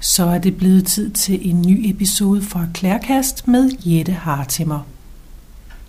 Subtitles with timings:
[0.00, 4.80] Så er det blevet tid til en ny episode fra Klærkast med Jette Hartimer.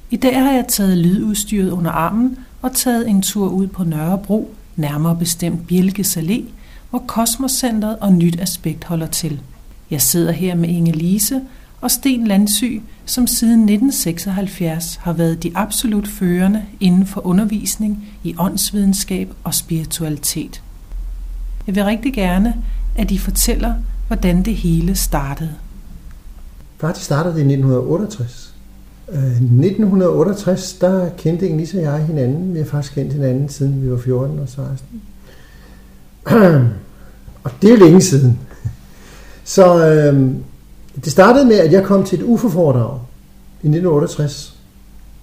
[0.09, 4.55] I dag har jeg taget lydudstyret under armen og taget en tur ud på Nørrebro,
[4.75, 6.43] nærmere bestemt Bjelke Allé,
[6.89, 9.41] hvor Kosmoscentret og Nyt Aspekt holder til.
[9.91, 11.41] Jeg sidder her med Inge Lise
[11.81, 18.35] og Sten Landsy, som siden 1976 har været de absolut førende inden for undervisning i
[18.37, 20.61] åndsvidenskab og spiritualitet.
[21.67, 22.55] Jeg vil rigtig gerne,
[22.95, 23.73] at I fortæller,
[24.09, 25.55] hvordan det hele startede.
[26.77, 28.53] Faktisk startede det i 1968.
[29.07, 32.53] I 1968, der kendte Inge og jeg hinanden.
[32.53, 35.01] Vi har faktisk kendt hinanden, siden vi var 14 og 16.
[37.43, 38.39] og det er længe siden.
[39.43, 40.31] Så øh,
[41.03, 42.99] det startede med, at jeg kom til et UFO-foredrag
[43.63, 44.57] i 1968,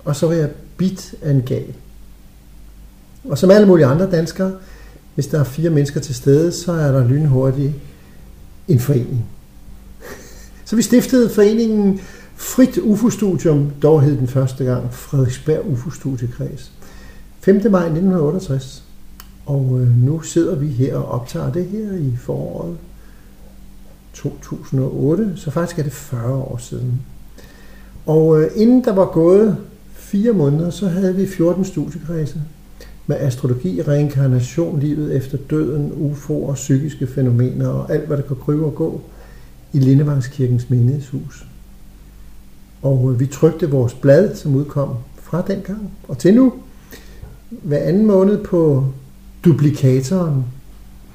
[0.05, 1.75] og så var jeg bit af en gal.
[3.25, 4.53] Og som alle mulige andre danskere,
[5.15, 7.73] hvis der er fire mennesker til stede, så er der lynhurtigt
[8.69, 9.25] en forening.
[10.65, 12.01] Så vi stiftede foreningen
[12.37, 16.71] Frit UFO-studium, dog hed den første gang Frederiksberg UFO-studiekreds.
[17.41, 17.55] 5.
[17.55, 18.83] maj 1968.
[19.47, 22.77] Og øh, nu sidder vi her og optager det her i foråret
[24.15, 27.03] 2008, så faktisk er det 40 år siden.
[28.07, 29.57] Og øh, inden der var gået
[29.93, 32.43] fire måneder, så havde vi 14 studiekredse
[33.07, 38.65] med astrologi, reinkarnation, livet efter døden, UFO'er, psykiske fænomener og alt, hvad der kan krybe
[38.65, 39.01] og gå
[39.73, 41.47] i Lindevangskirkens menighedshus.
[42.83, 46.53] Og øh, vi trykte vores blad, som udkom fra den gang og til nu,
[47.51, 48.85] hver anden måned på
[49.45, 50.45] duplikatoren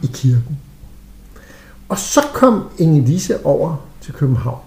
[0.04, 0.60] i kirken.
[1.90, 4.60] Og så kom Inge Lise over til København.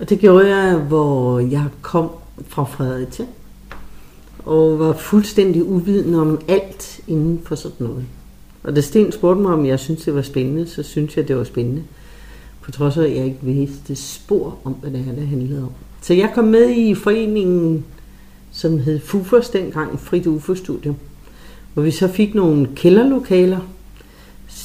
[0.00, 2.10] Og det gjorde jeg, hvor jeg kom
[2.48, 3.26] fra Fredericia
[4.48, 8.04] og var fuldstændig uvidende om alt inden for sådan noget.
[8.62, 11.36] Og da Sten spurgte mig, om jeg syntes, det var spændende, så syntes jeg, det
[11.36, 11.82] var spændende.
[12.62, 15.70] På trods af, at jeg ikke vidste spor om, hvad det her det handlede om.
[16.02, 17.84] Så jeg kom med i foreningen,
[18.52, 20.96] som hed FUFOS dengang, Frit UFO-studium,
[21.74, 23.60] hvor vi så fik nogle kælderlokaler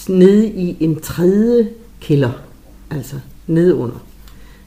[0.09, 1.69] nede i en tredje
[2.01, 2.31] kælder,
[2.91, 3.15] altså
[3.47, 3.97] nede under.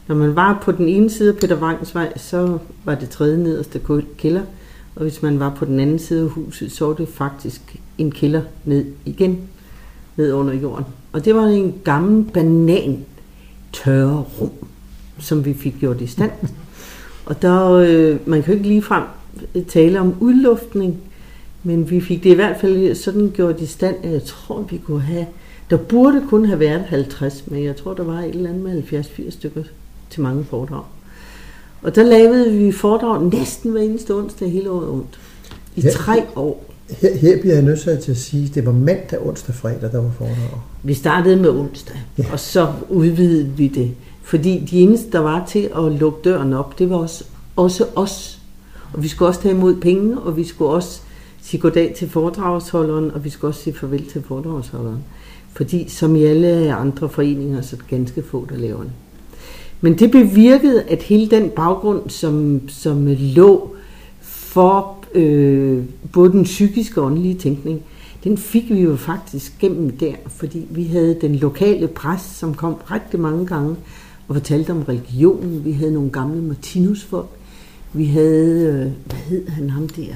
[0.09, 3.37] Når man var på den ene side af Peter Wangs vej, så var det tredje
[3.37, 3.81] nederste
[4.19, 4.43] kælder,
[4.96, 8.10] og hvis man var på den anden side af huset, så var det faktisk en
[8.10, 9.38] kælder ned igen,
[10.16, 10.84] ned under jorden.
[11.12, 13.04] Og det var en gammel banan
[13.72, 14.50] tørre rum,
[15.18, 16.30] som vi fik gjort i stand.
[17.26, 19.02] Og der, øh, man kan jo ikke ligefrem
[19.68, 20.98] tale om udluftning,
[21.62, 24.78] men vi fik det i hvert fald sådan gjort i stand, at jeg tror, vi
[24.78, 25.26] kunne have,
[25.70, 29.02] der burde kun have været 50, men jeg tror, der var et eller andet med
[29.02, 29.62] 70-80 stykker
[30.10, 30.82] til mange foredrag.
[31.86, 35.19] Og der lavede vi foredrag næsten hver eneste onsdag hele året rundt.
[35.76, 36.64] I her, tre år.
[36.91, 40.02] Her, her bliver jeg nødt til at sige, at det var mandag, onsdag, fredag, der
[40.02, 40.60] var foredrag.
[40.82, 42.25] Vi startede med onsdag, ja.
[42.32, 43.91] og så udvidede vi det.
[44.22, 47.25] Fordi de eneste, der var til at lukke døren op, det var også,
[47.56, 48.38] også os.
[48.92, 51.00] Og vi skulle også tage imod penge, og vi skulle også
[51.42, 55.04] sige goddag til foredragsholderen, og vi skulle også sige farvel til foredragsholderen.
[55.52, 58.92] Fordi som i alle andre foreninger, så er det ganske få, der laver det.
[59.81, 63.75] Men det bevirkede, at hele den baggrund, som, som lå
[64.20, 67.82] for øh, både den psykiske og åndelige tænkning,
[68.25, 72.75] den fik vi jo faktisk gennem der, fordi vi havde den lokale præst, som kom
[72.91, 73.76] rigtig mange gange
[74.28, 75.64] og fortalte om religionen.
[75.64, 77.28] Vi havde nogle gamle Martinus-folk.
[77.93, 80.14] Vi havde, øh, hvad hed han ham der?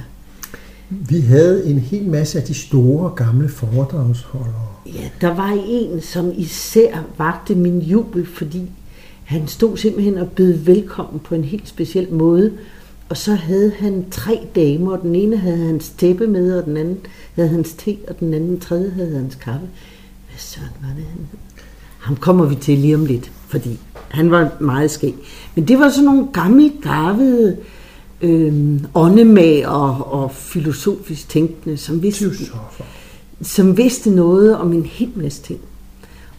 [0.89, 4.67] Vi havde en hel masse af de store gamle foredragsholdere.
[4.85, 8.69] Ja, der var en, som især vagte min jubel, fordi
[9.31, 12.53] han stod simpelthen og bød velkommen på en helt speciel måde.
[13.09, 16.77] Og så havde han tre damer, og den ene havde hans tæppe med, og den
[16.77, 16.97] anden
[17.35, 19.67] havde hans te, og den anden tredje havde hans kaffe.
[20.29, 21.39] Hvad sådan var det, han hed?
[21.99, 25.15] Ham kommer vi til lige om lidt, fordi han var meget skæg.
[25.55, 27.57] Men det var sådan nogle gamle, gavede
[28.21, 32.31] øh, åndemager og, og filosofisk tænkende, som vidste,
[33.41, 35.59] som vidste noget om en hel masse ting.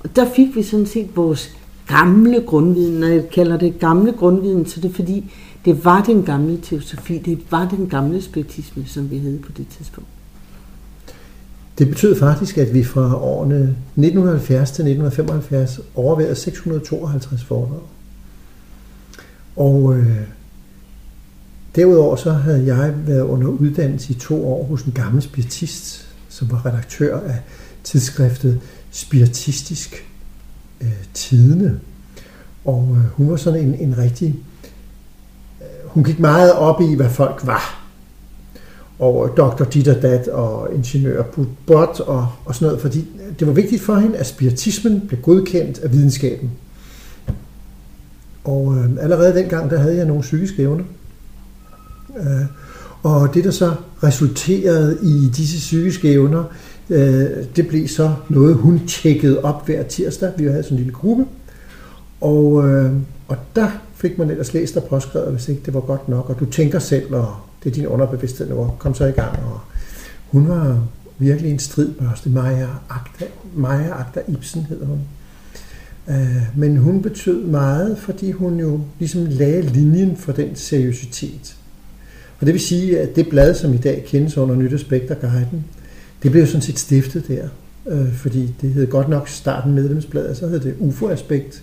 [0.00, 1.56] Og der fik vi sådan set vores
[1.92, 3.00] gamle grundviden.
[3.00, 5.32] Når jeg kalder det gamle grundviden, så det er fordi,
[5.64, 9.66] det var den gamle teosofi, det var den gamle spiritisme, som vi havde på det
[9.68, 10.08] tidspunkt.
[11.78, 17.80] Det betød faktisk, at vi fra årene 1970 til 1975 overvejede 652 foredrag.
[19.56, 20.16] Og øh,
[21.76, 26.50] derudover så havde jeg været under uddannelse i to år hos en gammel spiritist, som
[26.50, 27.38] var redaktør af
[27.84, 28.60] tidsskriftet
[28.94, 30.11] Spiritistisk
[30.82, 31.80] øh, Tidene.
[32.64, 34.34] Og øh, hun var sådan en, en rigtig...
[35.60, 37.88] Øh, hun gik meget op i, hvad folk var.
[38.98, 41.22] og øh, doktor dit og dat, og ingeniør
[41.66, 45.20] bot og, og sådan noget, fordi øh, det var vigtigt for hende, at spiritismen blev
[45.20, 46.50] godkendt af videnskaben.
[48.44, 50.84] Og øh, allerede dengang, der havde jeg nogle psykiske evner.
[52.16, 52.46] Øh,
[53.02, 58.54] og det, der så resulterede i disse psykiske evner, øh, Øh, det blev så noget,
[58.54, 60.32] hun tjekkede op hver tirsdag.
[60.36, 61.24] Vi havde sådan en lille gruppe.
[62.20, 62.92] Og, øh,
[63.28, 66.30] og der fik man ellers læst og påskrevet, hvis ikke det var godt nok.
[66.30, 67.34] Og du tænker selv, og
[67.64, 69.38] det er din underbevidsthed nu, kom så i gang.
[69.38, 69.60] Og
[70.30, 70.84] hun var
[71.18, 72.30] virkelig en stridbørste.
[72.30, 75.00] Maja Agda, Maja Agda Ibsen hedder hun.
[76.08, 81.56] Øh, men hun betød meget, fordi hun jo ligesom lagde linjen for den seriøsitet.
[82.40, 84.86] Og det vil sige, at det blad, som i dag kendes under Nyt
[85.20, 85.64] Guiden,
[86.22, 87.48] det blev sådan set stiftet der.
[87.88, 91.62] Øh, fordi det hed godt nok starten medlemsbladet, så hed det UFO-aspekt,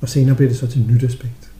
[0.00, 1.50] og senere blev det så til Nyt Aspekt.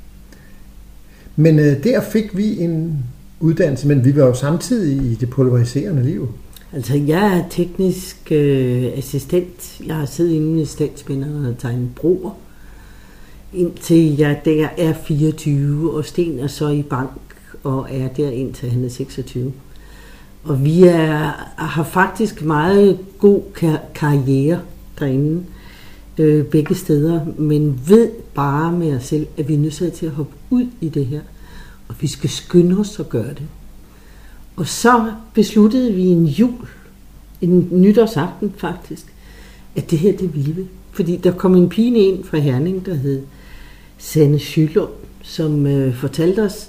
[1.37, 3.05] Men øh, der fik vi en
[3.41, 6.29] uddannelse, men vi var jo samtidig i det polariserende liv.
[6.73, 9.81] Altså, jeg er teknisk øh, assistent.
[9.87, 12.31] Jeg har siddet inde i statsbinderne og tegnet broer,
[13.53, 17.11] indtil jeg der er 24, og Sten er så i bank
[17.63, 19.53] og er der indtil han er 26.
[20.45, 21.17] Og vi er,
[21.57, 24.61] har faktisk meget god kar- karriere
[24.99, 25.45] derinde,
[26.19, 30.13] øh, begge steder, men ved bare med os selv, at vi er nødt til at
[30.13, 31.21] hoppe ud i det her,
[31.89, 33.47] og vi skal skynde os at gøre det.
[34.57, 36.69] Og så besluttede vi en jul,
[37.41, 39.15] en nytårsaften faktisk,
[39.77, 40.67] at det her, det ville vi.
[40.93, 43.23] Fordi der kom en pige ind fra Herning, der hed
[43.99, 44.91] Sanne Schylund,
[45.23, 46.69] som øh, fortalte os,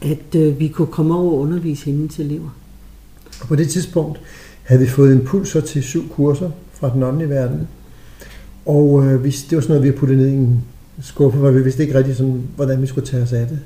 [0.00, 2.50] at øh, vi kunne komme over og undervise hende til elever.
[3.40, 4.20] Og på det tidspunkt
[4.62, 7.68] havde vi fået impulser til syv kurser fra den åndelige verden.
[8.66, 10.64] Og øh, det var sådan noget, vi havde puttet ned i en
[11.02, 13.58] skuffe, hvor vi vidste ikke rigtig, sådan, hvordan vi skulle tage os af det.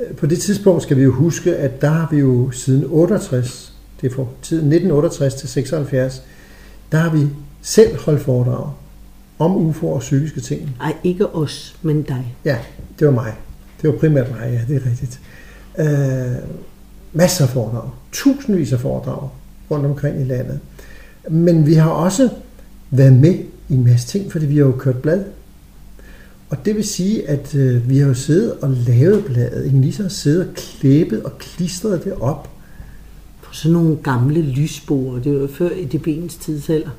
[0.00, 3.74] Øh, på det tidspunkt skal vi jo huske, at der har vi jo siden 68,
[4.00, 6.22] det er fra tiden 1968 til 76,
[6.92, 7.26] der har vi
[7.62, 8.70] selv holdt foredrag
[9.38, 10.76] om UFO og psykiske ting.
[10.80, 12.34] Ej, ikke os, men dig.
[12.44, 12.58] Ja,
[12.98, 13.34] det var mig.
[13.82, 15.20] Det var primært mig, ja, det er rigtigt.
[15.78, 16.48] Øh,
[17.12, 17.90] masser af foredrag.
[18.12, 19.28] Tusindvis af foredrag
[19.70, 20.60] rundt omkring i landet.
[21.30, 22.28] Men vi har også
[22.90, 23.34] været med
[23.68, 25.24] i en masse ting, fordi vi har jo kørt blad.
[26.50, 29.64] Og det vil sige, at øh, vi har jo siddet og lavet bladet.
[29.64, 32.50] Ikke lige så har siddet og klæbet og klistret det op.
[33.42, 36.90] På sådan nogle gamle lysbord, Det var før i de benens tidsalder.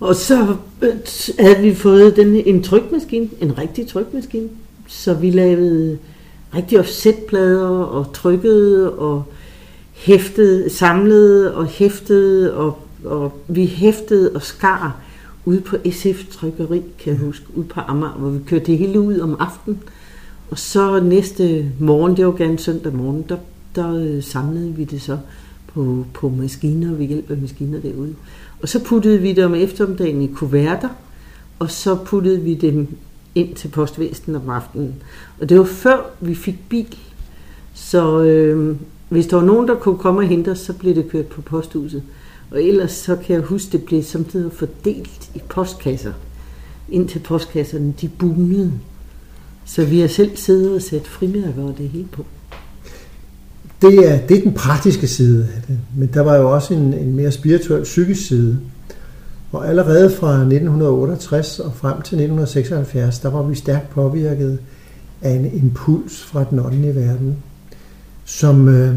[0.00, 0.94] Og så øh,
[1.38, 4.48] havde vi fået den, en trykmaskine, en rigtig trykmaskine.
[4.88, 5.98] Så vi lavede
[6.56, 9.24] rigtige offsetplader og trykkede og
[9.92, 15.00] hæftede, samlede og hæftede og, og vi hæftede og skar
[15.44, 19.00] ude på SF Trykkeri, kan jeg huske, ude på Amager, hvor vi kørte det hele
[19.00, 19.82] ud om aftenen.
[20.50, 23.36] Og så næste morgen, det var gerne søndag morgen, der,
[23.74, 25.18] der øh, samlede vi det så
[25.74, 28.14] på, på maskiner, ved hjælp af maskiner derude.
[28.62, 30.88] Og så puttede vi dem eftermiddagen i kuverter,
[31.58, 32.88] og så puttede vi dem
[33.36, 34.94] ind til postvæsenet om aftenen.
[35.40, 36.96] Og det var før vi fik bil.
[37.74, 38.76] Så øh,
[39.08, 41.42] hvis der var nogen, der kunne komme og hente os, så blev det kørt på
[41.42, 42.02] posthuset.
[42.50, 46.12] Og ellers så kan jeg huske, det blev samtidig fordelt i postkasser.
[46.88, 48.72] Indtil postkasserne, de bunede.
[49.64, 52.24] Så vi har selv siddet og sat frimærker og det hele på.
[53.82, 55.78] Det er, det er den praktiske side af det.
[55.96, 58.58] Men der var jo også en, en mere spirituel psykisk side.
[59.56, 64.58] Og allerede fra 1968 og frem til 1976, der var vi stærkt påvirket
[65.22, 67.36] af en impuls fra den åndelige verden,
[68.24, 68.94] som, øh,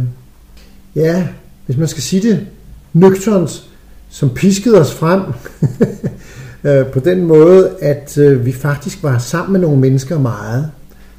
[0.95, 1.27] ja,
[1.65, 2.47] hvis man skal sige det
[2.93, 3.69] nøgternt,
[4.09, 5.21] som piskede os frem
[6.69, 10.71] øh, på den måde, at øh, vi faktisk var sammen med nogle mennesker meget.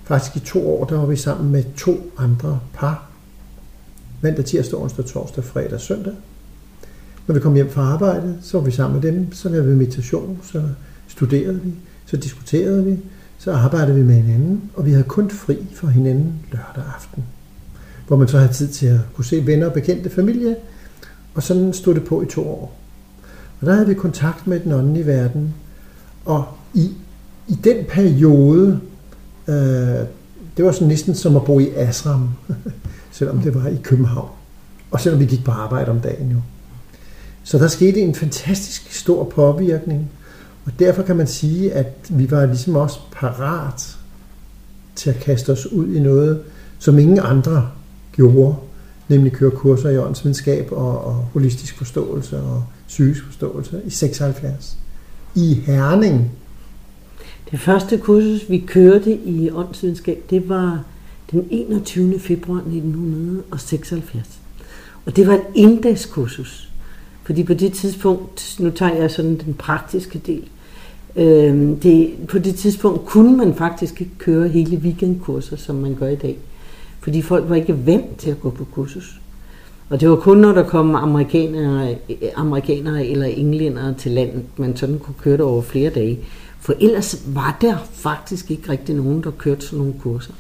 [0.04, 3.11] Faktisk i to år, der var vi sammen med to andre par.
[4.20, 6.12] Mandag, tirsdag, onsdag, torsdag, fredag søndag.
[7.30, 9.75] Når vi kom hjem fra arbejde, så var vi sammen med dem, så lavede vi
[9.75, 10.62] meditation, så
[11.08, 11.75] studerede vi,
[12.06, 12.99] så diskuterede vi,
[13.38, 17.25] så arbejdede vi med hinanden, og vi havde kun fri for hinanden lørdag aften.
[18.06, 20.56] Hvor man så havde tid til at kunne se venner og bekendte familie,
[21.34, 22.76] og sådan stod det på i to år.
[23.60, 25.54] Og der havde vi kontakt med den åndelige verden,
[26.25, 26.44] og
[26.75, 26.90] i,
[27.49, 28.80] i den periode,
[29.49, 29.54] øh,
[30.56, 32.28] det var sådan næsten som at bo i Asram,
[33.12, 34.30] selvom det var i København.
[34.90, 36.40] Og selvom vi gik på arbejde om dagen jo.
[37.50, 40.11] Så der skete en fantastisk stor påvirkning,
[40.64, 43.97] og derfor kan man sige, at vi var ligesom også parat
[44.95, 46.42] til at kaste os ud i noget,
[46.78, 47.71] som ingen andre
[48.12, 48.57] gjorde,
[49.09, 54.76] nemlig køre kurser i åndsvidenskab og, og holistisk forståelse og psykisk forståelse i 76
[55.35, 56.30] i Herning.
[57.50, 60.85] Det første kursus, vi kørte i åndsvidenskab, det var
[61.30, 62.21] den 21.
[62.21, 64.28] februar 1976.
[65.07, 66.70] Og det var et inddagskursus.
[67.30, 70.42] Fordi på det tidspunkt, nu tager jeg sådan den praktiske del,
[71.16, 76.08] øh, det, på det tidspunkt kunne man faktisk ikke køre hele weekendkurser, som man gør
[76.08, 76.38] i dag.
[77.00, 79.20] Fordi folk var ikke vant til at gå på kursus.
[79.90, 81.96] Og det var kun, når der kom amerikanere,
[82.37, 86.18] amerikanere eller englændere til landet, man sådan kunne køre det over flere dage.
[86.60, 90.32] For ellers var der faktisk ikke rigtig nogen, der kørte sådan nogle kurser.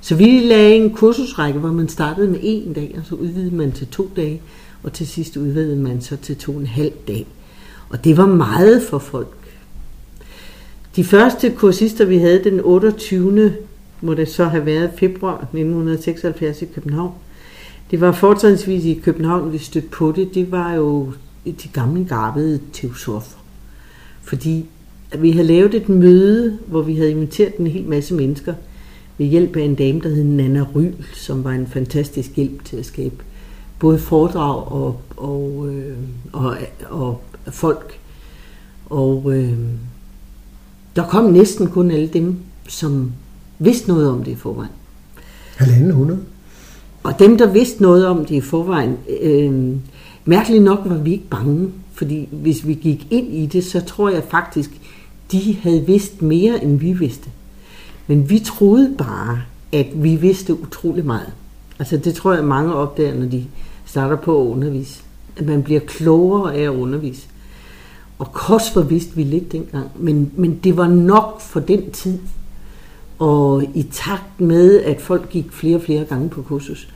[0.00, 3.72] Så vi lagde en kursusrække, hvor man startede med en dag, og så udvidede man
[3.72, 4.40] til to dage,
[4.86, 7.26] og til sidst udvidede man så til to og en halv dag.
[7.88, 9.36] Og det var meget for folk.
[10.96, 13.54] De første kursister, vi havde den 28.
[14.00, 17.12] må det så have været februar 1976 i København.
[17.90, 20.34] Det var fortrinsvis i København, vi stødte på det.
[20.34, 21.12] Det var jo
[21.44, 23.38] de gamle garbede teosofer.
[24.22, 24.66] Fordi
[25.18, 28.54] vi havde lavet et møde, hvor vi havde inviteret en hel masse mennesker
[29.18, 32.76] ved hjælp af en dame, der hed Nana Ryl, som var en fantastisk hjælp til
[32.76, 33.16] at skabe
[33.78, 35.96] både foredrag og, og, øh,
[36.32, 36.56] og,
[36.90, 37.98] og folk.
[38.90, 39.58] Og øh,
[40.96, 42.36] der kom næsten kun alle dem,
[42.68, 43.12] som
[43.58, 44.72] vidste noget om det i forvejen.
[45.56, 46.20] Halvanden hundrede.
[47.02, 49.76] Og dem, der vidste noget om det i forvejen, øh,
[50.24, 51.72] mærkeligt nok var vi ikke bange.
[51.92, 54.70] Fordi hvis vi gik ind i det, så tror jeg faktisk,
[55.32, 57.30] de havde vidst mere, end vi vidste.
[58.06, 59.42] Men vi troede bare,
[59.72, 61.32] at vi vidste utrolig meget.
[61.78, 63.44] Altså det tror jeg, mange opdager, når de
[63.96, 65.02] starter på at undervise.
[65.36, 67.26] At man bliver klogere af at undervise.
[68.18, 72.18] Og kost var vidste vi lidt dengang, men, men det var nok for den tid.
[73.18, 76.88] Og i takt med, at folk gik flere og flere gange på kursus,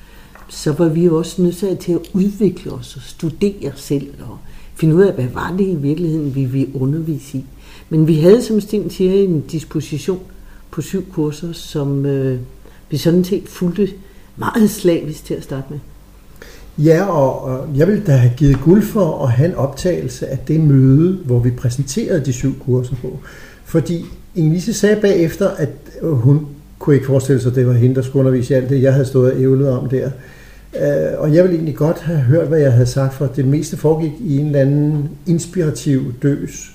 [0.48, 4.38] så var vi jo også nødt til at udvikle os og studere selv og
[4.74, 7.44] finde ud af, hvad var det i virkeligheden, vi ville undervise i.
[7.88, 10.20] Men vi havde, som Sten siger, en disposition
[10.70, 12.40] på syv kurser, som øh,
[12.90, 13.88] vi sådan set fulgte
[14.36, 15.78] meget slavisk til at starte med.
[16.84, 20.38] Ja, og, og jeg ville da have givet guld for at have en optagelse af
[20.38, 23.18] det møde, hvor vi præsenterede de syv kurser på.
[23.64, 25.68] Fordi Ingelise sagde bagefter, at
[26.02, 26.46] hun
[26.78, 28.92] kunne ikke forestille sig, at det var hende, der skulle undervise i alt det, jeg
[28.92, 30.10] havde stået og ævlet om der.
[30.76, 33.76] Øh, og jeg ville egentlig godt have hørt, hvad jeg havde sagt, for det meste
[33.76, 36.70] foregik i en eller anden inspirativ døs,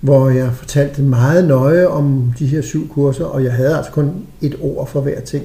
[0.00, 4.10] hvor jeg fortalte meget nøje om de her syv kurser, og jeg havde altså kun
[4.40, 5.44] et ord for hver ting.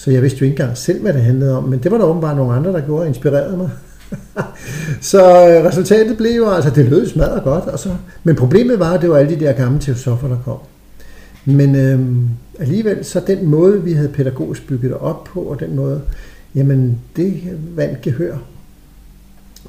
[0.00, 2.04] Så jeg vidste jo ikke engang selv, hvad det handlede om, men det var der
[2.04, 3.70] åbenbart nogle andre, der gjorde og inspirerede mig.
[5.10, 8.92] så øh, resultatet blev jo, altså det lød smadret godt, og så, men problemet var,
[8.92, 10.58] at det var alle de der gamle teosoffer, der kom.
[11.44, 12.28] Men øhm,
[12.58, 16.02] alligevel, så den måde, vi havde pædagogisk bygget det op på, og den måde,
[16.54, 17.42] jamen det
[17.76, 18.36] vandt gehør.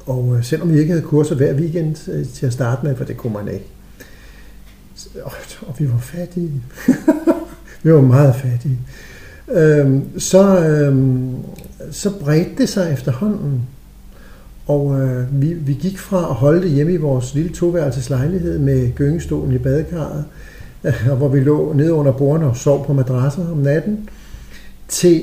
[0.06, 3.04] Og øh, selvom vi ikke havde kurser hver weekend øh, til at starte med, for
[3.04, 3.66] det kunne man ikke.
[5.22, 5.32] Og,
[5.66, 6.62] og vi var fattige.
[7.82, 8.78] vi var meget fattige
[9.52, 11.18] øh, så, øh,
[11.90, 13.62] så bredte det sig efterhånden.
[14.66, 18.58] Og øh, vi, vi gik fra at holde det hjemme i vores lille toværelses lejlighed
[18.58, 20.24] med gyngestolen i badekarret,
[20.84, 24.08] øh, hvor vi lå nede under bordene og sov på madrasser om natten,
[24.88, 25.22] til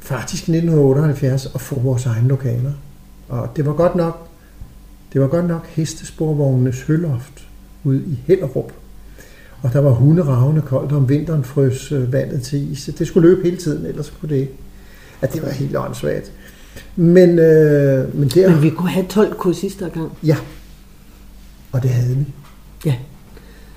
[0.00, 2.72] faktisk 1978 at få vores egne lokaler.
[3.28, 4.26] Og det var godt nok,
[5.12, 7.48] det var godt nok hestesporvognenes hølloft
[7.84, 8.72] ude i Hellerup,
[9.62, 12.90] og der var hunderavne koldt, om vinteren frøs øh, vandet til is.
[12.98, 14.52] Det skulle løbe hele tiden, ellers kunne det ikke.
[15.22, 16.32] Ja, det var helt åndssvagt.
[16.96, 18.50] Men, øh, men, der...
[18.50, 20.12] men vi kunne have 12 kursister gang.
[20.22, 20.36] Ja,
[21.72, 22.24] og det havde vi.
[22.84, 22.94] Ja.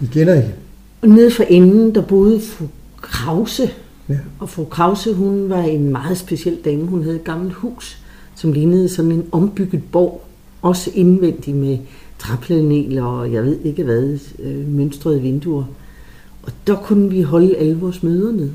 [0.02, 0.54] Igen og igen.
[1.02, 2.66] Og nede for enden, der boede fru
[3.02, 3.70] Krause.
[4.10, 4.18] Ja.
[4.40, 6.86] Og fru Krause, hun var en meget speciel dame.
[6.86, 7.98] Hun havde et gammelt hus,
[8.36, 10.24] som lignede sådan en ombygget borg.
[10.62, 11.78] Også indvendigt med
[12.24, 15.66] træplaneler og jeg ved ikke hvad, øh, mønstrede vinduer.
[16.44, 18.50] Og der kunne vi holde alle vores møder ned.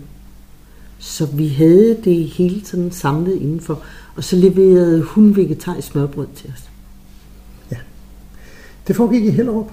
[0.99, 3.83] Så vi havde det hele sådan samlet indenfor.
[4.17, 6.71] Og så leverede hun vegetarisk smørbrød til os.
[7.71, 7.77] Ja.
[8.87, 9.71] Det foregik i Hellerup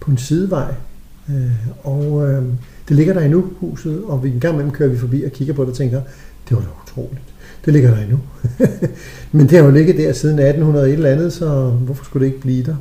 [0.00, 0.74] på en sidevej.
[1.30, 2.44] Øh, og øh,
[2.88, 4.04] det ligger der endnu, huset.
[4.04, 6.00] Og vi en gang imellem kører vi forbi og kigger på det og tænker,
[6.48, 7.24] det var da utroligt.
[7.64, 8.18] Det ligger der endnu.
[9.32, 12.32] Men det har jo ligget der siden 1800 et eller andet, så hvorfor skulle det
[12.32, 12.76] ikke blive der?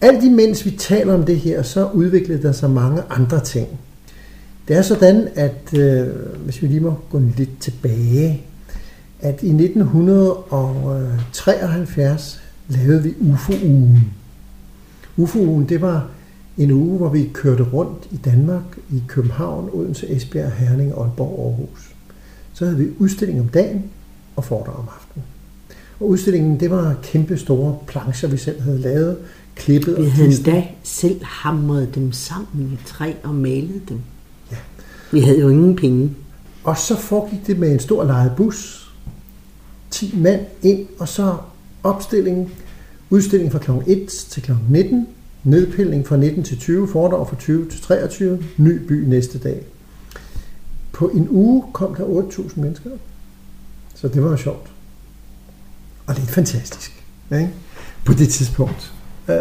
[0.00, 3.68] Alt imens vi taler om det her, så udviklede der sig mange andre ting.
[4.68, 6.06] Det er sådan, at øh,
[6.44, 8.42] hvis vi lige må gå lidt tilbage,
[9.20, 14.12] at i 1973 lavede vi UFO-ugen.
[15.16, 16.08] UFO-ugen, det var
[16.58, 21.46] en uge, hvor vi kørte rundt i Danmark, i København, Odense, Esbjerg, Herning, Aalborg og
[21.46, 21.94] Aarhus.
[22.52, 23.84] Så havde vi udstilling om dagen
[24.36, 25.24] og foredrag om aftenen.
[26.00, 29.16] Og udstillingen, det var kæmpe store plancher, vi selv havde lavet,
[29.56, 29.96] klippet.
[29.98, 34.00] Vi havde endda selv hamret dem sammen i træ og malet dem.
[34.50, 34.56] Ja.
[35.12, 36.14] Vi havde jo ingen penge.
[36.64, 38.86] Og så foregik det med en stor lejet bus
[39.90, 41.36] 10 mand ind, og så
[41.82, 42.52] opstilling,
[43.10, 43.70] udstilling fra kl.
[43.86, 44.52] 1 til kl.
[44.70, 45.06] 19,
[45.44, 49.62] nedpilning fra 19 til 20, foredrag fra 20 til 23, ny by næste dag.
[50.92, 52.90] På en uge kom der 8.000 mennesker.
[53.94, 54.70] Så det var jo sjovt.
[56.06, 57.04] Og lidt fantastisk.
[57.32, 57.50] Ikke?
[58.04, 58.92] På det tidspunkt.
[59.28, 59.36] Øh,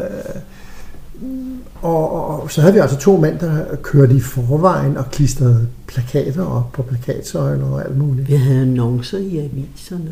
[1.81, 5.67] og, og, og så havde vi altså to mænd, der kørte i forvejen og klistrede
[5.87, 8.27] plakater op på plakatsøjler og alt muligt.
[8.27, 10.11] Vi havde annoncer i aviserne.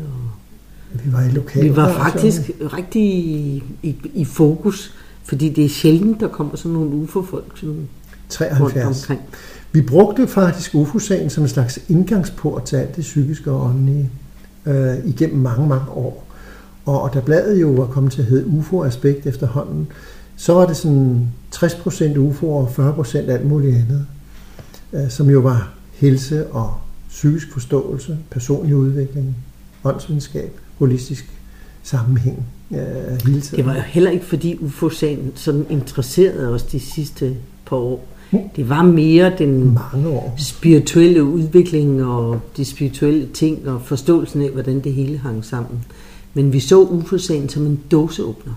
[0.94, 5.64] Og vi var i lokale Vi var faktisk rigtig i, i, i fokus, fordi det
[5.64, 7.88] er sjældent, der kommer sådan nogle UFO-folk sådan
[8.28, 9.02] 73.
[9.02, 9.20] Omkring.
[9.72, 14.10] Vi brugte faktisk UFO-sagen som en slags indgangsport til alt det psykiske og åndelige
[14.66, 16.23] øh, igennem mange, mange år.
[16.84, 19.86] Og, og da bladet jo var kommet til at hedde UFO-aspekt efterhånden,
[20.36, 24.06] så var det sådan 60% UFO og 40% alt muligt andet,
[24.92, 26.74] øh, som jo var helse og
[27.08, 29.36] psykisk forståelse, personlig udvikling,
[29.84, 31.30] åndsvidenskab, holistisk
[31.82, 32.78] sammenhæng øh,
[33.26, 33.56] hele tiden.
[33.56, 37.36] Det var jo heller ikke, fordi UFO-sagen sådan interesserede os de sidste
[37.66, 38.06] par år.
[38.30, 38.38] Mm.
[38.56, 40.34] Det var mere den Mange år.
[40.38, 45.84] spirituelle udvikling og de spirituelle ting og forståelsen af, hvordan det hele hang sammen.
[46.34, 48.52] Men vi så UFO-sagen som en dåseåbner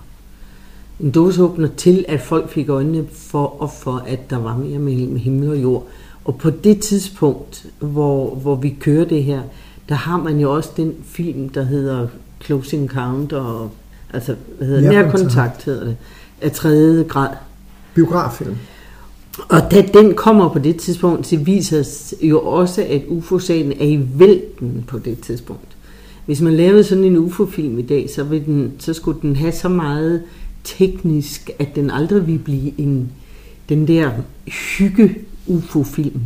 [1.00, 5.16] en dåseåbner til, at folk fik øjnene for og for, at der var mere mellem
[5.16, 5.86] himmel og jord.
[6.24, 9.42] Og på det tidspunkt, hvor, hvor vi kører det her,
[9.88, 12.06] der har man jo også den film, der hedder
[12.44, 13.70] Closing Count, og,
[14.12, 15.96] altså, hvad hedder Nærkontakt, Nærkontakt hedder det,
[16.40, 17.30] af tredje grad.
[17.94, 18.56] Biograffilm.
[19.48, 24.00] Og da den kommer på det tidspunkt, så viser jo også, at UFO-sagen er i
[24.14, 25.77] vælten på det tidspunkt.
[26.28, 29.52] Hvis man lavede sådan en UFO-film i dag, så, vil den, så skulle den have
[29.52, 30.22] så meget
[30.64, 33.10] teknisk, at den aldrig ville blive en,
[33.68, 34.10] den der
[34.46, 35.14] hygge
[35.46, 36.20] UFO-film.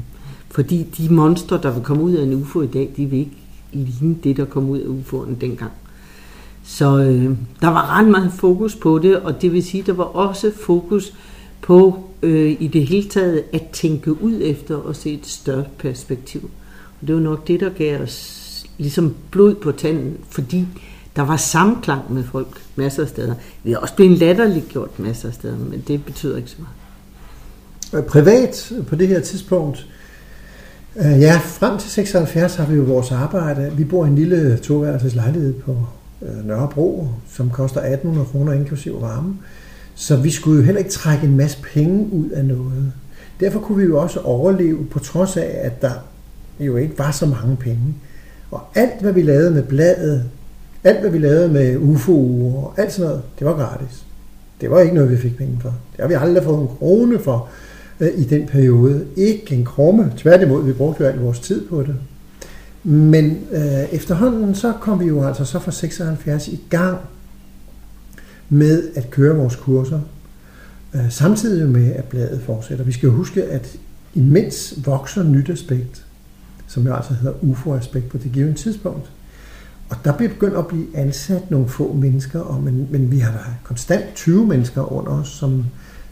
[0.51, 3.37] Fordi de monstre, der vil komme ud af en UFO i dag, de vil ikke
[3.73, 5.73] ligne det, der kom ud af UFO'en dengang.
[6.65, 10.05] Så øh, der var ret meget fokus på det, og det vil sige, der var
[10.05, 11.15] også fokus
[11.61, 16.51] på øh, i det hele taget at tænke ud efter og se et større perspektiv.
[17.01, 18.42] Og det var nok det, der gav os
[18.79, 20.67] ligesom blod på tanden, fordi
[21.17, 23.35] der var samklang med folk masser af steder.
[23.65, 28.07] Vi er også blevet latterligt gjort masser af steder, men det betyder ikke så meget.
[28.07, 29.87] Privat på det her tidspunkt,
[30.97, 33.73] øh, ja, frem til 76 har vi jo vores arbejde.
[33.77, 35.77] Vi bor i en lille toværelses lejlighed på
[36.23, 39.37] øh, Nørrebro, som koster 1800 kroner inklusiv varme.
[39.95, 42.93] Så vi skulle jo heller ikke trække en masse penge ud af noget.
[43.41, 45.93] Derfor kunne vi jo også overleve, på trods af, at der
[46.61, 47.95] jo ikke var så mange penge.
[48.53, 50.25] Og alt, hvad vi lavede med bladet,
[50.85, 54.05] alt, hvad vi lavede med UFO og alt sådan noget, det var gratis.
[54.61, 55.69] Det var ikke noget, vi fik penge for.
[55.69, 57.49] Det har vi aldrig fået en krone for
[58.01, 59.07] øh, i den periode.
[59.17, 60.13] Ikke en krumme.
[60.17, 61.95] Tværtimod, vi brugte jo al vores tid på det.
[62.85, 66.99] Men øh, efterhånden så kom vi jo altså så fra 76 i gang
[68.49, 70.01] med at køre vores kurser.
[70.95, 72.85] Øh, samtidig med, at bladet fortsætter.
[72.85, 73.77] Vi skal jo huske, at
[74.15, 76.02] imens vokser nyt aspekt,
[76.73, 79.11] som jo altså hedder UFO-aspekt på det givende tidspunkt,
[79.91, 83.33] og der bliver begyndt at blive ansat nogle få mennesker, og men, men vi har
[83.33, 85.65] da konstant 20 mennesker under os, som,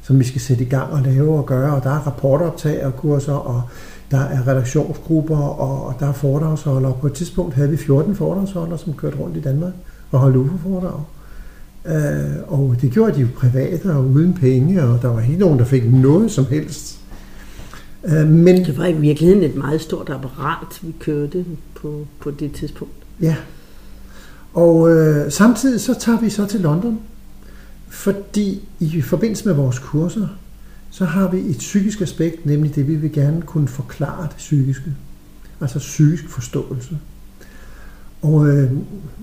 [0.02, 2.96] som vi skal sætte i gang og lave og gøre, og der er rapportoptag og
[2.96, 3.62] kurser, og
[4.10, 6.94] der er redaktionsgrupper, og, og der er foredragsholdere.
[7.00, 9.72] På et tidspunkt havde vi 14 foredragsholdere, som kørte rundt i Danmark
[10.10, 11.00] og holdt UFO-foredrag.
[11.86, 15.58] Øh, og det gjorde de jo private og uden penge, og der var ikke nogen,
[15.58, 16.99] der fik noget som helst.
[18.04, 22.52] Øh, men det var i virkeligheden et meget stort apparat, vi kørte på, på det
[22.52, 22.94] tidspunkt.
[23.20, 23.36] Ja,
[24.54, 27.00] og øh, samtidig så tager vi så til London,
[27.88, 30.26] fordi i forbindelse med vores kurser,
[30.90, 34.94] så har vi et psykisk aspekt, nemlig det, vi vil gerne kunne forklare det psykiske.
[35.60, 36.98] Altså psykisk forståelse.
[38.22, 38.70] Og øh,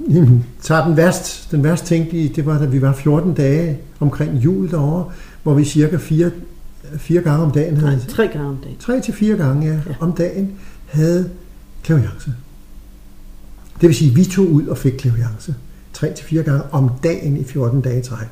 [0.62, 4.72] tager den værst, den værst tænkelige, det var, da vi var 14 dage omkring jul
[4.72, 5.12] derovre,
[5.44, 6.32] hvor vi cirka fire,
[6.98, 7.92] fire gange om dagen havde...
[7.92, 8.78] Nej, tre gange om dagen.
[8.80, 9.96] Tre til fire gange, ja, ja.
[10.00, 10.52] om dagen
[10.86, 11.30] havde
[11.84, 12.34] klaviance.
[13.82, 15.56] Det vil sige, at vi tog ud og fik klaviance
[15.98, 18.28] 3-4 gange om dagen i 14 dage træk.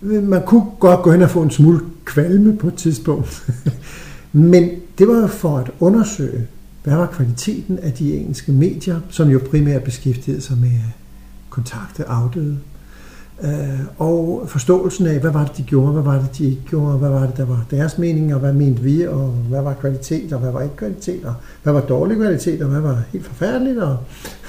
[0.00, 3.50] Man kunne godt gå hen og få en smule kvalme på et tidspunkt.
[4.32, 6.46] Men det var for at undersøge,
[6.84, 10.80] hvad var kvaliteten af de engelske medier, som jo primært beskæftigede sig med
[11.50, 12.58] kontakte afdøde.
[13.44, 16.98] Øh, og forståelsen af, hvad var det, de gjorde, hvad var det, de ikke gjorde,
[16.98, 20.32] hvad var det, der var deres mening, og hvad mente vi, og hvad var kvalitet,
[20.32, 23.78] og hvad var ikke kvalitet, og hvad var dårlig kvalitet, og hvad var helt forfærdeligt,
[23.78, 23.96] og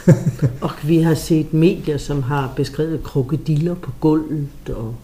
[0.62, 4.48] og vi har set medier, som har beskrevet krokodiller på gulvet.
[4.69, 4.96] Og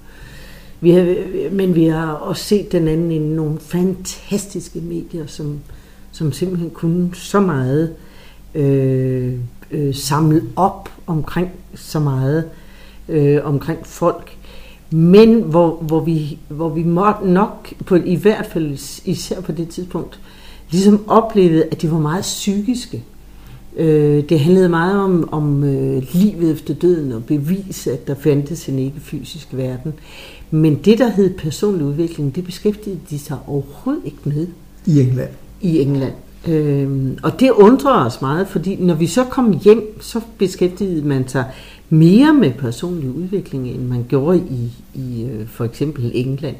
[0.81, 1.15] vi har,
[1.51, 5.59] men vi har også set den anden i nogle fantastiske medier, som,
[6.11, 7.93] som simpelthen kunne så meget.
[8.55, 9.33] Øh,
[9.71, 12.43] øh, samle op omkring så meget,
[13.09, 14.37] øh, omkring folk,
[14.91, 18.71] men hvor, hvor, vi, hvor vi måtte nok, på, i hvert fald
[19.05, 20.19] især på det tidspunkt,
[20.71, 23.03] ligesom oplevede, at de var meget psykiske.
[23.77, 28.69] Øh, det handlede meget om, om øh, livet efter døden og bevise, at der fandtes
[28.69, 29.93] en ikke-fysisk verden.
[30.51, 34.47] Men det, der hed personlig udvikling, det beskæftigede de sig overhovedet ikke med.
[34.85, 35.29] I England?
[35.61, 36.13] I England.
[36.47, 41.27] Øhm, og det undrer os meget, fordi når vi så kom hjem, så beskæftigede man
[41.27, 41.45] sig
[41.89, 46.55] mere med personlig udvikling, end man gjorde i, i øh, for eksempel England.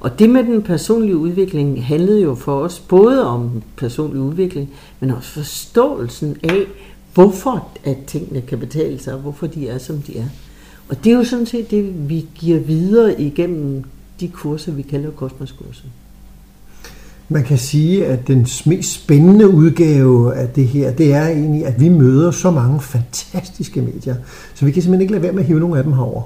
[0.00, 5.10] Og det med den personlige udvikling handlede jo for os både om personlig udvikling, men
[5.10, 6.62] også forståelsen af,
[7.14, 10.26] hvorfor at tingene kan betale sig, og hvorfor de er, som de er.
[10.88, 13.84] Og det er jo sådan set det, vi giver videre igennem
[14.20, 15.84] de kurser, vi kalder kosmoskurser.
[17.28, 21.80] Man kan sige, at den mest spændende udgave af det her, det er egentlig, at
[21.80, 24.16] vi møder så mange fantastiske medier,
[24.54, 26.22] så vi kan simpelthen ikke lade være med at hive nogle af dem herover.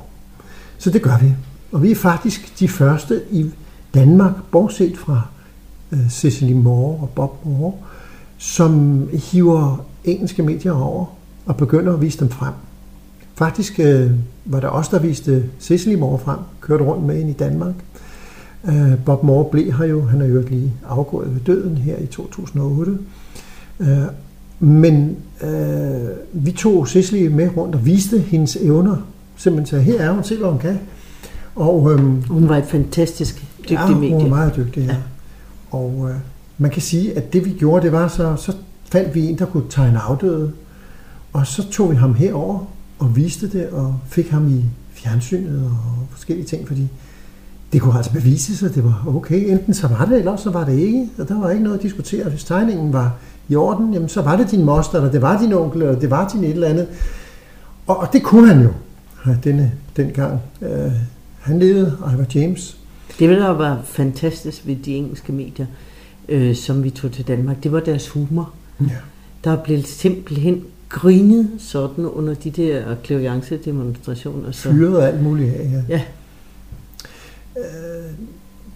[0.78, 1.34] Så det gør vi.
[1.72, 3.50] Og vi er faktisk de første i
[3.94, 5.22] Danmark, bortset fra
[5.92, 7.72] uh, Cecily Moore og Bob Moore,
[8.38, 11.06] som hiver engelske medier over
[11.46, 12.52] og begynder at vise dem frem.
[13.34, 14.10] Faktisk uh,
[14.44, 17.74] var der også der viste Cecily Moore frem, kørte rundt med ind i Danmark.
[18.62, 22.06] Uh, Bob Moore blev her jo, han er jo lige afgået ved døden her i
[22.06, 22.98] 2008.
[23.78, 23.86] Uh,
[24.58, 25.48] men uh,
[26.32, 28.96] vi tog Cecily med rundt og viste hendes evner.
[29.36, 30.78] Simpelthen sagde, her er hun, se hvad hun kan.
[31.56, 34.14] Og, øhm, hun var et fantastisk dygtig ja, medie.
[34.14, 34.92] hun var meget dygtig, ja.
[34.92, 34.96] ja.
[35.70, 36.16] Og øh,
[36.58, 39.46] man kan sige, at det vi gjorde, det var så, så fandt vi en, der
[39.46, 40.52] kunne tegne afdøde,
[41.32, 42.66] og så tog vi ham herover
[42.98, 46.88] og viste det, og fik ham i fjernsynet og forskellige ting, fordi
[47.72, 49.50] det kunne altså bevise sig, det var okay.
[49.52, 51.08] Enten så var det, eller så var det ikke.
[51.18, 52.28] Og der var ikke noget at diskutere.
[52.28, 53.16] Hvis tegningen var
[53.48, 56.10] i orden, jamen så var det din moster, eller det var din onkel, eller det
[56.10, 56.86] var din et eller andet.
[57.86, 58.70] Og, og det kunne han jo,
[59.44, 60.40] denne, dengang.
[60.62, 60.92] Øh,
[61.40, 62.76] han levede, Ivor James.
[63.18, 65.66] Det da være fantastisk ved de engelske medier,
[66.28, 67.62] øh, som vi tog til Danmark.
[67.62, 68.50] Det var deres humor.
[68.80, 68.86] Ja.
[69.44, 74.50] Der blev simpelthen grinet sådan under de der klaviance-demonstrationer.
[74.50, 74.70] Så...
[74.70, 75.82] Fyret alt muligt af, ja.
[75.88, 76.02] ja.
[77.58, 78.12] Øh,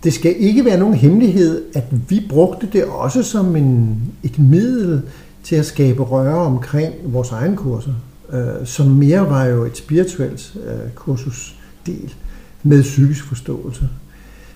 [0.05, 5.03] det skal ikke være nogen hemmelighed, at vi brugte det også som en, et middel
[5.43, 7.95] til at skabe røre omkring vores egen kurser,
[8.33, 12.15] øh, som mere var jo et spirituelt øh, kursusdel
[12.63, 13.89] med psykisk forståelse.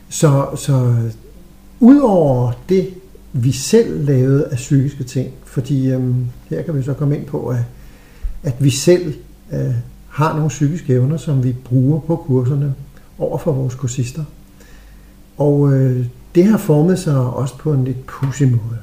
[0.09, 0.95] Så, så
[1.81, 2.89] udover det,
[3.33, 6.15] vi selv lavede af psykiske ting, fordi øh,
[6.51, 7.61] her kan vi så komme ind på, at,
[8.43, 9.15] at vi selv
[9.53, 9.75] øh,
[10.09, 12.75] har nogle psykiske evner, som vi bruger på kurserne
[13.19, 14.25] over for vores kursister.
[15.37, 18.79] Og øh, det har formet sig også på en lidt pussy måde.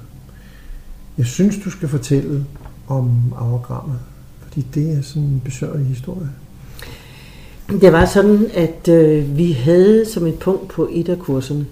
[1.18, 2.46] Jeg synes, du skal fortælle
[2.88, 4.00] om auragrammet,
[4.42, 6.30] fordi det er sådan en besøgelig historie.
[7.70, 11.66] Det var sådan, at øh, vi havde som et punkt på et af kurserne,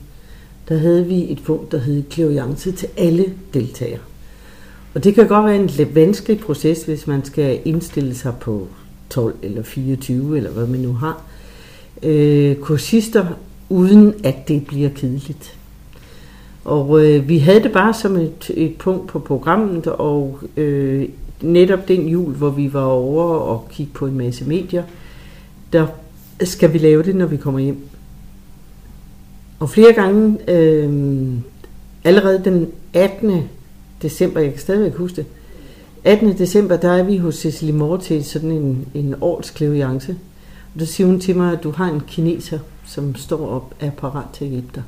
[0.70, 4.00] der havde vi et punkt, der hed klaviance til alle deltagere.
[4.94, 8.68] Og det kan godt være en lidt vanskelig proces, hvis man skal indstille sig på
[9.10, 11.22] 12 eller 24, eller hvad man nu har.
[12.04, 13.26] Øh, kursister,
[13.70, 15.58] uden at det bliver kedeligt.
[16.66, 21.10] Og øh, vi havde det bare som et, et punkt på programmet, og øh,
[21.42, 24.84] netop den jul, hvor vi var over og kigge på en masse medier,
[25.74, 25.88] der
[26.44, 27.78] skal vi lave det, når vi kommer hjem.
[29.60, 31.34] Og flere gange, øh,
[32.04, 33.44] allerede den 18.
[34.02, 35.26] december, jeg kan stadigvæk huske det,
[36.04, 36.38] 18.
[36.38, 40.16] december, der er vi hos Cecilie Moore til sådan en, en årskleviance.
[40.74, 43.92] Og der siger hun til mig, at du har en kineser, som står op er
[43.92, 44.84] parat til at hjælpe dig.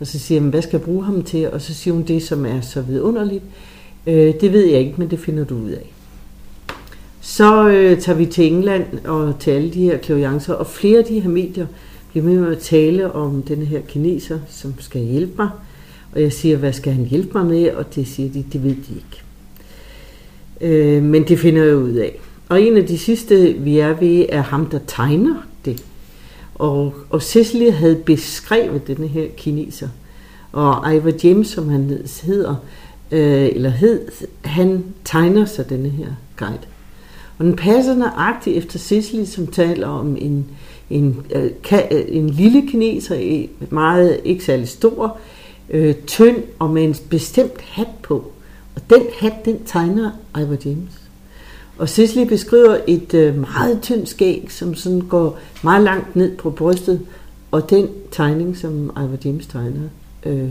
[0.00, 1.50] Og så siger jeg, hvad skal jeg bruge ham til?
[1.50, 3.44] Og så siger hun, det som er så vidunderligt,
[4.06, 5.92] øh, det ved jeg ikke, men det finder du ud af.
[7.20, 11.04] Så øh, tager vi til England og til alle de her klaviancer, og flere af
[11.04, 11.66] de her medier
[12.10, 15.48] bliver med at tale om den her kineser, som skal hjælpe mig.
[16.12, 17.70] Og jeg siger, hvad skal han hjælpe mig med?
[17.70, 19.22] Og det siger de, det ved de ikke.
[20.60, 22.18] Øh, men det finder jeg ud af.
[22.52, 25.34] Og en af de sidste, vi er ved, er ham, der tegner
[25.64, 25.84] det.
[26.54, 29.88] Og, og Cecily havde beskrevet denne her kineser.
[30.52, 32.54] Og Ivor James, som han hedder,
[33.10, 34.00] øh, eller hed,
[34.44, 36.58] han tegner så denne her guide.
[37.38, 40.46] Og den passer nøjagtigt efter Cecily, som taler om en,
[40.90, 45.18] en, øh, ka, øh, en lille kineser, øh, meget ikke særlig stor,
[45.70, 48.32] øh, tynd og med en bestemt hat på.
[48.74, 51.01] Og den hat, den tegner Ivor James.
[51.82, 56.50] Og Cicely beskriver et øh, meget tyndt skæg, som sådan går meget langt ned på
[56.50, 57.00] brystet.
[57.50, 59.88] Og den tegning, som Ivor James tegner,
[60.26, 60.50] øh,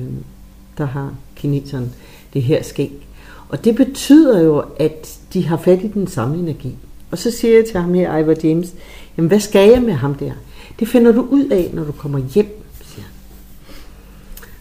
[0.78, 1.94] der har kineseren
[2.34, 3.08] det her skæg.
[3.50, 6.76] Og det betyder jo, at de har fat i den samme energi.
[7.12, 8.74] Og så siger jeg til ham her, Ivor James,
[9.18, 10.32] jamen hvad skal jeg med ham der?
[10.80, 13.14] Det finder du ud af, når du kommer hjem, siger han.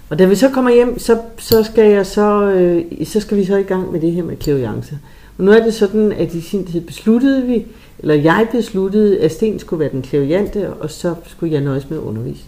[0.09, 3.45] Og da vi så kommer hjem, så, så, skal, jeg så, øh, så skal vi
[3.45, 4.99] så i gang med det her med klaviance.
[5.41, 7.67] Og nu er det sådan, at i sin tid besluttede vi,
[7.99, 11.99] eller jeg besluttede, at Sten skulle være den klaviante, og så skulle jeg nøjes med
[11.99, 12.45] at undervise.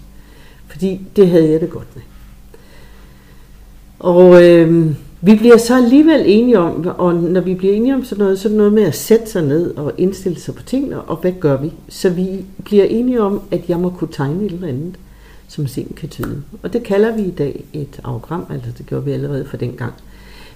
[0.67, 2.03] Fordi det havde jeg det godt med.
[3.99, 4.87] Og øh,
[5.21, 8.49] vi bliver så alligevel enige om, og når vi bliver enige om sådan noget, så
[8.49, 11.33] er det noget med at sætte sig ned og indstille sig på tingene, og hvad
[11.41, 11.73] gør vi?
[11.89, 14.95] Så vi bliver enige om, at jeg må kunne tegne et eller andet,
[15.49, 16.43] som sen kan tyde.
[16.63, 19.73] Og det kalder vi i dag et agrogram, altså det gjorde vi allerede for den
[19.73, 19.93] gang.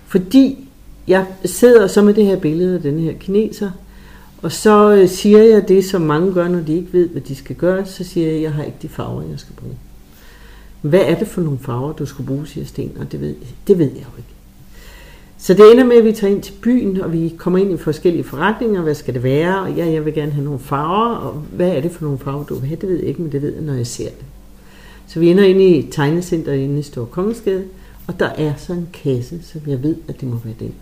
[0.07, 0.66] Fordi
[1.09, 3.71] jeg sidder så med det her billede af den her kineser,
[4.43, 7.35] og så øh, siger jeg det, som mange gør, når de ikke ved, hvad de
[7.35, 9.77] skal gøre, så siger jeg, at jeg har ikke de farver, jeg skal bruge.
[10.81, 13.35] Hvad er det for nogle farver, du skal bruge, siger Sten, og det ved,
[13.67, 14.37] det ved jeg jo ikke.
[15.39, 17.77] Så det ender med, at vi tager ind til byen, og vi kommer ind i
[17.77, 18.83] forskellige forretninger.
[18.83, 19.61] Hvad skal det være?
[19.61, 21.15] Og ja, jeg vil gerne have nogle farver.
[21.15, 22.81] Og hvad er det for nogle farver, du vil have?
[22.81, 24.25] Det ved jeg ikke, men det ved jeg, når jeg ser det.
[25.07, 27.65] Så vi ender ind i tegnecenteret inde i Store Kongensgade,
[28.07, 30.75] og der er så en kasse, som jeg ved, at det må være den.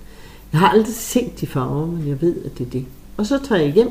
[0.55, 2.85] Jeg har aldrig set de farver, men jeg ved, at det er det.
[3.17, 3.89] Og så tager jeg hjem.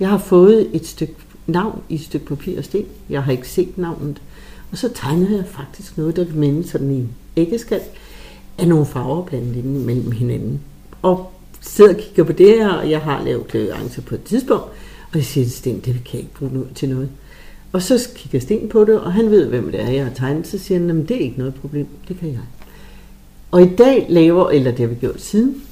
[0.00, 1.14] Jeg har fået et stykke
[1.46, 2.84] navn i et stykke papir og sten.
[3.10, 4.22] Jeg har ikke set navnet.
[4.72, 7.06] Og så tegnede jeg faktisk noget, der vil minde sådan i
[7.40, 7.80] æggeskal
[8.58, 10.60] af nogle farver blandet ind mellem hinanden.
[11.02, 14.64] Og sidder og kigger på det her, og jeg har lavet klaviance på et tidspunkt,
[15.10, 17.08] og jeg siger til Sten, det kan jeg ikke bruge noget til noget.
[17.72, 20.46] Og så kigger Sten på det, og han ved, hvem det er, jeg har tegnet,
[20.46, 22.40] så siger han, det er ikke noget problem, det kan jeg.
[23.50, 25.62] Og i dag laver, eller det har vi gjort siden,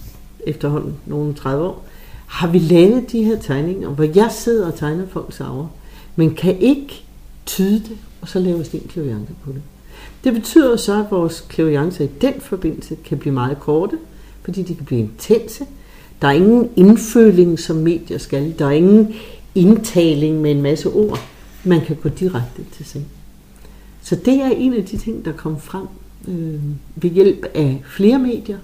[0.46, 1.85] efterhånden nogle 30 år,
[2.26, 5.66] har vi lavet de her tegninger, hvor jeg sidder og tegner folks arver,
[6.16, 7.04] men kan ikke
[7.46, 9.62] tyde det, og så laver Sten klaviance på det.
[10.24, 13.98] Det betyder så, at vores klaviancer i den forbindelse kan blive meget korte,
[14.42, 15.64] fordi de kan blive intense.
[16.22, 18.54] Der er ingen indføling, som medier skal.
[18.59, 19.14] Der er ingen
[19.54, 21.18] indtaling med en masse ord.
[21.64, 23.04] Man kan gå direkte til sig.
[24.02, 25.87] Så det er en af de ting, der kom frem
[26.28, 26.61] øh,
[26.96, 28.59] ved hjælp af flere medier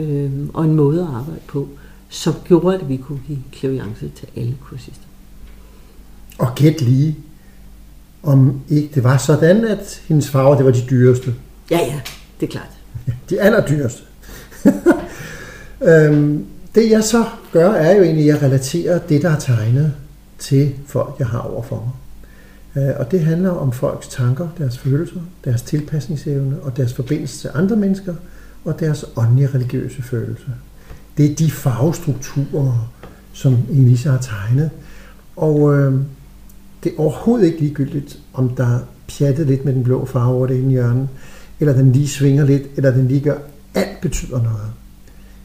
[0.00, 1.68] øh, og en måde at arbejde på,
[2.08, 5.04] som gjorde, at vi kunne give klaviance til alle kursister.
[6.38, 7.16] Og gæt lige,
[8.22, 11.34] om ikke det var sådan, at hendes farver, det var de dyreste.
[11.70, 12.00] Ja, ja,
[12.40, 12.70] det er klart.
[13.30, 14.02] De allerdyreste.
[15.90, 19.94] øhm, det jeg så gør, er jo egentlig, at jeg relaterer det, der er tegnet,
[20.38, 21.92] til folk, jeg har overfor mig.
[22.76, 27.50] Øh, og det handler om folks tanker, deres følelser, deres tilpasningsevne og deres forbindelse til
[27.54, 28.14] andre mennesker
[28.64, 30.46] og deres åndelige religiøse følelse.
[31.16, 32.90] Det er de farvestrukturer,
[33.32, 34.70] som Elisa har tegnet.
[35.36, 36.00] Og øh,
[36.84, 40.58] det er overhovedet ikke ligegyldigt, om der pjattet lidt med den blå farve over det
[40.58, 41.08] ene hjørne,
[41.60, 43.38] eller den lige svinger lidt, eller den lige gør.
[43.74, 44.72] Alt betyder noget.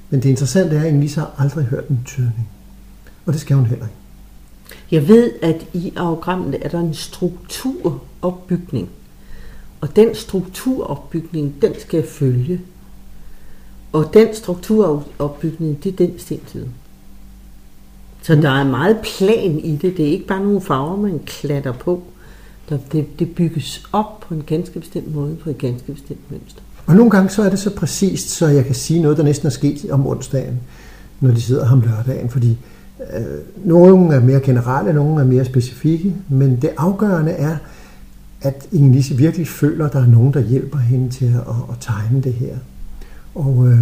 [0.09, 2.49] Men det interessante er, at Elisa har aldrig hørt en tydning.
[3.25, 3.97] Og det skal hun heller ikke.
[4.91, 8.89] Jeg ved, at i augrammet er der en strukturopbygning.
[9.81, 12.61] Og den strukturopbygning, den skal jeg følge.
[13.95, 16.65] Og den strukturopbygning, det er den stentid.
[18.21, 19.97] Så der er meget plan i det.
[19.97, 22.03] Det er ikke bare nogle farver, man klatter på.
[22.69, 26.61] Der, det, det bygges op på en ganske bestemt måde, på et ganske bestemt mønster.
[26.85, 29.45] Og nogle gange så er det så præcist, så jeg kan sige noget, der næsten
[29.45, 30.59] er sket om onsdagen,
[31.19, 32.57] når de sidder ham lørdagen, fordi
[33.17, 33.25] øh,
[33.65, 37.57] nogle er mere generelle, nogle er mere specifikke, men det afgørende er,
[38.41, 42.21] at Inge virkelig føler, at der er nogen, der hjælper hende til at, at tegne
[42.21, 42.55] det her.
[43.35, 43.79] Og øh,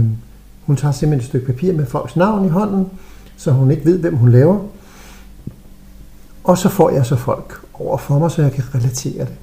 [0.66, 2.88] hun tager simpelthen et stykke papir med folks navn i hånden,
[3.38, 4.60] så hun ikke ved, hvem hun laver.
[6.44, 9.34] Og så får jeg så folk over for mig, så jeg kan relatere det.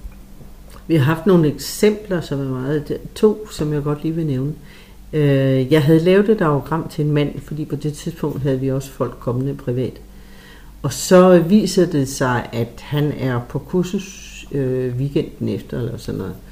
[0.87, 2.99] Vi har haft nogle eksempler, som er meget...
[3.14, 4.53] To, som jeg godt lige vil nævne.
[5.12, 8.70] Øh, jeg havde lavet et diagram til en mand, fordi på det tidspunkt havde vi
[8.70, 10.01] også folk kommende privat.
[10.83, 16.18] Og så viser det sig, at han er på kursus øh, weekenden efter, eller sådan
[16.18, 16.35] noget.
[16.35, 16.49] Øh,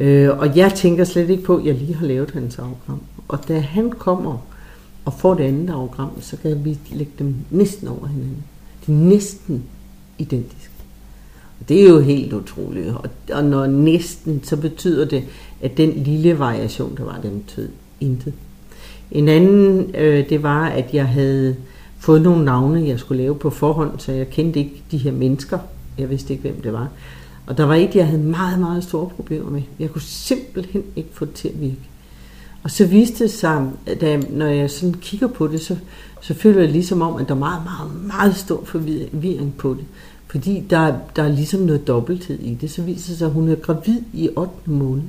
[0.00, 3.00] Øh, og jeg tænker slet ikke på, at jeg lige har lavet hans diagram.
[3.28, 4.46] Og da han kommer
[5.04, 8.44] og får det andet diagram, så kan vi lægge dem næsten over hinanden.
[8.86, 9.62] De er næsten
[10.18, 10.74] identiske.
[11.60, 12.88] Og det er jo helt utroligt.
[12.88, 15.24] Og, og når næsten, så betyder det,
[15.60, 17.68] at den lille variation, der var, den betød
[18.00, 18.32] intet.
[19.10, 21.56] En anden, øh, det var, at jeg havde
[21.98, 25.58] fået nogle navne, jeg skulle lave på forhånd, så jeg kendte ikke de her mennesker.
[25.98, 26.88] Jeg vidste ikke, hvem det var.
[27.50, 29.62] Og der var et, jeg havde meget, meget store problemer med.
[29.78, 31.88] Jeg kunne simpelthen ikke få det til at virke.
[32.62, 35.76] Og så viste det sig, at når jeg sådan kigger på det, så,
[36.20, 39.84] så føler jeg ligesom om, at der er meget, meget, meget stor forvirring på det.
[40.26, 42.70] Fordi der, der er ligesom noget dobbelthed i det.
[42.70, 44.52] Så viser det sig, at hun er gravid i 8.
[44.64, 45.02] måned.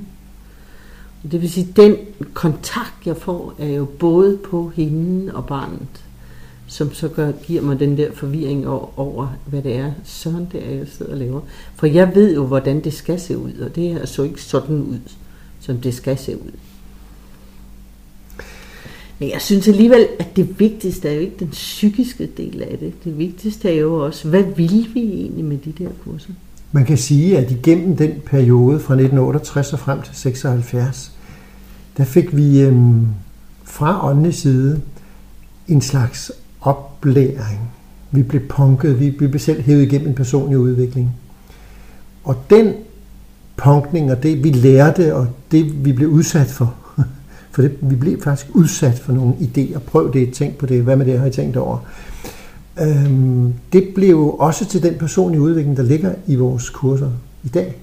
[1.31, 1.95] Det vil sige, den
[2.33, 6.03] kontakt, jeg får, er jo både på hende og barnet,
[6.71, 10.67] som så gør, giver mig den der forvirring over, over, hvad det er, sådan det
[10.67, 11.41] er, jeg sidder og laver.
[11.75, 14.75] For jeg ved jo, hvordan det skal se ud, og det er så ikke sådan
[14.75, 14.99] ud,
[15.59, 16.51] som det skal se ud.
[19.19, 23.03] Men jeg synes alligevel, at det vigtigste er jo ikke den psykiske del af det.
[23.03, 26.31] Det vigtigste er jo også, hvad vil vi egentlig med de der kurser?
[26.71, 31.11] Man kan sige, at igennem den periode fra 1968 og frem til 76,
[31.97, 33.07] der fik vi øhm,
[33.63, 34.81] fra åndenes side
[35.67, 36.31] en slags
[36.61, 37.71] oplæring.
[38.11, 41.15] Vi blev punket, vi, vi blev selv hævet igennem en personlig udvikling.
[42.23, 42.73] Og den
[43.57, 46.75] punkning og det, vi lærte, og det, vi blev udsat for,
[47.51, 49.79] for det, vi blev faktisk udsat for nogle idéer.
[49.79, 51.77] Prøv det, tænk på det, hvad med det har I tænkt over?
[52.81, 57.11] Øhm, det blev også til den personlige udvikling, der ligger i vores kurser
[57.43, 57.75] i dag.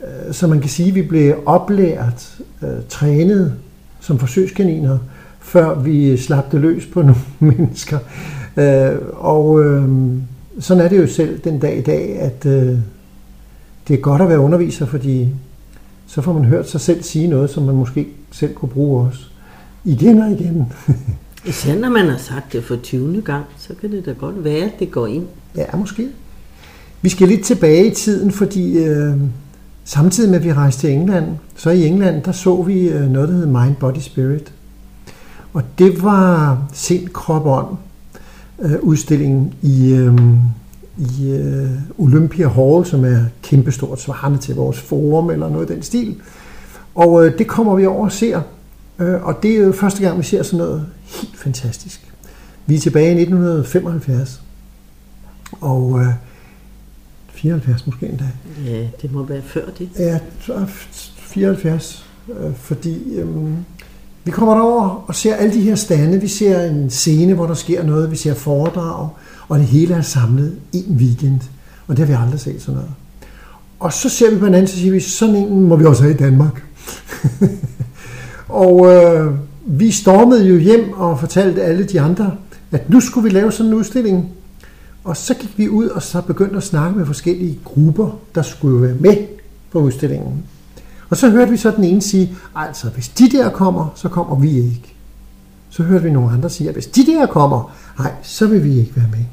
[0.00, 3.54] Øh, så man kan sige, at vi blev oplært, øh, trænet
[4.00, 4.98] som forsøgskaniner,
[5.42, 7.20] før vi slap det løs på nogle
[7.56, 7.98] mennesker.
[8.56, 9.88] Øh, og øh,
[10.60, 12.78] sådan er det jo selv den dag i dag, at øh,
[13.88, 15.28] det er godt at være underviser, fordi
[16.06, 19.20] så får man hørt sig selv sige noget, som man måske selv kunne bruge også.
[19.84, 20.72] Igen og igen.
[21.46, 23.22] Især når man har sagt det for 20.
[23.22, 25.26] gang, så kan det da godt være, at det går ind.
[25.56, 26.08] Ja, måske.
[27.02, 29.16] Vi skal lidt tilbage i tiden, fordi øh,
[29.84, 31.26] samtidig med, at vi rejste til England,
[31.56, 34.52] så i England, der så vi øh, noget, der hed Mind, Body, Spirit.
[35.52, 37.76] Og det var sind, krop, ånd
[38.58, 40.18] øh, udstillingen i, øh,
[40.98, 45.82] i øh, Olympia Hall, som er kæmpestort svarende til vores forum eller noget af den
[45.82, 46.20] stil.
[46.94, 48.40] Og øh, det kommer vi over og ser.
[48.98, 52.12] Øh, og det er jo første gang, vi ser sådan noget helt fantastisk.
[52.66, 54.42] Vi er tilbage i 1975.
[55.60, 56.06] Og øh,
[57.28, 58.28] 74 måske endda.
[58.66, 59.88] Ja, det må være før det.
[59.98, 60.18] Ja,
[61.16, 62.06] 74.
[62.28, 63.26] Øh, fordi øh,
[64.24, 66.20] vi kommer derover og ser alle de her stande.
[66.20, 68.10] Vi ser en scene, hvor der sker noget.
[68.10, 69.08] Vi ser foredrag.
[69.48, 71.40] Og det hele er samlet en weekend.
[71.86, 72.90] Og det har vi aldrig set sådan noget.
[73.80, 76.02] Og så ser vi på en anden, så siger vi, sådan en må vi også
[76.02, 76.64] have i Danmark.
[78.48, 79.34] og øh,
[79.66, 82.36] vi stormede jo hjem og fortalte alle de andre,
[82.70, 84.30] at nu skulle vi lave sådan en udstilling.
[85.04, 88.82] Og så gik vi ud og så begyndte at snakke med forskellige grupper, der skulle
[88.82, 89.16] være med
[89.70, 90.44] på udstillingen.
[91.12, 94.38] Og så hørte vi så den ene sige, altså hvis de der kommer, så kommer
[94.40, 94.94] vi ikke.
[95.70, 98.78] Så hørte vi nogle andre sige, at hvis de der kommer, nej, så vil vi
[98.78, 99.24] ikke være med.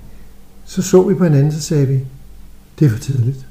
[0.66, 2.00] Så så vi på hinanden, så sagde vi,
[2.80, 3.46] det er for tidligt.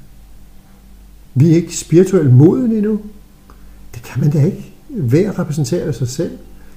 [1.33, 2.99] Vi er ikke spirituelt moden endnu.
[3.93, 4.73] Det kan man da ikke.
[4.89, 6.31] Hver repræsenterer sig selv.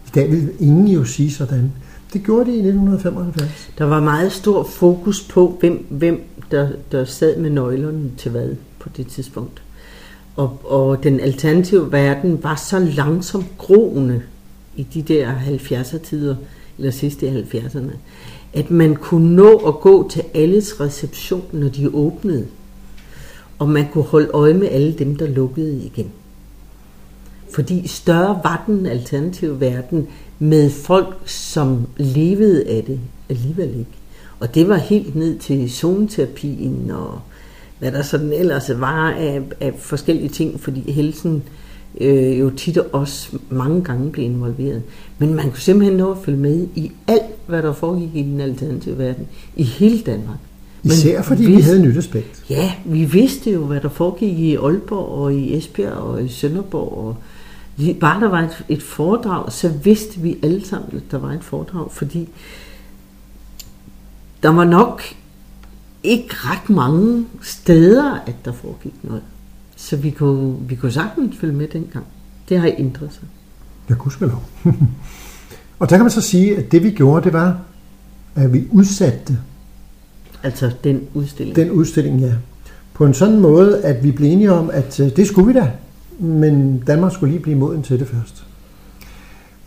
[0.06, 1.72] I dag vil ingen jo sige sådan.
[2.12, 3.72] Det gjorde de i 1975.
[3.78, 8.48] Der var meget stor fokus på, hvem, hvem der, der sad med nøglerne til hvad
[8.78, 9.62] på det tidspunkt.
[10.36, 14.22] Og, og den alternative verden var så langsomt groende
[14.76, 16.36] i de der 70'er tider,
[16.78, 17.96] eller sidste i 70'erne,
[18.52, 22.46] at man kunne nå at gå til alles reception, når de åbnede.
[23.58, 26.10] Og man kunne holde øje med alle dem, der lukkede igen.
[27.54, 33.90] Fordi større var den alternative verden med folk, som levede af det alligevel ikke.
[34.40, 37.20] Og det var helt ned til zoneterapien og
[37.82, 41.42] hvad der sådan ellers var af, af forskellige ting, fordi helsen
[42.00, 44.82] øh, jo tit og også mange gange blev involveret.
[45.18, 48.40] Men man kunne simpelthen nå at følge med i alt, hvad der foregik i den
[48.40, 50.38] alternative verden, i hele Danmark.
[50.84, 52.44] Især Men fordi vi vidste- havde nytårspægt.
[52.50, 56.92] Ja, vi vidste jo, hvad der foregik i Aalborg og i Esbjerg og i Sønderborg.
[57.06, 57.16] Og
[57.76, 61.32] lige- bare der var et, et foredrag, så vidste vi alle sammen, at der var
[61.32, 62.28] et foredrag, fordi
[64.42, 65.02] der var nok
[66.02, 69.22] ikke ret mange steder, at der foregik noget.
[69.76, 72.04] Så vi kunne, vi kunne sagtens følge med dengang.
[72.48, 73.22] Det har ændret sig.
[73.88, 74.42] Jeg kunne lov.
[75.78, 77.58] og der kan man så sige, at det vi gjorde, det var,
[78.34, 79.38] at vi udsatte
[80.42, 81.56] Altså den udstilling.
[81.56, 82.32] den udstilling, ja.
[82.94, 85.70] På en sådan måde, at vi blev enige om, at øh, det skulle vi da.
[86.18, 88.44] Men Danmark skulle lige blive moden til det først.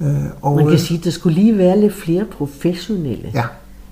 [0.02, 0.08] Øh,
[0.42, 3.32] og, Man kan øh, sige, at der skulle lige være lidt flere professionelle.
[3.34, 3.44] Ja,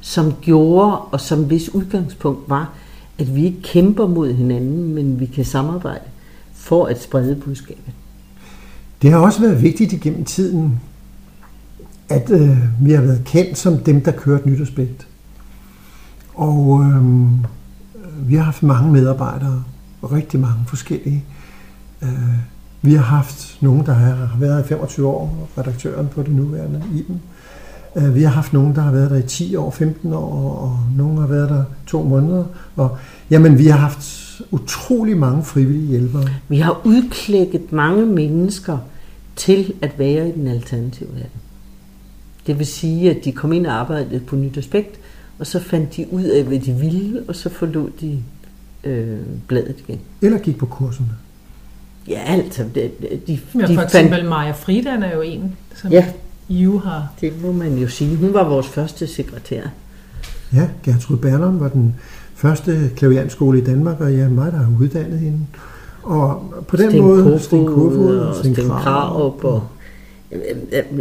[0.03, 2.73] som gjorde, og som hvis udgangspunkt var,
[3.17, 6.03] at vi ikke kæmper mod hinanden, men vi kan samarbejde
[6.53, 7.93] for at sprede budskabet.
[9.01, 10.79] det har også været vigtigt igennem tiden,
[12.09, 15.07] at øh, vi har været kendt som dem, der kørte nytårsbælt.
[16.33, 17.03] Og øh,
[18.29, 19.63] vi har haft mange medarbejdere,
[20.03, 21.23] rigtig mange forskellige.
[22.01, 22.09] Øh,
[22.81, 27.05] vi har haft nogen, der har været i 25 år, redaktøren på det nuværende i
[27.95, 31.17] vi har haft nogen, der har været der i 10 år, 15 år, og nogen
[31.17, 32.43] har været der to måneder.
[32.75, 32.97] Og,
[33.29, 36.29] jamen, vi har haft utrolig mange frivillige hjælpere.
[36.47, 38.77] Vi har udklækket mange mennesker
[39.35, 41.39] til at være i den alternative verden.
[42.47, 44.99] Det vil sige, at de kom ind og arbejdede på Nyt Aspekt,
[45.39, 48.19] og så fandt de ud af, hvad de ville, og så forlod de
[48.83, 49.17] øh,
[49.47, 49.99] bladet igen.
[50.21, 51.09] Eller gik på kurserne.
[52.07, 52.91] Ja, altså, de,
[53.27, 56.05] de, Ja, de for eksempel Maja Friedan er jo en, som Ja.
[56.49, 57.07] I jo har.
[57.21, 58.15] Det må man jo sige.
[58.15, 59.61] Hun var vores første sekretær.
[60.53, 61.95] Ja, Gertrud Berlon var den
[62.35, 65.39] første klavianskole i Danmark, og jeg er mig, der har uddannet hende.
[66.03, 69.43] Og på den Sten måde, Kofod Sten Kofod og Sten Krarup.
[69.43, 69.63] Og,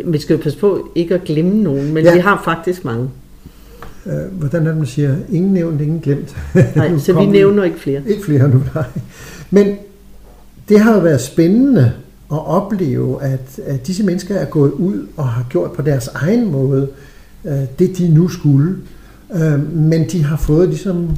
[0.05, 2.11] vi skal jo passe på ikke at glemme nogen, men Ja.
[2.11, 2.15] ja.
[2.17, 3.09] vi har faktisk mange.
[4.07, 5.17] Øh, hvordan er det, man siger?
[5.31, 6.37] Ingen nævnt, ingen glemt.
[6.77, 8.03] Nej, så vi nævner ikke flere.
[8.07, 8.85] Ikke flere nu, nej.
[9.51, 9.77] Men
[10.69, 11.93] det har været spændende
[12.33, 16.51] at opleve, at, at disse mennesker er gået ud og har gjort på deres egen
[16.51, 16.89] måde
[17.45, 18.77] øh, det, de nu skulle.
[19.35, 21.17] Øh, men de har fået ligesom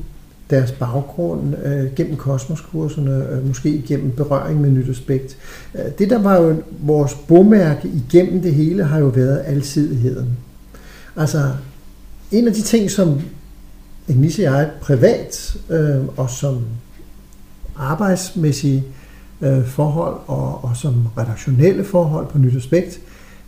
[0.50, 5.36] deres baggrund øh, gennem kosmoskurserne, øh, måske gennem berøring med nyt aspekt.
[5.74, 10.28] Øh, det, der var jo vores bomærke igennem det hele, har jo været alsidigheden.
[11.16, 11.50] Altså,
[12.32, 13.20] en af de ting, som
[14.08, 16.60] Agnese og jeg privat øh, og som
[17.76, 19.03] arbejdsmæssige øh,
[19.66, 23.00] forhold og, og som redaktionelle forhold på Nyt Aspekt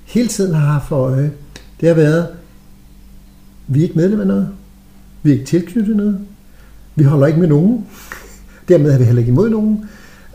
[0.05, 1.33] hele tiden har haft for øje,
[1.81, 2.29] det har været,
[3.67, 4.49] vi er ikke medlem af noget,
[5.23, 6.21] vi er ikke tilknyttet noget,
[6.95, 7.87] vi holder ikke med nogen,
[8.69, 9.85] dermed er vi heller ikke imod nogen.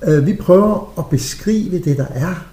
[0.04, 2.46] Øh, vi prøver at beskrive det, der er,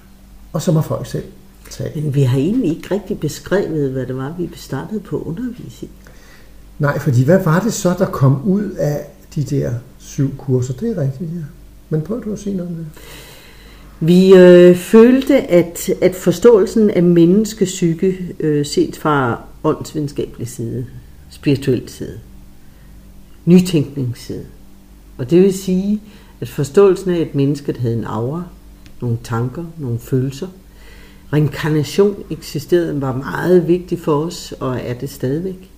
[0.53, 1.25] og så må folk selv
[1.71, 2.03] tage.
[2.03, 5.89] Men vi har egentlig ikke rigtig beskrevet, hvad det var, vi startede på i.
[6.79, 10.75] Nej, fordi hvad var det så, der kom ud af de der syv kurser?
[10.75, 11.58] Det er rigtigt, ja.
[11.91, 12.87] Men prøv du at sige noget om det.
[14.01, 20.87] Vi øh, følte, at, at forståelsen af menneskesyke øh, set fra åndsvidenskabelig side,
[21.31, 22.19] spirituel side,
[23.45, 24.47] nytænkningsside,
[25.19, 26.01] og det vil sige,
[26.41, 28.43] at forståelsen af, at mennesket havde en aura,
[29.01, 30.49] nogle tanker, nogle følelser,
[31.33, 35.71] reinkarnation eksisterede, var meget vigtig for os, og er det stadigvæk.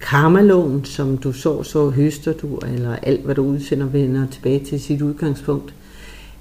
[0.00, 4.80] Karmaloven, som du så, så høster du, eller alt, hvad du udsender, vender tilbage til
[4.80, 5.74] sit udgangspunkt.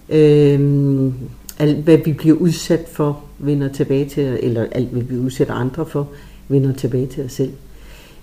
[0.10, 1.14] Øhm,
[1.60, 5.86] alt, hvad vi bliver udsat for, vender tilbage til, eller alt, hvad vi udsætter andre
[5.86, 6.08] for,
[6.48, 7.52] vender tilbage til os selv.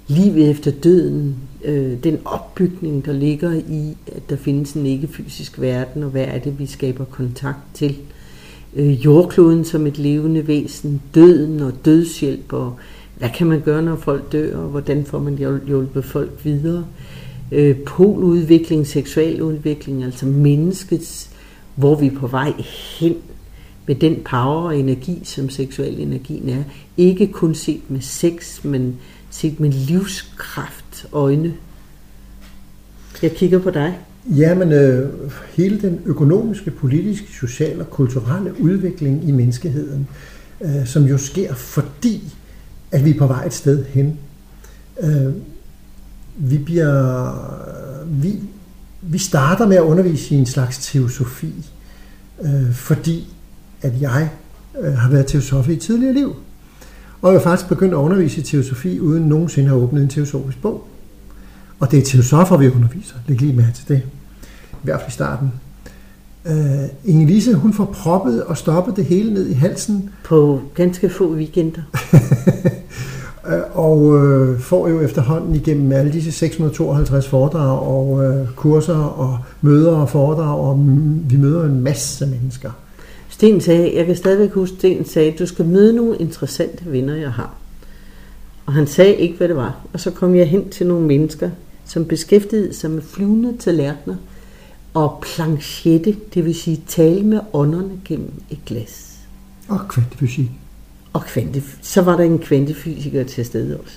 [0.06, 6.02] Livet efter døden, øh, den opbygning, der ligger i, at der findes en ikke-fysisk verden,
[6.02, 7.96] og hvad er det, vi skaber kontakt til.
[8.76, 12.76] Øh, jordkloden som et levende væsen, døden og dødshjælp, og
[13.22, 16.84] hvad kan man gøre, når folk dør, og hvordan får man hjulpet folk videre.
[17.52, 21.30] Øh, poludvikling, seksualudvikling, altså menneskets,
[21.74, 22.52] hvor vi er på vej
[22.98, 23.14] hen
[23.86, 26.62] med den power og energi, som seksuel energien er.
[26.96, 28.96] Ikke kun set med sex, men
[29.30, 31.54] set med livskraft øjne.
[33.22, 33.98] Jeg kigger på dig.
[34.36, 35.10] Jamen, øh,
[35.56, 40.08] hele den økonomiske, politiske, sociale og kulturelle udvikling i menneskeheden,
[40.60, 42.34] øh, som jo sker fordi,
[42.92, 44.18] at vi er på vej et sted hen.
[45.00, 45.32] Øh,
[46.36, 47.32] vi bliver...
[48.06, 48.40] Vi,
[49.00, 51.70] vi starter med at undervise i en slags teosofi,
[52.42, 53.34] øh, fordi
[53.82, 54.30] at jeg
[54.80, 56.36] øh, har været teosof i et tidligere liv.
[57.22, 60.08] Og jeg har faktisk begyndt at undervise i teosofi, uden nogensinde at have åbnet en
[60.08, 60.88] teosofisk bog.
[61.80, 63.14] Og det er teosofer, vi underviser.
[63.26, 64.02] Læg lige mærke til det.
[64.72, 65.52] I hvert fald i starten.
[66.44, 66.54] Uh,
[67.04, 71.82] Inge-Lise, hun får proppet og stoppet det hele ned i halsen, På ganske få weekender.
[73.48, 79.38] øh, og uh, får jo efterhånden igennem alle disse 652 foredrag og uh, kurser og
[79.60, 80.78] møder og foredrag, og
[81.30, 82.70] vi møder en masse mennesker.
[83.28, 87.32] Sten sagde, jeg kan stadigvæk huske, Sten sagde, du skal møde nogle interessante venner, jeg
[87.32, 87.54] har.
[88.66, 89.76] Og han sagde ikke, hvad det var.
[89.92, 91.50] Og så kom jeg hen til nogle mennesker,
[91.84, 94.16] som beskæftigede sig med flyvende tallerkener
[94.94, 99.18] og planchette, det vil sige tale med ånderne gennem et glas.
[99.68, 100.50] Og kvantefysik.
[101.12, 103.96] Og kvante, så var der en kvantefysiker til stede også.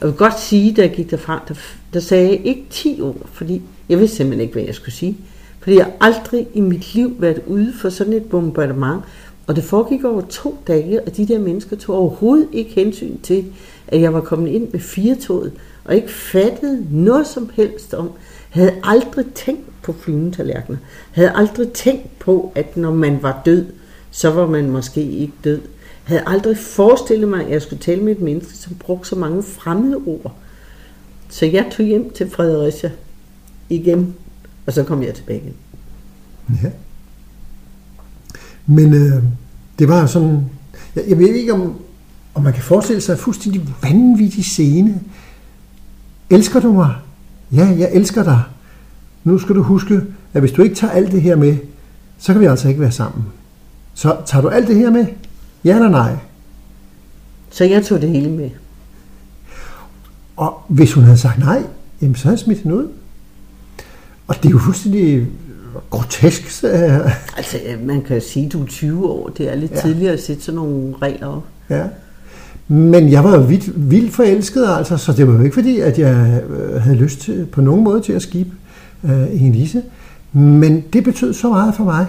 [0.00, 1.54] Og jeg vil godt sige, da jeg gik derfra, der,
[1.92, 5.16] der sagde jeg ikke 10 ord, fordi jeg vidste simpelthen ikke, hvad jeg skulle sige.
[5.60, 9.02] Fordi jeg aldrig i mit liv været ude for sådan et bombardement,
[9.46, 13.44] og det foregik over to dage, og de der mennesker tog overhovedet ikke hensyn til,
[13.88, 15.52] at jeg var kommet ind med firetoget,
[15.84, 18.10] og ikke fattede noget som helst om,
[18.50, 20.78] havde aldrig tænkt på flynetallerkener.
[21.10, 23.66] havde aldrig tænkt på, at når man var død,
[24.10, 25.60] så var man måske ikke død.
[26.04, 29.42] Havde aldrig forestillet mig, at jeg skulle tale med et menneske, som brugte så mange
[29.42, 30.34] fremmede ord.
[31.28, 32.90] Så jeg tog hjem til Fredericia
[33.68, 34.14] igen,
[34.66, 35.54] og så kom jeg tilbage igen.
[36.62, 36.70] Ja.
[38.66, 39.22] Men øh,
[39.78, 40.44] det var sådan...
[40.96, 41.80] Jeg, jeg ved ikke, om,
[42.34, 45.00] om man kan forestille sig en fuldstændig vanvittig scene.
[46.30, 46.94] Elsker du mig?
[47.52, 48.42] Ja, jeg elsker dig.
[49.24, 50.00] Nu skal du huske,
[50.34, 51.56] at hvis du ikke tager alt det her med,
[52.18, 53.24] så kan vi altså ikke være sammen.
[53.94, 55.06] Så tager du alt det her med?
[55.64, 56.12] Ja eller nej?
[57.50, 58.50] Så jeg tog det hele med.
[60.36, 61.62] Og hvis hun havde sagt nej,
[62.02, 62.88] jamen så havde jeg smidt hende ud.
[64.26, 65.26] Og det er jo fuldstændig
[65.90, 66.50] grotesk.
[66.50, 66.68] så-
[67.36, 69.28] Altså, man kan sige, at du er 20 år.
[69.28, 69.76] Det er lidt Ja.
[69.76, 69.82] ja.
[69.82, 71.42] tidligere at sætte sådan nogle regler op.
[71.70, 71.84] Ja.
[72.68, 75.98] Men jeg var jo vildt, vildt forelsket, altså, så det var jo ikke fordi, at
[75.98, 78.50] jeg øh, havde lyst til, på nogen måde til at skibe
[79.04, 79.82] øh, Elise.
[80.32, 82.06] Men det betød så meget for mig.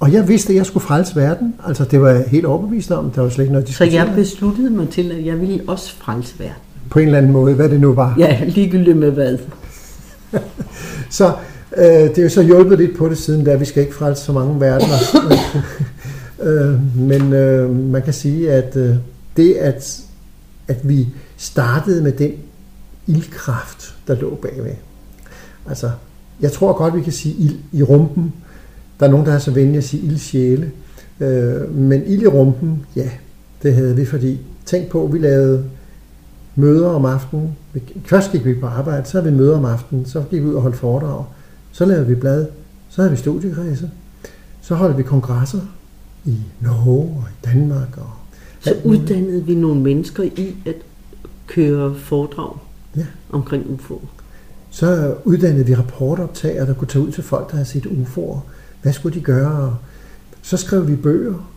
[0.00, 1.54] Og jeg vidste, at jeg skulle frelse verden.
[1.66, 3.10] Altså, det var jeg helt overbevist om.
[3.10, 6.34] Der var slet ikke noget Så jeg besluttede mig til, at jeg ville også frelse
[6.38, 6.54] verden.
[6.90, 8.14] På en eller anden måde, hvad det nu var.
[8.18, 9.38] Ja, ligegyldigt med hvad.
[11.10, 11.32] Så
[11.76, 14.24] øh, det er jo så hjulpet lidt på det siden, da vi skal ikke frelse
[14.24, 14.96] så mange verdener.
[16.48, 18.94] øh, men øh, man kan sige, at øh,
[19.36, 20.00] det, at,
[20.68, 22.32] at vi startede med den
[23.06, 24.74] ildkraft, der lå bagved.
[25.68, 25.90] Altså,
[26.42, 28.32] jeg tror godt, vi kan sige ild i rumpen.
[29.00, 30.70] Der er nogen, der er så venlige at sige ildsjæle.
[31.20, 33.10] Øh, men ild i rumpen, ja,
[33.62, 35.64] det havde vi, fordi tænk på, vi lavede
[36.56, 37.56] møder om aftenen.
[38.04, 40.54] Først gik vi på arbejde, så havde vi møder om aftenen, så gik vi ud
[40.54, 41.24] og holdt foredrag.
[41.72, 42.46] Så lavede vi blad,
[42.88, 43.90] så havde vi studiekredse.
[44.62, 45.60] Så holdt vi kongresser
[46.24, 47.96] i Norge og i Danmark.
[47.96, 48.10] Og
[48.60, 50.74] Så uddannede vi nogle mennesker i at
[51.46, 52.56] køre foredrag
[52.96, 53.06] Ja.
[53.30, 54.00] omkring UFO.
[54.70, 58.38] Så uddannede vi rapportoptager, der kunne tage ud til folk, der havde set UFO'er.
[58.82, 59.76] Hvad skulle de gøre?
[60.42, 61.50] Så skrev vi bøger.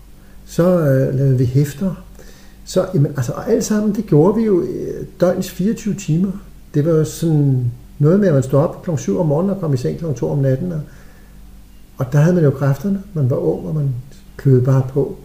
[0.46, 2.04] Så øh, lavede vi hæfter.
[2.66, 6.32] Så jamen, altså, og alt sammen, det gjorde vi jo øh, døgns 24 timer.
[6.74, 8.90] Det var jo sådan noget med, at man stod op kl.
[8.98, 10.06] 7 om morgenen og kom i seng kl.
[10.16, 10.72] 2 om natten.
[10.72, 10.82] Og,
[11.98, 13.04] og der havde man jo kræfterne.
[13.14, 13.90] Man var ung, og man
[14.38, 15.16] kløede bare på.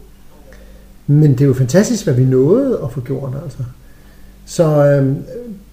[1.06, 3.58] Men det er jo fantastisk, hvad vi nåede at få gjort, altså.
[4.48, 5.16] Så øh,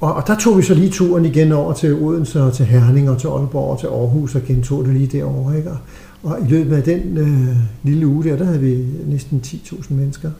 [0.00, 3.10] Og, og der tog vi så lige turen igen over til Odense og til Herning
[3.10, 5.70] og til Aalborg og til Aarhus og gentog det lige derovre, ikke?
[5.70, 5.78] Og,
[6.22, 10.30] og i løbet af den øh, lille uge der, der havde vi næsten 10.000 mennesker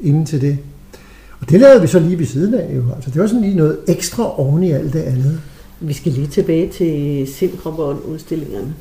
[0.00, 0.58] inden til det.
[1.40, 2.82] Og det lavede vi så lige ved siden af jo.
[2.94, 5.40] Altså, det var sådan lige noget ekstra oven i alt det andet.
[5.80, 8.74] Vi skal lige tilbage til Sindkrop og udstillingerne.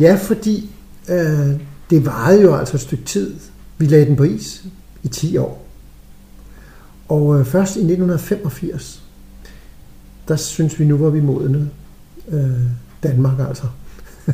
[0.00, 0.70] Ja, fordi
[1.08, 3.34] øh, det varede jo altså et stykke tid.
[3.78, 4.64] Vi lagde den på is
[5.02, 5.66] i 10 år.
[7.08, 9.02] Og øh, først i 1985,
[10.28, 11.70] der synes vi nu var vi modne.
[12.28, 12.50] Øh,
[13.02, 13.66] Danmark altså.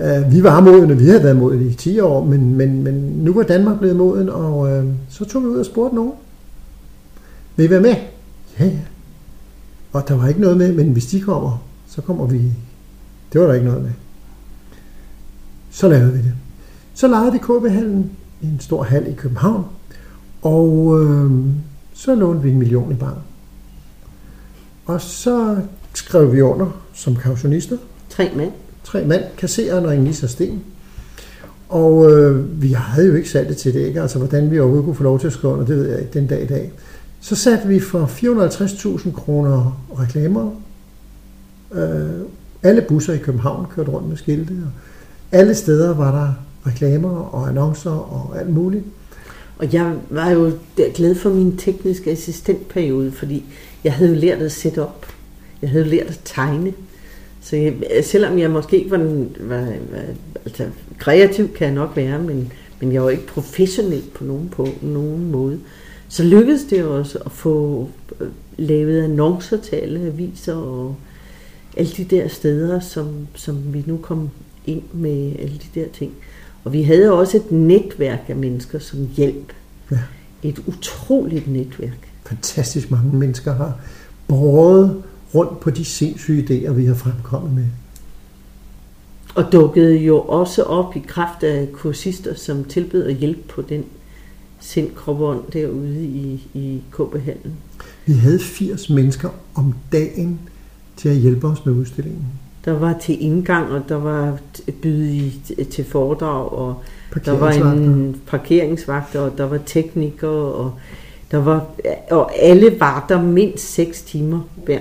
[0.00, 3.32] Øh, vi var modne, vi havde været modne i 10 år, men, men, men nu
[3.32, 6.12] var Danmark blevet moden, og øh, så tog vi ud og spurgte nogen.
[7.56, 7.94] Vil I være med?
[8.60, 8.80] Ja, ja.
[9.92, 12.52] Og der var ikke noget med, men hvis de kommer, så kommer vi.
[13.32, 13.90] Det var der ikke noget med.
[15.78, 16.32] Så lavede vi det.
[16.94, 18.10] Så lejede vi KB-hallen,
[18.42, 19.64] en stor hal i København,
[20.42, 21.30] og øh,
[21.94, 23.16] så lånte vi en million i bank.
[24.86, 25.56] Og så
[25.94, 27.76] skrev vi under som kautionister,
[28.08, 28.52] Tre mænd.
[28.84, 30.62] tre mand, kasseren og en Lisa Sten.
[31.68, 34.02] Og øh, vi havde jo ikke salget til det, ikke?
[34.02, 36.12] Altså, hvordan vi overhovedet kunne få lov til at skrive under, det ved jeg ikke
[36.12, 36.72] den dag i dag.
[37.20, 40.50] Så satte vi for 450.000 kroner reklamer.
[41.72, 42.10] Øh,
[42.62, 44.70] alle busser i København kørte rundt med skilte, og
[45.32, 46.32] alle steder var der
[46.70, 48.84] reklamer og annoncer og alt muligt.
[49.58, 50.52] Og jeg var jo
[50.94, 53.44] glad for min tekniske assistentperiode, fordi
[53.84, 55.06] jeg havde jo lært at sætte op.
[55.62, 56.72] Jeg havde jo lært at tegne.
[57.40, 59.60] Så jeg, selvom jeg måske ikke var, den, var,
[59.90, 60.02] var
[60.44, 60.66] altså,
[60.98, 65.30] kreativ, kan jeg nok være, men, men jeg var ikke professionel på nogen, på nogen
[65.30, 65.58] måde,
[66.08, 67.88] så lykkedes det også at få
[68.20, 70.94] øh, lavet annoncer til alle aviser og
[71.76, 74.30] alle de der steder, som, som vi nu kom
[74.68, 76.12] ind med alle de der ting.
[76.64, 79.52] Og vi havde også et netværk af mennesker som hjælp.
[79.90, 79.98] Ja.
[80.42, 82.08] Et utroligt netværk.
[82.26, 83.80] Fantastisk mange mennesker har
[84.28, 85.02] båret
[85.34, 87.66] rundt på de sindssyge idéer, vi har fremkommet med.
[89.34, 93.84] Og dukkede jo også op i kraft af kursister, som tilbød at hjælpe på den
[94.60, 97.52] sind, krop derude i, i KB-hallen.
[98.06, 100.40] Vi havde 80 mennesker om dagen
[100.96, 102.26] til at hjælpe os med udstillingen.
[102.68, 104.38] Der var til indgang, og der var
[104.82, 106.82] byde i, til foredrag, og
[107.24, 110.72] der var en parkeringsvagt, og der var teknikere, og
[111.30, 111.66] der var,
[112.10, 114.78] og alle var der mindst 6 timer hver.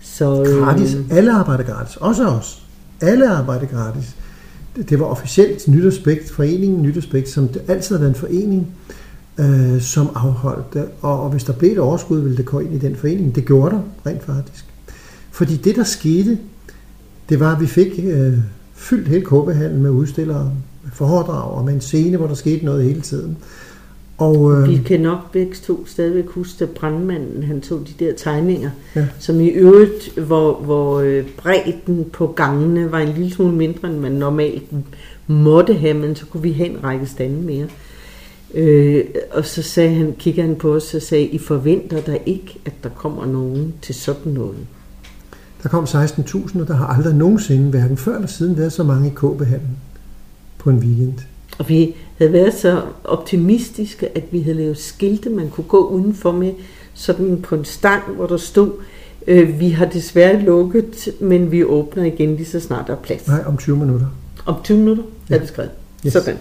[0.00, 0.96] Så, øh, Gratis.
[1.10, 1.96] Alle arbejder gratis.
[1.96, 2.62] Også os.
[3.00, 4.16] Alle arbejder gratis.
[4.88, 8.74] Det, var officielt Nytårspægt, foreningen Nytårspægt, som det altid har været en forening,
[9.38, 10.88] øh, som afholdt det.
[11.00, 13.34] Og, og hvis der blev et overskud, ville det gå ind i den forening.
[13.34, 14.64] Det gjorde der rent faktisk.
[15.30, 16.38] Fordi det, der skete,
[17.28, 18.32] det var, at vi fik øh,
[18.74, 20.52] fyldt hele kåbehallen med udstillere,
[20.82, 23.36] med foredrag og med en scene, hvor der skete noget hele tiden.
[24.18, 28.12] Og, øh, Vi kan nok begge to stadigvæk huske, at brandmanden han tog de der
[28.16, 29.00] tegninger, Ja.
[29.00, 29.06] ja.
[29.18, 33.98] som i øvrigt, hvor, hvor øh, bredden på gangene var en lille smule mindre, end
[33.98, 34.62] man normalt
[35.26, 37.66] måtte have, men så kunne vi have en række stande mere.
[38.54, 42.58] Øh, og så sagde han, kigger han på os og sagde, I forventer der ikke,
[42.64, 44.56] at der kommer nogen til sådan noget.
[45.64, 49.08] Der kom 16.000, og der har aldrig nogensinde, hverken før eller siden, været så mange
[49.08, 49.76] i KB-hallen
[50.58, 51.14] på en weekend.
[51.58, 56.32] Og vi havde været så optimistiske, at vi havde lavet skilte, man kunne gå udenfor
[56.32, 56.52] med,
[56.94, 58.70] sådan på en stang, hvor der stod,
[59.26, 63.26] øh, vi har desværre lukket, men vi åbner igen lige så snart der er plads.
[63.28, 64.06] Nej, om 20 minutter.
[64.46, 65.34] Om 20 minutter Ja.
[65.34, 65.70] er det skrevet.
[66.06, 66.12] Yes.
[66.12, 66.36] Sådan.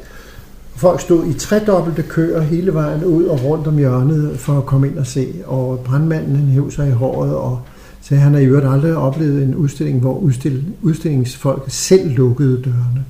[0.76, 4.88] Folk stod i tredobbelte køer hele vejen ud og rundt om hjørnet for at komme
[4.88, 5.34] ind og se.
[5.46, 7.62] Og brandmanden han hæv sig i håret og
[8.12, 13.06] at han har i øvrigt aldrig oplevet en udstilling, hvor udstil, udstillingsfolk selv lukkede dørene.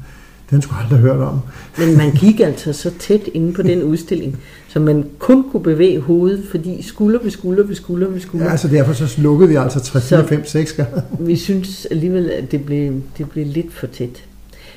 [0.50, 1.40] Den skulle jeg aldrig have hørt om.
[1.78, 4.38] Men man gik altså så tæt inde på den udstilling,
[4.68, 8.46] så man kun kunne bevæge hovedet, fordi skulder ved skulder ved skulder ved skulder.
[8.46, 11.02] Ja, altså derfor så lukkede vi altså 3, 4, Så- 5, 6 gange.
[11.20, 14.24] Vi synes alligevel, at det blev, det blev lidt for tæt.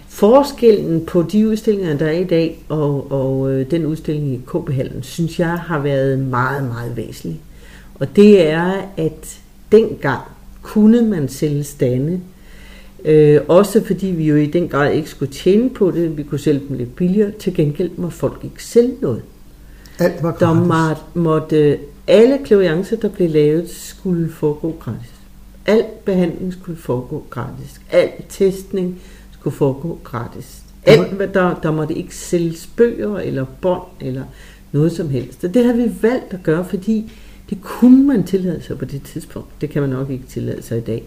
[0.09, 5.03] Forskellen på de udstillinger, der er i dag, og, og øh, den udstilling i KB-hallen,
[5.03, 7.41] synes jeg har været meget, meget væsentlig.
[7.95, 9.39] Og det er, at
[9.77, 10.21] dengang
[10.63, 12.21] kunne man sælge stande,
[13.05, 16.39] øh, også fordi vi jo i den grad ikke skulle tjene på det, vi kunne
[16.39, 19.23] sælge dem lidt billigere, til gengæld må folk ikke sælge noget.
[19.99, 20.69] Alt var Der gratis.
[20.69, 25.11] måtte, måtte alle klaviancer, der blev lavet, skulle foregå gratis.
[25.67, 27.81] Al behandling skulle foregå gratis.
[27.91, 29.01] Al testning
[29.33, 30.63] skulle foregå gratis.
[30.87, 34.23] Alt, hvad der, der måtte ikke sælges bøger eller bånd eller
[34.73, 35.45] noget som helst.
[35.45, 37.13] Og det har vi valgt at gøre, fordi
[37.51, 39.61] det kunne man tillade sig på det tidspunkt.
[39.61, 41.03] Det kan man nok ikke tillade sig i dag.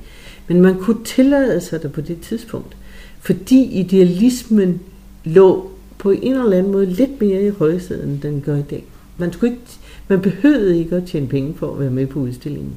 [0.48, 2.78] Men man kunne tillade sig det på det tidspunkt.
[3.20, 4.82] Fordi idealismen
[5.24, 8.86] lå på en eller anden måde lidt mere i højsædet, end den gør i dag.
[9.18, 9.64] Man, skulle ikke,
[10.08, 12.76] man behøvede ikke at tjene penge for at være med på udstillingen.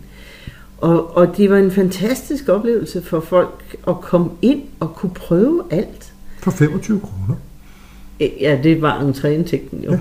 [0.78, 5.62] Og, og det var en fantastisk oplevelse for folk at komme ind og kunne prøve
[5.70, 6.12] alt.
[6.38, 7.36] For 25 kroner.
[8.40, 9.92] Ja, det var entréindtægten jo.
[9.92, 9.98] Ja.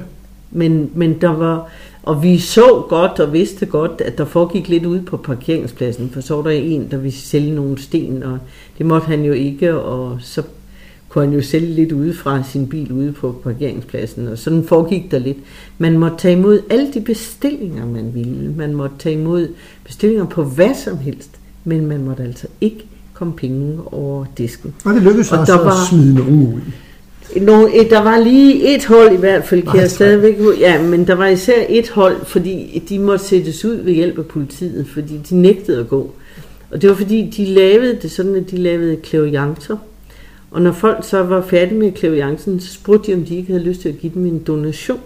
[0.51, 1.69] Men, men der var,
[2.03, 6.21] og vi så godt og vidste godt, at der foregik lidt ude på parkeringspladsen, for
[6.21, 8.37] så var der en, der ville sælge nogle sten, og
[8.77, 10.41] det måtte han jo ikke, og så
[11.09, 15.11] kunne han jo sælge lidt ude fra sin bil ude på parkeringspladsen, og sådan foregik
[15.11, 15.37] der lidt.
[15.77, 18.53] Man måtte tage imod alle de bestillinger, man ville.
[18.57, 19.47] Man måtte tage imod
[19.83, 21.29] bestillinger på hvad som helst,
[21.63, 24.73] men man måtte altså ikke komme penge over disken.
[24.85, 26.59] Og det lykkedes Og også der at var- smide nogen ud.
[27.35, 30.81] Nå, eh, der var lige et hold i hvert fald, kan Nej, jeg stadigvæk Ja,
[30.81, 34.87] men der var især et hold, fordi de måtte sættes ud ved hjælp af politiet,
[34.87, 36.13] fordi de nægtede at gå.
[36.71, 39.77] Og det var fordi, de lavede det sådan, at de lavede klaviancer.
[40.51, 43.63] Og når folk så var færdige med klaviancen, så spurgte de, om de ikke havde
[43.63, 44.99] lyst til at give dem en donation.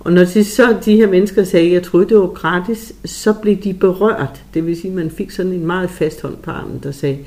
[0.00, 3.32] Og når de så de her mennesker sagde, at jeg troede, det var gratis, så
[3.32, 4.42] blev de berørt.
[4.54, 7.18] Det vil sige, at man fik sådan en meget fast hånd på armen, der sagde,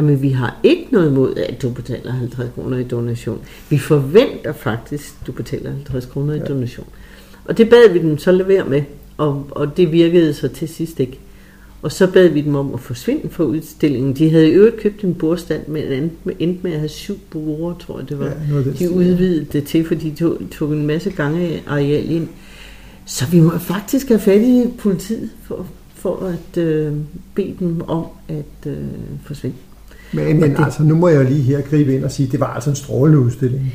[0.00, 3.40] jamen vi har ikke noget imod, at du betaler 50 kroner i donation.
[3.70, 6.86] Vi forventer faktisk, at du betaler 50 kroner i donation.
[7.44, 8.82] Og det bad vi dem så levere med,
[9.16, 11.18] og, og det virkede så til sidst ikke.
[11.82, 14.16] Og så bad vi dem om at forsvinde fra udstillingen.
[14.16, 17.98] De havde i øvrigt købt en bordstand, men endte med, at have syv borde, tror
[17.98, 18.26] jeg det var.
[18.26, 18.90] Ja, den de ja.
[18.90, 22.28] udvidede det til, fordi de tog, tog en masse gange areal ind.
[23.06, 26.92] Så vi må faktisk have fat i politiet for, for at øh,
[27.34, 28.76] bede dem om at øh,
[29.24, 29.56] forsvinde.
[30.12, 32.40] Men, men det- altså, nu må jeg lige her gribe ind og sige, at det
[32.40, 33.72] var altså en strålende udstilling.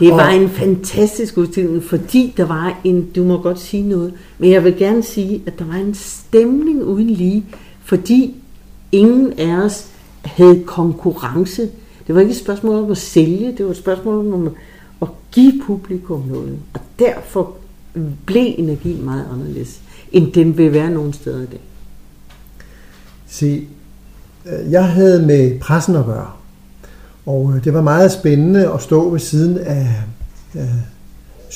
[0.00, 4.12] Det Og- var en fantastisk udstilling, fordi der var en, du må godt sige noget,
[4.38, 7.44] men jeg vil gerne sige, at der var en stemning uden lige,
[7.84, 8.34] fordi
[8.92, 9.86] ingen af os
[10.24, 11.62] havde konkurrence.
[12.06, 14.50] Det var ikke et spørgsmål om at sælge, det var et spørgsmål om
[15.02, 16.58] at give publikum noget.
[16.74, 17.54] Og derfor
[18.26, 19.80] blev energien meget anderledes,
[20.12, 21.60] end den vil være nogen steder i dag.
[23.28, 23.66] Se,
[24.50, 26.30] Øh, jeg havde med pressen at gøre.
[27.26, 29.94] Og øh, det var meget spændende at stå ved siden af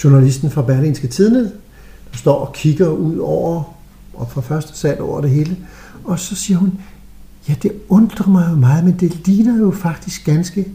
[0.05, 1.43] journalisten fra Berlingske Tidene,
[2.11, 3.77] der står og kigger ud over,
[4.15, 5.57] og fra første sal over det hele.
[6.05, 6.73] Og så siger hun,
[7.49, 10.69] ja, det undrer mig jo meget, men det ligner jo faktisk ganske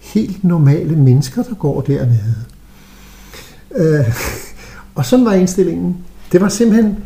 [0.00, 2.34] helt normale mennesker, der går dernede.
[3.76, 4.14] Øh,
[4.94, 5.96] og sådan var indstillingen.
[6.32, 6.96] Det var simpelthen,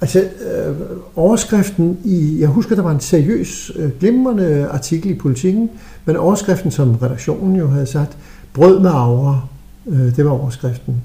[0.00, 0.76] altså øh,
[1.16, 5.70] overskriften i, jeg husker, der var en seriøs, øh, glimrende artikel i Politiken,
[6.04, 8.16] men overskriften, som redaktionen jo havde sat,
[8.52, 9.40] brød med aura,
[9.86, 11.02] øh, det var overskriften.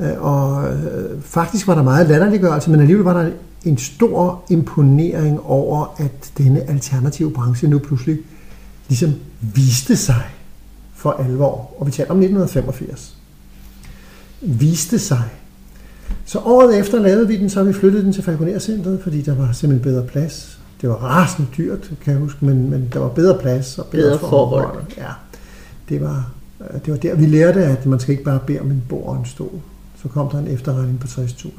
[0.00, 3.30] Øh, og øh, faktisk var der meget latterliggørelse, men alligevel var der
[3.64, 8.18] en stor imponering over, at denne alternative branche nu pludselig
[8.88, 10.22] ligesom viste sig
[10.94, 11.74] for alvor.
[11.78, 13.16] Og vi taler om 1985.
[14.40, 15.22] Viste sig.
[16.24, 19.52] Så året efter lavede vi den, så vi flyttede den til Falconer-centret, fordi der var
[19.52, 20.58] simpelthen bedre plads.
[20.80, 24.18] Det var rasende dyrt, kan jeg huske, men, men der var bedre plads og bedre,
[24.18, 24.82] Bedre forhold.
[24.96, 25.10] Ja,
[25.88, 26.30] det var,
[26.60, 29.06] øh, det var der, vi lærte, at man skal ikke bare bede om en bord
[29.06, 29.60] og en stol.
[30.02, 31.50] Så kom der en efterregning på 60.000.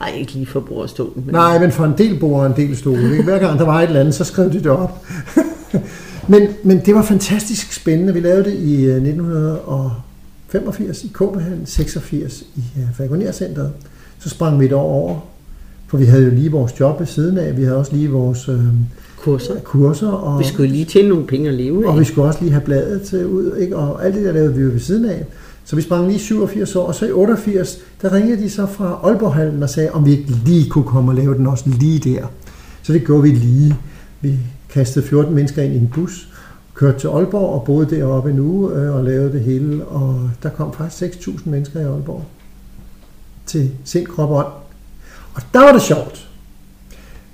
[0.00, 1.22] Ej, ikke lige for bordstolen.
[1.26, 1.34] Men...
[1.34, 3.10] Nej, men for en del bord og en del stole.
[3.10, 3.24] Ikke?
[3.24, 5.06] Hver gang der var et eller andet, så skrev de det op.
[6.28, 8.12] men, men det var fantastisk spændende.
[8.12, 9.02] Vi lavede det i øh,
[10.58, 13.70] 1985 i Copenhagen, 86 i øh, Falconer-centret.
[14.18, 15.20] Så sprang vi et år over,
[15.86, 17.56] for vi havde jo lige vores job ved siden af.
[17.56, 18.58] Vi havde også lige vores øh,
[19.16, 19.54] Kurser.
[19.64, 20.08] kurser.
[20.08, 21.90] Og, Vi skulle lige tjene nogle penge at leve af.
[21.92, 23.76] og vi skulle også lige have bladet til ud, ikke?
[23.76, 25.24] og alt det der lavede vi jo ved siden af.
[25.64, 29.00] Så vi sprang lige 87 år, og så i 88, der ringede de så fra
[29.04, 32.26] Aalborghallen og sagde, om vi ikke lige kunne komme og lave den også lige der.
[32.82, 33.76] Så det gjorde vi lige.
[34.20, 34.38] Vi
[34.70, 36.28] kastede 14 mennesker ind i en bus,
[36.74, 39.84] kørte til Aalborg og boede deroppe en uge øh, og lavede det hele.
[39.84, 42.24] Og der kom faktisk 6.000 mennesker i Aalborg
[43.46, 44.52] til sind, krop og ånd.
[45.34, 46.28] Og der var det sjovt,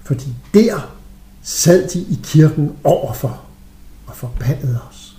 [0.02, 0.94] fordi der
[1.42, 3.40] sad de i kirken overfor
[4.06, 5.16] og forbandede os.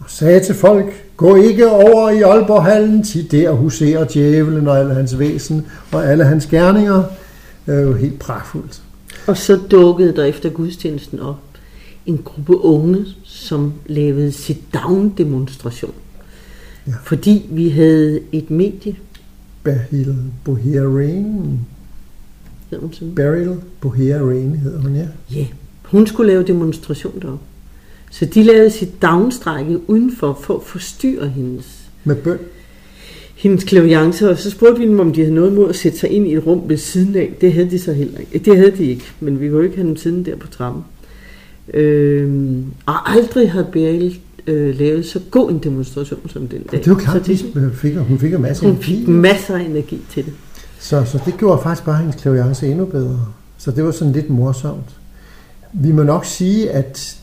[0.00, 0.86] Og sagde til folk,
[1.16, 6.24] gå ikke over i Aalborghallen, til der huserer djævelen og alle hans væsen og alle
[6.24, 7.02] hans gerninger.
[7.66, 8.82] Det er jo helt pragtfuldt.
[9.26, 11.47] Og så dukkede der efter gudstjenesten op
[12.08, 15.92] en gruppe unge, som lavede sit-down-demonstration.
[16.86, 16.92] Ja.
[17.04, 18.96] Fordi vi havde et medie,
[19.62, 21.60] Beryl Boherin.
[22.70, 23.14] hedder hun sådan?
[23.14, 23.50] Beryl
[23.80, 25.06] Boherin hedder hun, ja.
[25.34, 25.46] Ja,
[25.82, 27.44] hun skulle lave demonstration deroppe.
[28.10, 32.38] Så de lavede sit downstrække udenfor for at forstyrre hendes, Med bøn.
[33.36, 36.10] hendes klaviance, og så spurgte vi dem, om de havde noget mod at sætte sig
[36.10, 37.34] ind i et rum ved siden af.
[37.40, 38.38] Det havde de så heller ikke.
[38.38, 40.82] Det havde de ikke, men vi kunne ikke have dem siden der på trappen.
[41.74, 44.12] Øhm, og aldrig har Beryl
[44.46, 46.84] øh, lavet så god en demonstration som den dag.
[46.84, 48.96] Det var klart, så hun fik, hun fik en masse hun energi.
[48.96, 50.32] fik masser af energi til det.
[50.78, 53.26] Så, så det gjorde faktisk bare hendes klaviance endnu bedre.
[53.58, 54.96] Så det var sådan lidt morsomt.
[55.72, 57.18] Vi må nok sige, at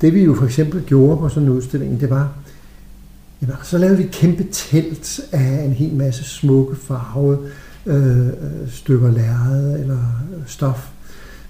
[0.00, 2.32] det vi jo for eksempel gjorde på sådan en udstilling, det var,
[3.42, 7.38] jamen, så lavede vi et kæmpe telt af en hel masse smukke farvede
[7.86, 8.32] øh, øh,
[8.70, 9.98] stykker lærred eller
[10.36, 10.88] øh, stof.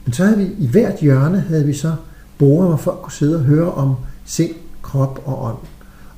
[0.07, 1.93] Men så havde vi i hvert hjørne havde vi så
[2.39, 3.95] borde, hvor folk kunne sidde og høre om
[4.25, 5.57] sind, krop og ånd,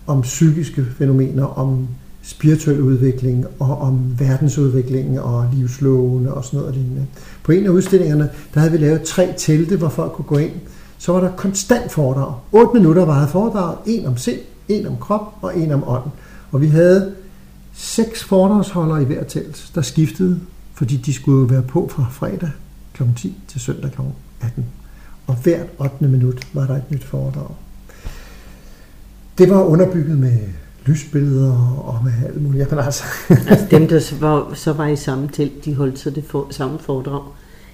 [0.07, 1.89] om psykiske fænomener, om
[2.23, 7.07] spirituel udvikling og om verdensudviklingen og livslovene og sådan noget lignende.
[7.43, 10.53] På en af udstillingerne, der havde vi lavet tre telte, hvor folk kunne gå ind.
[10.99, 12.35] Så var der konstant foredrag.
[12.53, 13.77] 8 minutter varede foredrag.
[13.87, 16.11] En om sind, en om krop og en om ånd.
[16.53, 17.13] Og vi havde
[17.75, 20.41] seks foredragsholdere i hver telt, der skiftede,
[20.75, 22.51] fordi de skulle være på fra fredag
[22.99, 23.03] kl.
[23.17, 24.01] 10 til søndag kl.
[24.41, 24.65] 18.
[25.27, 26.09] Og hvert 8.
[26.09, 27.55] minut var der et nyt foredrag.
[29.39, 30.39] Det var underbygget med
[30.87, 32.71] lysbilleder og med alt muligt.
[32.71, 33.05] Men altså,
[33.51, 36.47] Altså dem, der så var, så var i samme telt, de holdt så det for,
[36.51, 37.23] samme foredrag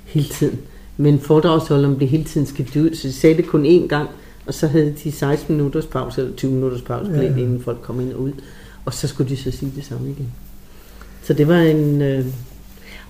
[0.05, 0.59] hele tiden.
[0.97, 4.09] Men foredragsholderen blev hele tiden skiftet ud, så de sagde det kun én gang,
[4.47, 7.23] og så havde de 16 minutters pause, eller 20 minutters pause, ja.
[7.23, 7.29] ja.
[7.29, 8.33] inden folk kom ind og ud.
[8.85, 10.33] Og så skulle de så sige det samme igen.
[11.23, 12.03] Så det var en...
[12.03, 12.27] Øh,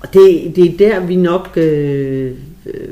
[0.04, 2.32] og det, det er der, vi nok øh,
[2.66, 2.88] øh,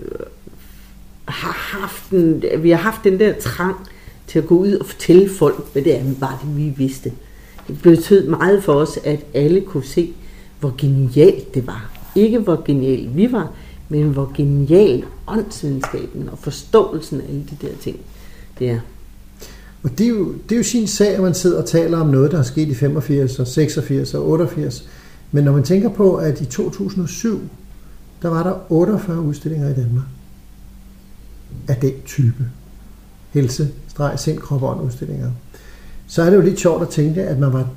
[1.24, 3.76] har haft en, vi har haft den der trang
[4.26, 7.12] til at gå ud og fortælle folk, hvad det er, bare det vi vidste.
[7.68, 10.12] Det betød meget for os, at alle kunne se,
[10.60, 11.90] hvor genialt det var.
[12.14, 13.52] Ikke hvor genial vi var,
[13.88, 17.96] men hvor genial åndsvidenskaben og forståelsen af alle de der ting,
[18.58, 18.80] det er.
[19.82, 22.06] Og det er, jo, det er jo sin sag, at man sidder og taler om
[22.06, 24.88] noget, der er sket i 85 og 86 og 88.
[25.32, 27.40] Men når man tænker på, at i 2007,
[28.22, 30.04] der var der 48 udstillinger i Danmark
[31.68, 32.44] af den type.
[33.30, 35.30] Helse, streg, sind, krop og udstillinger.
[36.06, 37.68] Så er det jo lidt sjovt at tænke, at man var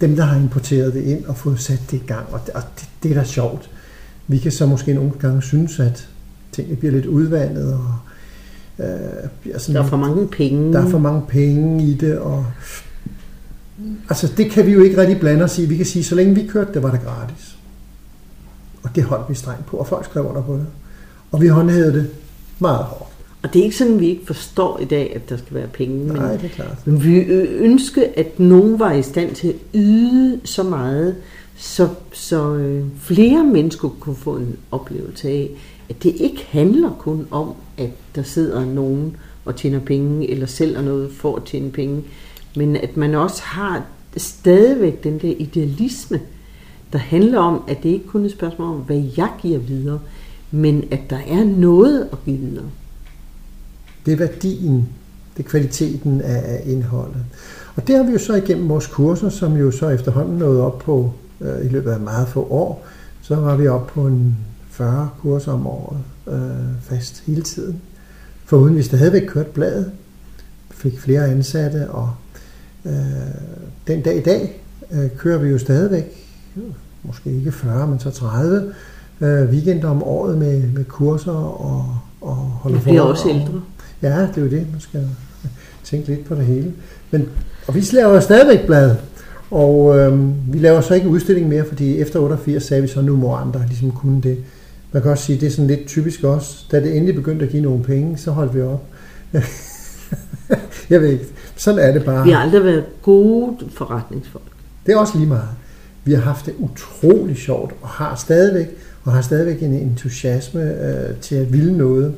[0.00, 2.26] dem, der har importeret det ind og fået sat det i gang.
[2.32, 3.70] Og det, og det, det er da sjovt.
[4.28, 6.08] Vi kan så måske nogle gange synes, at
[6.52, 7.94] tingene bliver lidt udvandet, og
[8.78, 10.72] øh, bliver sådan, Der er for mange penge.
[10.72, 12.46] der er for mange penge i det, og
[14.08, 15.66] altså det kan vi jo ikke rigtig blande os i.
[15.66, 17.56] Vi kan sige, så længe vi kørte, det var det gratis.
[18.82, 20.66] Og det holdt vi strengt på, og folk skrev under på det.
[21.32, 22.10] Og vi håndhævede det
[22.58, 23.12] meget hårdt.
[23.42, 25.96] Og det er ikke sådan, vi ikke forstår i dag, at der skal være penge.
[26.04, 26.86] Men, Nej, det er klart.
[26.86, 31.16] men vi ø- ønske, at nogen var i stand til at yde så meget,
[31.56, 35.50] så, så øh, flere mennesker kunne få en oplevelse af,
[35.88, 40.82] at det ikke handler kun om, at der sidder nogen og tjener penge, eller sælger
[40.82, 42.02] noget for at tjene penge,
[42.56, 43.84] men at man også har
[44.16, 46.20] stadigvæk den der idealisme,
[46.92, 50.00] der handler om, at det ikke kun er et spørgsmål om, hvad jeg giver videre,
[50.50, 52.64] men at der er noget at give videre.
[54.06, 54.88] Det er værdien,
[55.36, 57.24] det er kvaliteten af, indholdet.
[57.76, 60.78] Og det har vi jo så igennem vores kurser, som jo så efterhånden nåede op
[60.78, 62.86] på øh, i løbet af meget få år.
[63.22, 64.36] Så var vi op på en
[64.70, 65.98] 40 kurser om året
[66.28, 67.80] øh, fast hele tiden.
[68.44, 69.92] For uden vi stadigvæk kørte bladet,
[70.70, 72.10] fik flere ansatte, og
[72.86, 72.92] øh,
[73.86, 74.62] den dag i dag
[74.92, 76.04] øh, kører vi jo stadigvæk,
[77.02, 78.72] måske ikke 40, men så 30
[79.20, 83.10] øh, weekender om året med, med kurser og, og holde Vi bliver foredrag.
[83.10, 83.62] også ældre.
[84.02, 84.66] Ja, det er jo det.
[84.72, 85.08] Man skal
[85.84, 86.72] tænke lidt på det hele.
[87.10, 87.28] Men,
[87.66, 88.96] og vi laver stadigvæk blad.
[89.50, 93.16] Og øhm, vi laver så ikke udstilling mere, fordi efter 88 sagde vi så, nu
[93.16, 94.38] må andre ligesom kunne det.
[94.92, 96.64] Man kan også sige, det er sådan lidt typisk også.
[96.72, 98.84] Da det endelig begyndte at give nogle penge, så holdt vi op.
[100.90, 101.24] Jeg ved ikke.
[101.56, 102.24] Sådan er det bare.
[102.24, 104.44] Vi har aldrig været gode forretningsfolk.
[104.86, 105.48] Det er også lige meget.
[106.04, 108.66] Vi har haft det utrolig sjovt, og har stadigvæk,
[109.04, 112.14] og har stadigvæk en entusiasme øh, til at ville noget.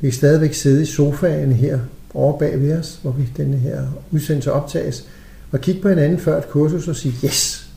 [0.00, 1.78] Vi kan stadigvæk sidde i sofaen her
[2.14, 5.04] over bag ved os, hvor vi denne her udsendelse optages,
[5.52, 7.68] og kigge på hinanden før et kursus og sige yes.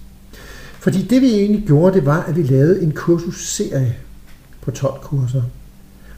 [0.79, 3.95] Fordi det vi egentlig gjorde, det var, at vi lavede en kursusserie
[4.61, 5.41] på 12 kurser,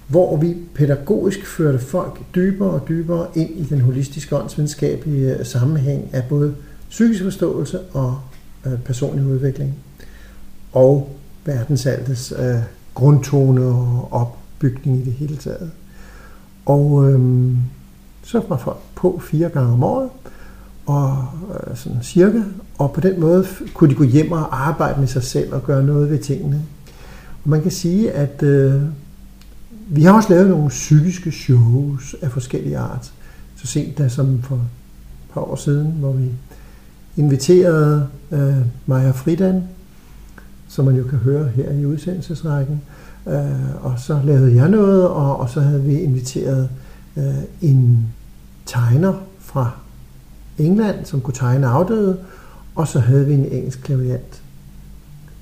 [0.10, 6.10] hvor vi pædagogisk førte folk dybere og dybere ind i den holistiske åndsvidenskabelige øh, sammenhæng
[6.14, 6.56] af både
[6.90, 8.20] psykisk forståelse og
[8.66, 9.76] øh, personlig udvikling.
[10.74, 12.56] Og verdensaltets øh,
[12.94, 15.72] grundtone og opbygning i det hele taget.
[16.66, 17.52] Og øh,
[18.24, 20.10] så var folk på fire gange om året,
[20.86, 22.42] og øh, sådan cirka,
[22.78, 25.84] og på den måde kunne de gå hjem og arbejde med sig selv og gøre
[25.84, 26.62] noget ved tingene.
[27.44, 28.82] Og man kan sige, at øh,
[29.92, 33.14] vi har også lavet nogle psykiske shows af forskellige art.
[33.56, 34.62] Så sent da som for et
[35.34, 36.30] par år siden, hvor vi
[37.18, 39.64] inviterede øh, Maja Fridan,
[40.68, 42.82] som man jo kan høre her i udsendelsesrækken.
[43.28, 46.70] Øh, og så lavede jeg noget, og, og så havde vi inviteret
[47.18, 48.08] øh, en
[48.66, 49.72] tegner fra
[50.58, 52.18] England, som kunne tegne afdøde,
[52.76, 54.42] og så havde vi en engelsk klaviant,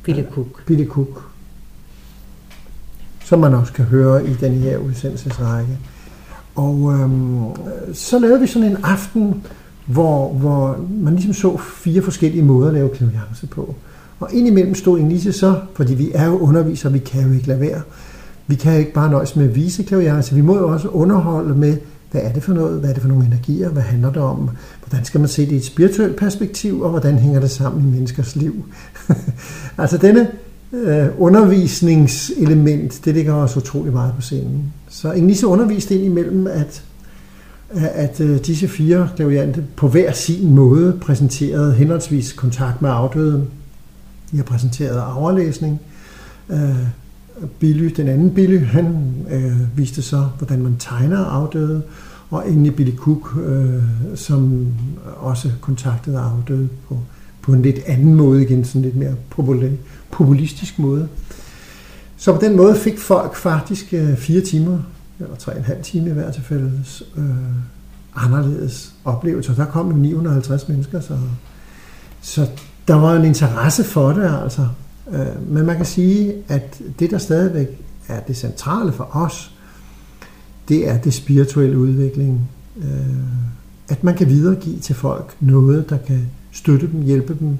[0.05, 0.65] Ville Cook.
[0.65, 1.31] Billy Cook,
[3.27, 5.77] som man også kan høre i den her udsendelsesrække.
[6.55, 7.43] Og øhm,
[7.93, 9.43] så lavede vi sådan en aften,
[9.85, 13.75] hvor, hvor man ligesom så fire forskellige måder at lave klaviance på.
[14.19, 17.59] Og indimellem stod Inise så, fordi vi er jo undervisere, vi kan jo ikke lade
[17.59, 17.81] være.
[18.47, 21.55] Vi kan jo ikke bare nøjes med at vise klaviance, vi må jo også underholde
[21.55, 21.77] med,
[22.11, 24.49] hvad er det for noget, hvad er det for nogle energier, hvad handler det om,
[24.85, 27.91] hvordan skal man se det i et spirituelt perspektiv, og hvordan hænger det sammen i
[27.91, 28.65] menneskers liv.
[29.77, 30.27] altså denne
[30.73, 34.73] øh, undervisningselement, det ligger også utrolig meget på scenen.
[34.89, 36.83] Så Inglise underviste ind imellem, at,
[37.73, 43.45] at øh, disse fire klaviante på hver sin måde præsenterede henholdsvis kontakt med afdøde.
[44.31, 45.79] De har præsenteret aflæsning.
[46.49, 46.87] Øh,
[47.59, 51.81] Billy, den anden Billy, han øh, viste så, hvordan man tegner afdøde,
[52.29, 53.83] og endelig Billy Cook, øh,
[54.15, 54.67] som
[55.17, 56.99] også kontaktede afdøde på,
[57.47, 59.15] på en lidt anden måde igen, sådan lidt mere
[60.11, 61.07] populistisk måde.
[62.17, 64.79] Så på den måde fik folk faktisk øh, fire timer,
[65.19, 66.83] eller tre og en halv time i hvert tilfælde,
[67.17, 67.25] øh,
[68.15, 69.55] anderledes oplevelser.
[69.55, 71.17] Der kom jo 950 mennesker, så,
[72.21, 72.47] så
[72.87, 74.67] der var en interesse for det altså.
[75.11, 77.67] Øh, men man kan sige, at det der stadigvæk
[78.07, 79.51] er det centrale for os,
[80.69, 82.49] det er det spirituelle udvikling.
[82.77, 82.87] Øh,
[83.89, 87.57] at man kan videregive til folk noget, der kan støtte dem, hjælpe dem,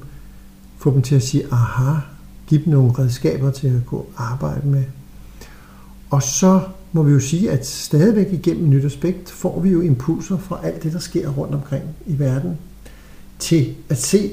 [0.78, 2.00] få dem til at sige, aha,
[2.48, 4.84] give dem nogle redskaber til at gå arbejde med.
[6.10, 6.62] Og så
[6.92, 10.84] må vi jo sige, at stadigvæk igennem nyt aspekt får vi jo impulser fra alt
[10.84, 12.58] det, der sker rundt omkring i verden,
[13.40, 14.32] til at se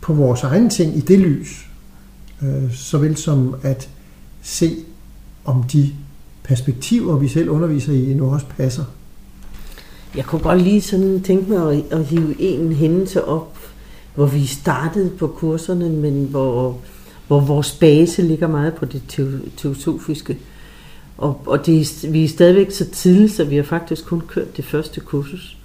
[0.00, 1.68] på vores egne ting i det lys,
[2.42, 3.88] øh, såvel som at
[4.42, 4.76] se,
[5.44, 5.92] om de
[6.42, 8.84] perspektiver, vi selv underviser i, nu også passer.
[10.16, 13.58] Jeg kunne godt lige sådan tænke mig at, at hive en hændelse op,
[14.16, 16.78] hvor vi startede på kurserne, men hvor,
[17.26, 19.02] hvor vores base ligger meget på det
[19.56, 20.38] teosofiske.
[21.18, 24.64] Og, og det vi er stadigvæk så tidligt, så vi har faktisk kun kørt det
[24.64, 25.56] første kursus.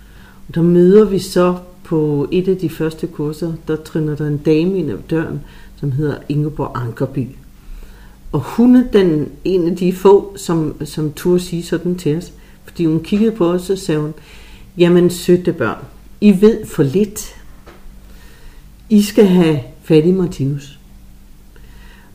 [0.47, 4.37] Og der møder vi så på et af de første kurser, der trinner der en
[4.37, 5.41] dame ind ad døren,
[5.79, 7.27] som hedder Ingeborg Ankerby.
[8.31, 12.31] Og hun er den, en af de få, som, som turde sige sådan til os.
[12.65, 14.13] Fordi hun kiggede på os og sagde hun,
[14.77, 15.77] jamen sødte børn,
[16.21, 17.35] I ved for lidt.
[18.91, 20.79] I skal have fat i Martinus.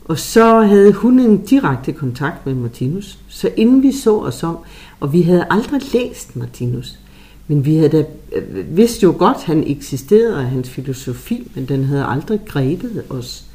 [0.05, 3.19] Og så havde hun en direkte kontakt med Martinus.
[3.27, 4.57] Så inden vi så os om,
[4.99, 6.99] og vi havde aldrig læst Martinus,
[7.47, 8.05] men vi havde da
[8.35, 13.03] øh, vidste jo godt, at han eksisterede og hans filosofi, men den havde aldrig grebet
[13.09, 13.45] os.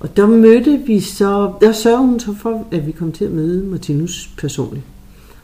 [0.00, 3.30] Og der mødte vi så, der sørgede hun så for, at vi kom til at
[3.30, 4.84] møde Martinus personligt.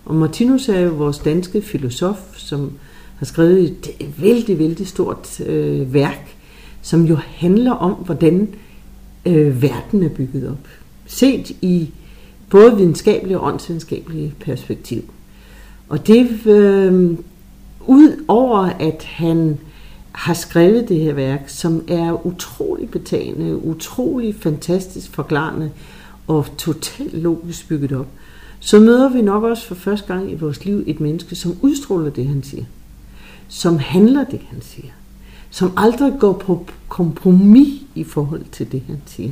[0.05, 2.73] Og Martinus er jo vores danske filosof, som
[3.17, 3.61] har skrevet
[4.01, 6.37] et vældig, vældig stort øh, værk,
[6.83, 8.49] som jo handler om, hvordan
[9.27, 10.69] øh, verden er bygget op.
[11.07, 11.91] Set i
[12.51, 15.03] både videnskabelige og åndsvidenskabelige perspektiv.
[15.89, 17.17] Og det, øh,
[17.87, 19.59] ud over at han
[20.13, 25.71] har skrevet det her værk, som er utrolig betagende, utrolig fantastisk forklarende
[26.27, 28.09] og totalt logisk bygget op,
[28.61, 32.11] så møder vi nok også for første gang i vores liv et menneske, som udstråler
[32.11, 32.65] det, han siger.
[33.49, 34.91] Som handler det, han siger.
[35.53, 39.31] Som aldrig går på kompromis i forhold til det, han siger.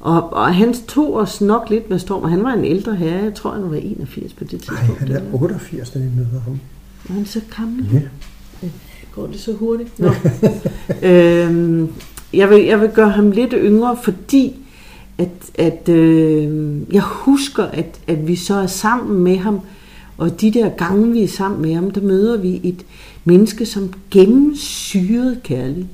[0.00, 3.24] Og, og han tog os nok lidt med storm, og han var en ældre herre,
[3.24, 4.88] jeg tror, han var 81 på det tidspunkt.
[4.88, 6.60] Nej, han er 88, da vi møder ham.
[7.08, 7.86] Er han så gammel?
[7.92, 8.68] Ja.
[9.14, 9.98] Går det så hurtigt?
[9.98, 10.08] Nå.
[11.08, 11.88] øhm,
[12.32, 14.56] jeg, vil, jeg vil gøre ham lidt yngre, fordi
[15.18, 19.60] at, at øh, jeg husker, at, at vi så er sammen med ham,
[20.16, 22.84] og de der gange, vi er sammen med ham, der møder vi et
[23.28, 25.88] menneske, som gennemsyret kærlig,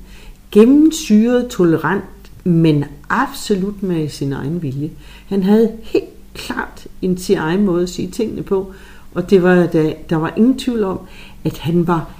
[0.51, 2.03] gennemsyret tolerant,
[2.43, 4.89] men absolut med sin egen vilje.
[5.27, 8.73] Han havde helt klart en sin egen måde at sige tingene på,
[9.13, 10.99] og det var, der, der var ingen tvivl om,
[11.43, 12.11] at han var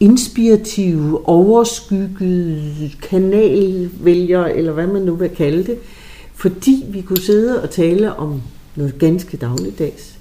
[0.00, 5.78] inspirativ, overskygget kanalvælger, eller hvad man nu vil kalde det,
[6.34, 8.42] fordi vi kunne sidde og tale om
[8.76, 10.18] noget ganske dagligdags.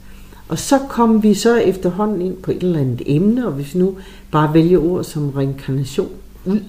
[0.48, 3.96] Og så kom vi så efterhånden ind på et eller andet emne, og hvis nu
[4.32, 6.10] bare vælge ord som reinkarnation
[6.46, 6.60] ud,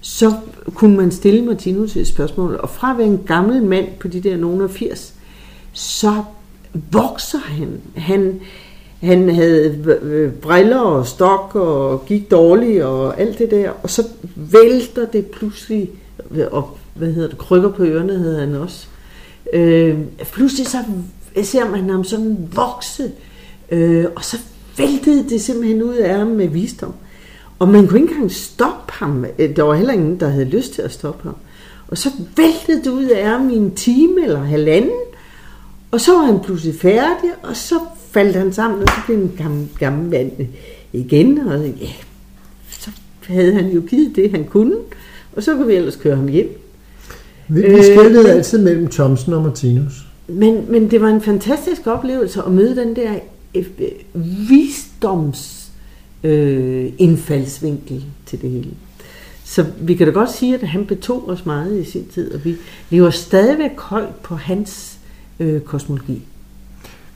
[0.00, 0.32] så
[0.74, 4.20] kunne man stille Martinus et spørgsmål, og fra at være en gammel mand på de
[4.20, 5.14] der nogen af 80,
[5.72, 6.22] så
[6.72, 7.80] vokser han.
[7.96, 8.40] Han,
[9.00, 14.06] han havde øh, briller og stok og gik dårligt og alt det der, og så
[14.34, 15.90] vælter det pludselig,
[16.50, 18.86] og hvad hedder det, krykker på ørerne havde han også.
[19.52, 19.98] Øh,
[20.32, 20.78] pludselig så
[21.42, 23.12] ser man ham sådan vokse,
[23.70, 24.38] øh, og så
[24.78, 26.94] væltede det simpelthen ud af ham med visdom.
[27.58, 29.24] Og man kunne ikke engang stoppe ham.
[29.56, 31.36] Der var heller ingen, der havde lyst til at stoppe ham.
[31.88, 35.00] Og så væltede det ud af ham i en time eller halvanden,
[35.90, 37.74] og så var han pludselig færdig, og så
[38.10, 40.32] faldt han sammen, og så blev han gammel, gammel mand
[40.92, 41.88] igen, og ja,
[42.70, 42.90] så
[43.26, 44.76] havde han jo givet det, han kunne,
[45.36, 46.58] og så kunne vi ellers køre ham hjem.
[47.48, 50.07] Vi, vi skældede øh, altid mellem Thomsen og Martinus.
[50.28, 53.18] Men, men det var en fantastisk oplevelse at møde den der
[53.54, 53.64] øh,
[54.48, 55.70] visdoms
[56.24, 58.70] øh, indfaldsvinkel til det hele.
[59.44, 62.44] Så vi kan da godt sige, at han betog os meget i sin tid, og
[62.44, 62.56] vi
[62.90, 64.98] lever stadigvæk højt på hans
[65.40, 66.22] øh, kosmologi.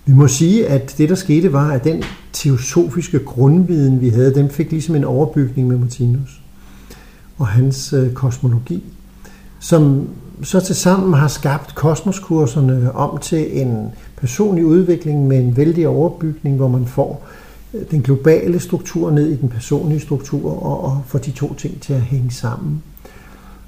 [0.07, 4.51] Vi må sige, at det, der skete, var, at den teosofiske grundviden, vi havde, den
[4.51, 6.41] fik ligesom en overbygning med Martinus
[7.39, 8.83] og hans øh, kosmologi,
[9.61, 10.09] som
[10.43, 16.57] så til sammen har skabt kosmoskurserne om til en personlig udvikling med en vældig overbygning,
[16.57, 17.27] hvor man får
[17.75, 21.81] øh, den globale struktur ned i den personlige struktur og, og får de to ting
[21.81, 22.83] til at hænge sammen.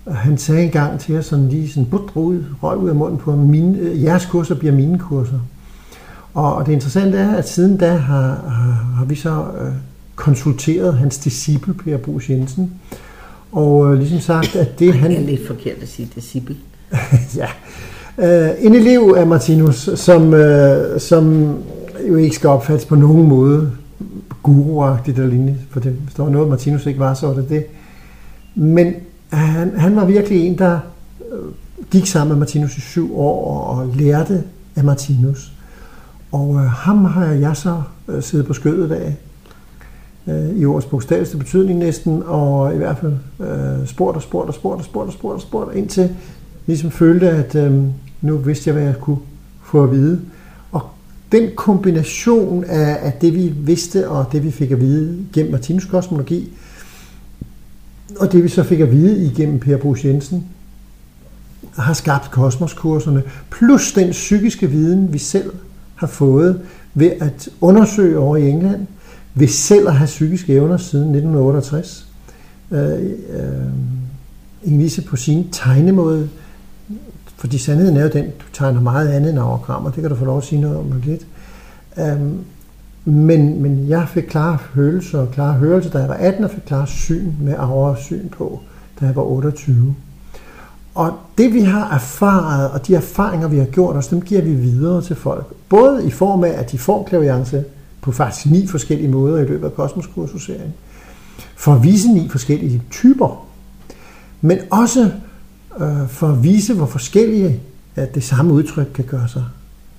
[0.07, 3.19] Og han sagde engang til os sådan lige sådan, budt ud, røg ud af munden
[3.19, 5.39] på, mine, øh, jeres kurser bliver mine kurser.
[6.35, 9.73] Og det interessante er, at siden da har, har, har vi så øh,
[10.15, 12.73] konsulteret hans disciple, Per Brugs Jensen,
[13.55, 15.11] og øh, ligesom sagt, at det han...
[15.11, 16.57] Det er lidt forkert at sige disciple.
[17.37, 17.49] ja.
[18.19, 21.55] Øh, en elev af Martinus, som, øh, som
[22.09, 23.73] jo ikke skal opfattes på nogen måde
[24.43, 27.49] guruagtigt eller lignende, for det, hvis der var noget, Martinus ikke var, så var det
[27.49, 27.67] det.
[28.55, 28.95] Men
[29.33, 30.79] han, han var virkelig en, der
[31.33, 31.39] øh,
[31.91, 34.43] gik sammen med Martinus i syv år og lærte
[34.77, 35.53] af Martinus.
[36.33, 39.17] Og øh, ham har jeg så øh, siddet på skødet af,
[40.27, 44.55] øh, i ordets bogstaveligste betydning næsten, og i hvert fald øh, spurgt og spurgt og
[44.55, 46.17] spurgt og spurgt og spurgt og spurgt, indtil
[46.67, 47.83] ligesom følte, at øh,
[48.21, 49.19] nu vidste jeg, hvad jeg kunne
[49.65, 50.21] få at vide.
[50.73, 50.83] Og
[51.33, 55.85] den kombination af, af det, vi vidste, og det, vi fik at vide gennem Martinus
[55.85, 56.53] kosmologi,
[58.19, 60.47] og det, vi så fik at vide igennem Per Brugs Jensen,
[61.77, 65.53] har skabt kosmoskurserne, plus den psykiske viden, vi selv
[65.95, 66.61] har fået
[66.95, 68.87] ved at undersøge over i England,
[69.35, 72.07] ved selv at have psykiske evner siden 1968.
[72.71, 73.51] Øh, øh,
[74.63, 76.29] Inge-Lise på sin tegnemåde,
[77.37, 80.25] fordi sandheden er jo den, du tegner meget andet end overgrammer, det kan du få
[80.25, 81.27] lov at sige noget om lidt.
[81.97, 82.45] Um,
[83.05, 86.63] men, men jeg fik klare følelser og klare hørelser, da jeg var 18, og fik
[86.67, 88.61] klare syn med aura-syn på,
[89.01, 89.95] da jeg var 28.
[90.95, 94.55] Og det vi har erfaret, og de erfaringer vi har gjort os, dem giver vi
[94.55, 95.47] videre til folk.
[95.69, 97.65] Både i form af, at de får klaviance
[98.05, 100.75] på faktisk ni forskellige måder i løbet af kosmoskursusserien,
[101.57, 103.47] for at vise ni forskellige typer,
[104.41, 105.11] men også
[105.81, 107.61] øh, for at vise, hvor forskellige
[107.97, 109.45] at det samme udtryk kan gøre sig.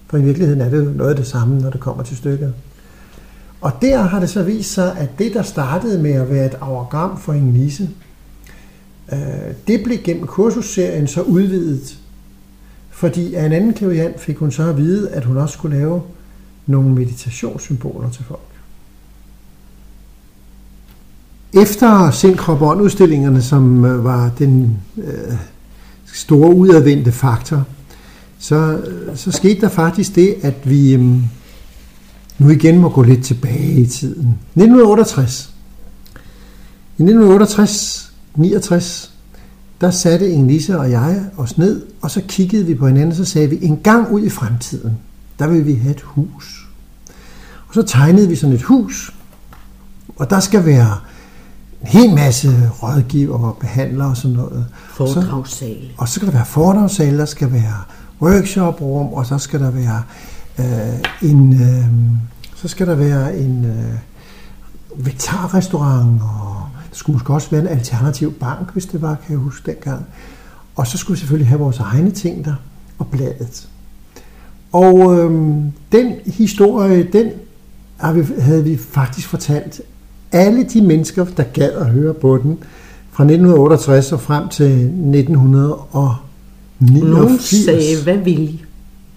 [0.07, 2.53] For i virkeligheden er det jo noget af det samme, når det kommer til stykket.
[3.61, 6.57] Og der har det så vist sig, at det, der startede med at være et
[6.61, 7.89] auragram for en nisse,
[9.11, 9.19] øh,
[9.67, 11.97] det blev gennem kursusserien så udvidet.
[12.89, 16.01] Fordi af en anden klaviant fik hun så at vide, at hun også skulle lave
[16.67, 18.39] nogle meditationssymboler til folk.
[21.53, 25.33] Efter Sind, Krop og udstillingerne, som øh, var den øh,
[26.05, 27.63] store udadvendte faktor,
[28.39, 31.15] så, øh, så skete der faktisk det, at vi øh,
[32.37, 34.37] nu igen må gå lidt tilbage i tiden.
[34.55, 35.53] 1968.
[36.97, 39.09] I 1968-69,
[39.81, 43.25] der satte Inge-Lise og jeg os ned, og så kiggede vi på hinanden, og så
[43.25, 44.97] sagde vi, en gang ud i fremtiden,
[45.39, 46.67] der vil vi have et hus.
[47.67, 49.13] Og så tegnede vi sådan et hus,
[50.15, 50.97] og der skal være
[51.81, 54.65] en hel masse rådgiver og behandlere og sådan noget.
[54.89, 55.75] Foredragssale.
[55.75, 57.81] Og så, og så skal der være foredragssale, der skal være
[58.21, 60.03] workshoprum, og så skal der være
[60.59, 61.85] øh, en, øh,
[62.55, 63.93] så skal der være en øh,
[65.05, 69.39] vegetarrestaurant, og der skulle måske også være en alternativ bank, hvis det var, kan jeg
[69.39, 70.05] huske dengang.
[70.75, 72.55] Og så skulle vi selvfølgelig have vores egne ting der,
[72.99, 73.67] og bladet.
[74.75, 75.31] Og øh,
[75.91, 77.31] den historie, den
[78.39, 79.81] havde vi faktisk fortalt
[80.31, 82.57] alle de mennesker, der gad at høre på den,
[83.11, 86.19] fra 1968 og frem til 1989.
[86.79, 88.63] Nogen sagde, hvad vil I?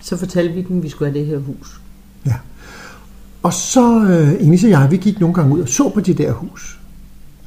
[0.01, 1.81] Så fortalte vi dem, at vi skulle have det her hus.
[2.27, 2.35] Ja.
[3.43, 6.15] Og så, øh, Inge og jeg, vi gik nogle gange ud og så på de
[6.15, 6.79] der hus.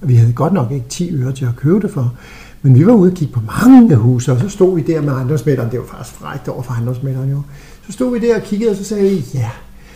[0.01, 2.13] Vi havde godt nok ikke 10 øre til at købe det for,
[2.61, 5.13] men vi var ude og kigge på mange huse, og så stod vi der med
[5.13, 5.71] ejendomsmælderen.
[5.71, 7.41] Det var faktisk frækt over for ejendomsmælderen jo.
[7.85, 9.49] Så stod vi der og kiggede, og så sagde vi, ja,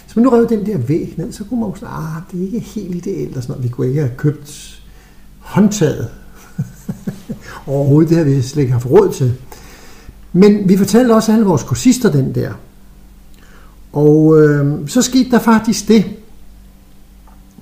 [0.04, 2.40] hvis man nu rev den der væg ned, så kunne man jo sige, ah, det
[2.40, 3.64] er ikke helt ideelt, og sådan noget.
[3.64, 4.82] Vi kunne ikke have købt
[5.40, 6.10] håndtaget.
[7.68, 9.34] Overhovedet, det har vi slet ikke haft råd til.
[10.34, 12.54] Men vi fortalte også alle vores kursister den der.
[13.94, 16.06] Og øh, så skete der faktisk det,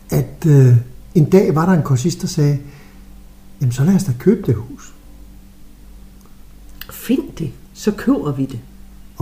[0.09, 0.75] at øh,
[1.15, 2.59] en dag var der en kursist, der sagde,
[3.61, 4.93] jamen så lad os da købe det hus.
[6.91, 8.59] Find det, så køber vi det.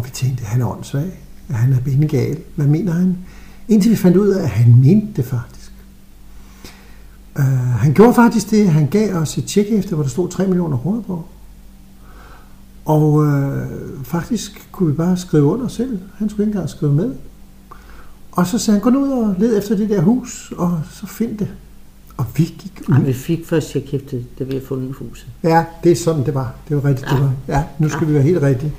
[0.02, 2.38] Og vi tænkte, han er åndssvag, at han er benegal.
[2.56, 3.18] Hvad mener han?
[3.68, 5.72] Indtil vi fandt ud af, at han mente det faktisk.
[7.36, 10.48] Uh, han gjorde faktisk det, han gav os et tjek efter, hvor der stod 3
[10.48, 11.26] millioner kroner på.
[12.86, 13.68] Og øh,
[14.04, 16.00] faktisk kunne vi bare skrive under selv.
[16.18, 17.14] Han skulle ikke engang skrive med.
[18.32, 21.08] Og så sagde han, gå nu ud og led efter det der hus, og så
[21.08, 21.48] find det.
[22.18, 22.96] Og vi gik ud.
[22.96, 25.28] Ej, vi fik først checkhæftet, da vi havde fundet huset.
[25.44, 26.56] Ja, det er sådan, det var.
[26.70, 27.16] Det var rigtigt, ja.
[27.16, 27.34] det var.
[27.48, 28.08] Ja, nu skal ja.
[28.08, 28.74] vi være helt rigtige.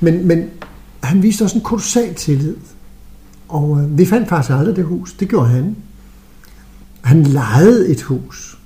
[0.00, 0.50] Men, men
[1.02, 2.56] han viste også en kolossal tillid.
[3.48, 5.12] Og øh, vi fandt faktisk aldrig det hus.
[5.12, 5.76] Det gjorde han.
[7.00, 8.58] Han lejede et hus.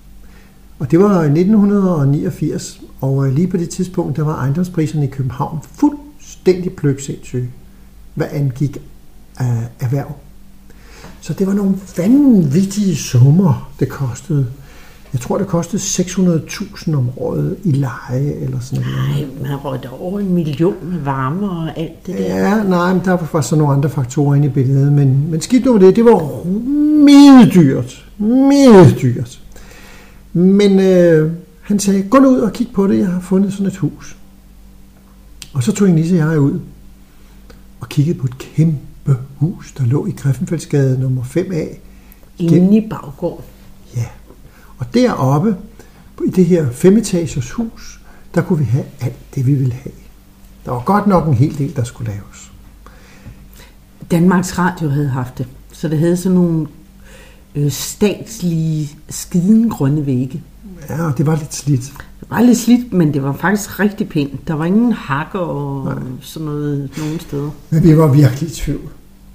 [0.79, 5.11] Og det var i 1989, og øh, lige på det tidspunkt, der var ejendomspriserne i
[5.11, 7.51] København fuldstændig pløksindssyge,
[8.15, 8.77] hvad angik
[9.41, 9.47] uh,
[9.81, 10.13] erhverv.
[11.21, 14.47] Så det var nogle vanvittige summer, det kostede.
[15.13, 19.31] Jeg tror, det kostede 600.000 om året i leje eller sådan noget.
[19.41, 22.37] Nej, man røg der over en million med varme og alt det der.
[22.37, 24.93] Ja, nej, men der var så nogle andre faktorer inde i billedet.
[24.93, 26.45] Men, men skidt nu det, det var
[27.05, 28.07] meget dyrt.
[28.19, 29.41] Meget dyrt.
[30.33, 31.33] Men øh,
[31.63, 34.17] han sagde, gå nu ud og kig på det, jeg har fundet sådan et hus.
[35.55, 36.61] Og så tog Nisse og jeg ud
[37.81, 41.79] og kiggede på et kæmpe hus, der lå i Griffenfeldsgade nummer 5A.
[42.39, 43.45] Inde i baggården.
[44.79, 45.57] Og deroppe,
[46.27, 48.01] i det her femetagers hus,
[48.35, 49.95] der kunne vi have alt det, vi ville have.
[50.65, 52.53] Der var godt nok en hel del, der skulle laves.
[54.11, 55.47] Danmarks Radio havde haft det.
[55.73, 56.67] Så det havde sådan nogle
[57.55, 60.43] øh, statslige skiden grønne vægge.
[60.89, 61.93] Ja, og det var lidt slidt.
[62.21, 64.49] Det var lidt slidt, men det var faktisk rigtig pænt.
[64.49, 65.95] Der var ingen hakker og Nej.
[66.21, 67.51] sådan noget nogen steder.
[67.71, 68.89] Men vi var virkelig i tvivl.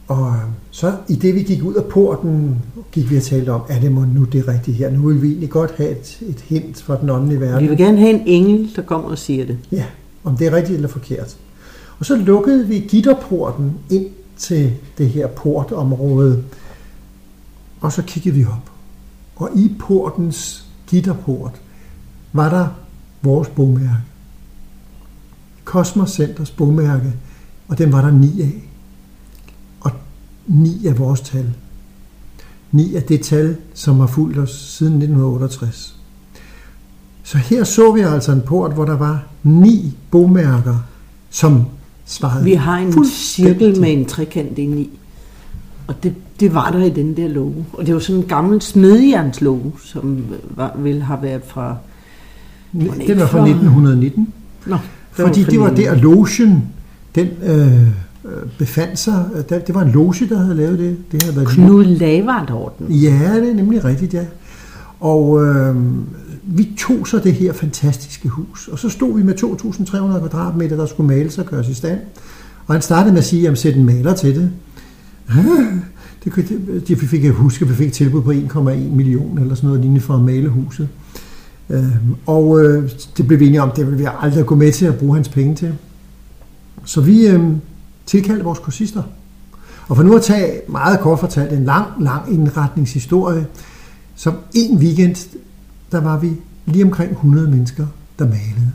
[0.08, 0.42] Og øh,
[0.74, 2.58] så i det, vi gik ud af porten,
[2.92, 4.92] gik vi og talte om, er det nu det rigtige her?
[4.92, 7.64] Nu vil vi egentlig godt have et, et hint fra den åndelige verden.
[7.64, 9.58] Vi vil gerne have en engel, der kommer og siger det.
[9.72, 9.86] Ja,
[10.24, 11.38] om det er rigtigt eller forkert.
[12.00, 14.06] Og så lukkede vi gitterporten ind
[14.38, 16.44] til det her portområde,
[17.82, 18.72] og så kiggede vi op.
[19.36, 21.62] Og i portens gitterport
[22.34, 22.68] var der
[23.22, 24.04] vores bogmærke.
[25.64, 27.14] Kosmos Centers bogmærke,
[27.68, 28.70] og den var der ni af.
[30.48, 31.50] Ni af vores tal.
[32.72, 35.96] Ni af det tal, som har fulgt os siden 1968.
[37.24, 40.76] Så her så vi altså en port, hvor der var ni bogmærker,
[41.30, 41.66] som
[42.06, 44.90] svarede Vi har en cirkel med en trekant ind i.
[45.88, 47.62] Og det, det var der i den der logo.
[47.74, 50.26] Og det var sådan en gammel smedjernslogo, som
[50.56, 51.76] var, ville have været fra...
[52.74, 54.34] Den var fra 1919.
[54.66, 54.78] Nå,
[55.12, 55.86] Fordi fra det var 19.
[55.86, 56.70] der logen,
[57.16, 57.88] den øh, øh,
[58.58, 59.26] befandt sig.
[59.50, 60.98] Der- Det var en loge, der havde lavet det.
[61.12, 62.92] Det havde været Knud Lavard Orden.
[62.92, 64.26] Ja, det er nemlig rigtigt, ja.
[65.00, 65.76] Og øh,
[66.44, 70.86] vi tog så det her fantastiske hus, og så stod vi med 2.300 kvadratmeter, der
[70.86, 72.00] skulle males og gøres i stand.
[72.68, 74.52] Og han startede med at sige, at sæt en maler til det.
[76.26, 76.34] Det,
[76.88, 79.82] det vi fik, jeg huske, vi fik et tilbud på 1,1 million eller sådan noget
[79.82, 80.88] lignende for at male huset.
[81.70, 81.84] Øh,
[82.26, 84.96] og øh, det blev vi enige om, det ville vi aldrig gå med til at
[84.98, 85.74] bruge hans penge til.
[86.86, 87.42] Så vi øh,
[88.06, 89.04] tilkaldte vores kursister.
[89.88, 93.48] Og for nu at tage meget kort fortalt en lang, lang indretningshistorie,
[94.16, 95.16] så en weekend,
[95.92, 96.32] der var vi
[96.66, 97.86] lige omkring 100 mennesker,
[98.20, 98.72] der malede.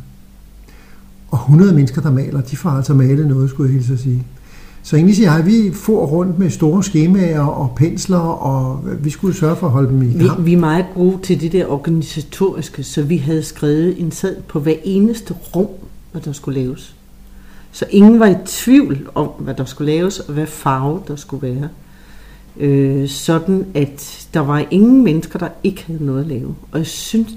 [1.31, 4.27] Og 100 mennesker, der maler, de får altså malet noget, skulle jeg hilse at sige.
[4.83, 9.37] Så egentlig siger jeg, vi får rundt med store skemaer og pensler, og vi skulle
[9.37, 10.45] sørge for at holde dem i Vi, gang.
[10.45, 14.61] vi er meget gode til det der organisatoriske, så vi havde skrevet en sad på
[14.61, 15.67] hver eneste rum,
[16.13, 16.97] hvad der skulle laves.
[17.73, 21.55] Så ingen var i tvivl om, hvad der skulle laves, og hvad farve der skulle
[21.55, 21.69] være.
[22.57, 26.55] Øh, sådan at der var ingen mennesker, der ikke havde noget at lave.
[26.73, 27.29] Og jeg synes,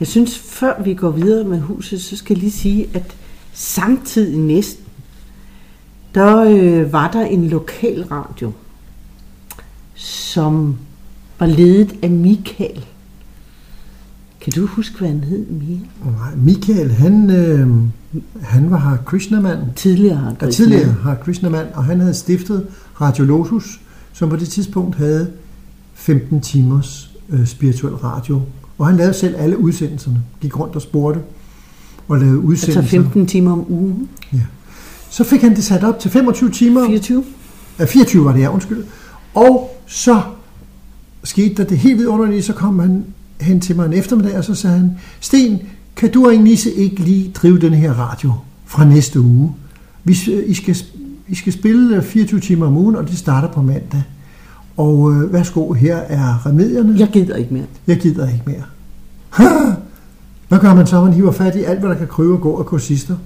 [0.00, 3.16] jeg synes, før vi går videre med huset, så skal jeg lige sige, at
[3.52, 4.84] samtidig næsten,
[6.14, 8.52] der øh, var der en lokal radio,
[9.94, 10.78] som
[11.38, 12.84] var ledet af Michael.
[14.44, 15.80] Kan du huske, hvad han hed, Michael?
[16.04, 17.68] Nej, Michael, han, øh,
[18.42, 22.66] han var her Krishnamand, Tidligere har og tidligere har Krishnamand, og han havde stiftet
[23.00, 23.80] Radio Lotus,
[24.12, 25.30] som på det tidspunkt havde
[25.94, 28.42] 15 timers øh, spirituel radio.
[28.78, 31.20] Og han lavede selv alle udsendelserne, gik rundt og spurgte
[32.08, 32.80] og lavede udsendelser.
[32.80, 34.08] Altså 15 timer om ugen.
[35.10, 36.86] Så fik han det sat op til 25 timer.
[36.86, 37.24] 24.
[37.78, 38.84] Ja, 24 var det, ja, undskyld.
[39.34, 40.22] Og så
[41.24, 43.04] skete der det helt vidunderlige, så kom han
[43.40, 44.90] hen til mig en eftermiddag, og så sagde han,
[45.20, 45.58] Sten,
[45.96, 48.32] kan du og Nisse ikke lige drive den her radio
[48.66, 49.54] fra næste uge?
[50.04, 50.16] Vi,
[50.46, 50.76] I, skal,
[51.28, 54.02] I skal spille 24 timer om ugen, og det starter på mandag.
[54.76, 56.94] Og øh, værsgo, her er remedierne.
[56.98, 57.66] Jeg gider ikke mere.
[57.86, 58.62] Jeg gider ikke mere.
[60.48, 61.04] Hvad gør man så?
[61.04, 63.16] Man hiver fat i alt, hvad der kan krybe og gå af kursister.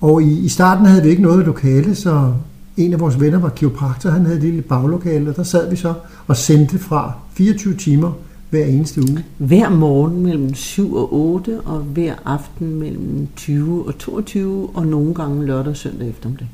[0.00, 2.32] Og i, i starten havde vi ikke noget lokale, så
[2.76, 4.10] en af vores venner var kiropraktor.
[4.10, 5.94] Han havde et lille baglokale, og der sad vi så
[6.26, 8.12] og sendte fra 24 timer
[8.50, 9.24] hver eneste uge.
[9.38, 15.14] Hver morgen mellem 7 og 8, og hver aften mellem 20 og 22, og nogle
[15.14, 16.48] gange lørdag og søndag eftermiddag.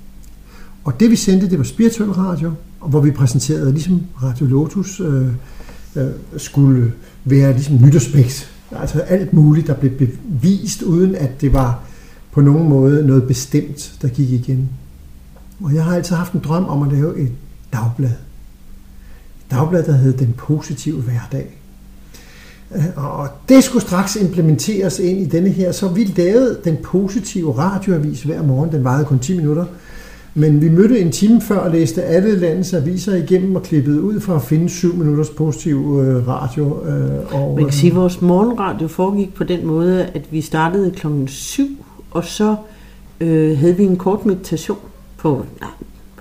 [0.84, 2.52] Og det vi sendte, det var spirituel radio,
[2.86, 5.26] hvor vi præsenterede, ligesom Radio Lotus øh,
[5.96, 6.06] øh,
[6.36, 6.92] skulle
[7.24, 8.50] være ligesom nytårsspæks.
[8.72, 11.82] Altså alt muligt, der blev bevist, uden at det var
[12.32, 14.68] på nogen måde noget bestemt, der gik igen.
[15.62, 17.32] Og jeg har altid haft en drøm om at lave et
[17.72, 18.10] dagblad.
[18.10, 21.56] Et dagblad, der hed Den Positive Hverdag.
[22.74, 22.82] Øh,
[23.18, 28.22] Og det skulle straks implementeres ind i denne her, så vi lavede den positive radioavis
[28.22, 28.72] hver morgen.
[28.72, 29.64] Den varede kun 10 minutter.
[30.38, 34.20] Men vi mødte en time før og læste alle landets aviser igennem og klippede ud
[34.20, 36.84] for at finde 7 minutters positiv øh, radio.
[36.86, 40.90] Øh, og, Man kan sige, at vores morgenradio foregik på den måde, at vi startede
[40.90, 41.66] klokken 7,
[42.10, 42.56] og så
[43.20, 44.78] øh, havde vi en kort meditation
[45.16, 45.70] på nej,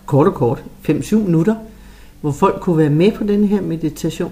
[0.06, 1.56] kort og kort, 5-7 minutter,
[2.22, 4.32] hvor folk kunne være med på den her meditation.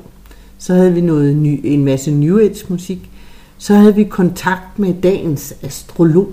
[0.64, 3.10] Så havde vi noget ny, en masse New Age musik.
[3.58, 6.30] Så havde vi kontakt med dagens astrolog.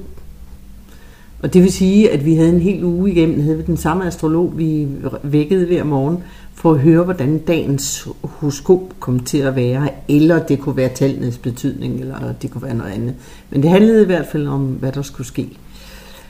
[1.43, 4.07] Og det vil sige, at vi havde en hel uge igennem, havde vi den samme
[4.07, 4.89] astrolog, vi
[5.23, 6.19] vækkede hver morgen,
[6.55, 11.39] for at høre, hvordan dagens horoskop kom til at være, eller det kunne være tallenes
[11.39, 13.15] betydning, eller det kunne være noget andet.
[13.51, 15.49] Men det handlede i hvert fald om, hvad der skulle ske.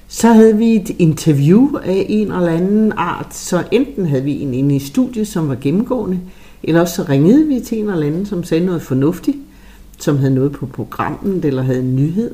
[0.09, 4.55] Så havde vi et interview af en eller anden art, så enten havde vi en
[4.55, 6.19] inde i studiet, som var gennemgående,
[6.63, 9.37] eller også så ringede vi til en eller anden, som sagde noget fornuftigt,
[9.99, 12.31] som havde noget på programmet, eller havde en nyhed.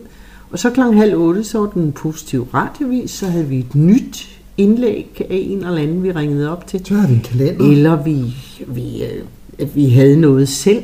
[0.50, 4.40] Og så klokken halv otte, så var den positive radiovis, så havde vi et nyt
[4.56, 6.80] indlæg af en eller anden, vi ringede op til.
[6.84, 7.70] Så havde vi en kalender.
[7.70, 8.34] Eller vi,
[8.66, 9.04] vi,
[9.58, 10.82] øh, vi havde noget selv.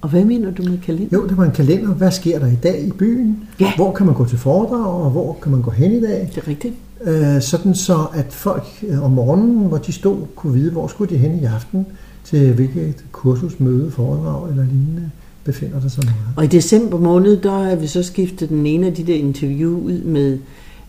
[0.00, 1.08] Og hvad mener du med kalender?
[1.12, 1.94] Jo, det var en kalender.
[1.94, 3.38] Hvad sker der i dag i byen?
[3.60, 3.72] Ja.
[3.76, 6.30] Hvor kan man gå til foredrag, og hvor kan man gå hen i dag?
[6.34, 6.74] Det er rigtigt.
[7.04, 11.14] øh, sådan så at folk øh, om morgenen, hvor de stod, kunne vide, hvor skulle
[11.14, 11.86] de hen i aften,
[12.30, 15.10] til hvilket kursus, møde, foredrag eller lignende
[15.44, 16.18] befinder der sig noget.
[16.36, 19.78] Og i december måned, der har vi så skiftet den ene af de der interview
[19.78, 20.38] ud med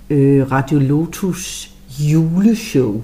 [0.10, 3.02] øh, Radio Lotus juleshow.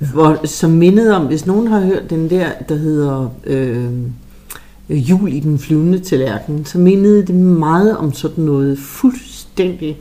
[0.00, 0.06] Ja.
[0.06, 3.90] Hvor, som mindede om, hvis nogen har hørt den der, der hedder øh,
[4.88, 9.98] Jul i den flyvende tallerken, så mindede det meget om sådan noget fuldstændig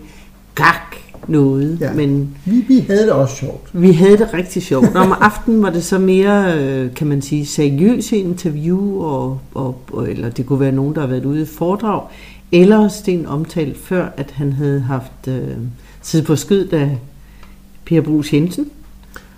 [0.55, 0.95] gak
[1.29, 1.77] noget.
[1.81, 1.93] Ja.
[1.93, 3.69] Men Vi, vi havde det også sjovt.
[3.73, 4.95] vi havde det rigtig sjovt.
[4.95, 10.09] Om aftenen var det så mere, øh, kan man sige, seriøse interview, og, og, og,
[10.09, 12.01] eller det kunne være nogen, der har været ude i foredrag,
[12.51, 15.47] eller Sten omtalt før, at han havde haft øh,
[16.01, 16.97] siddet på skød af
[17.85, 18.69] Per Brugs Jensen.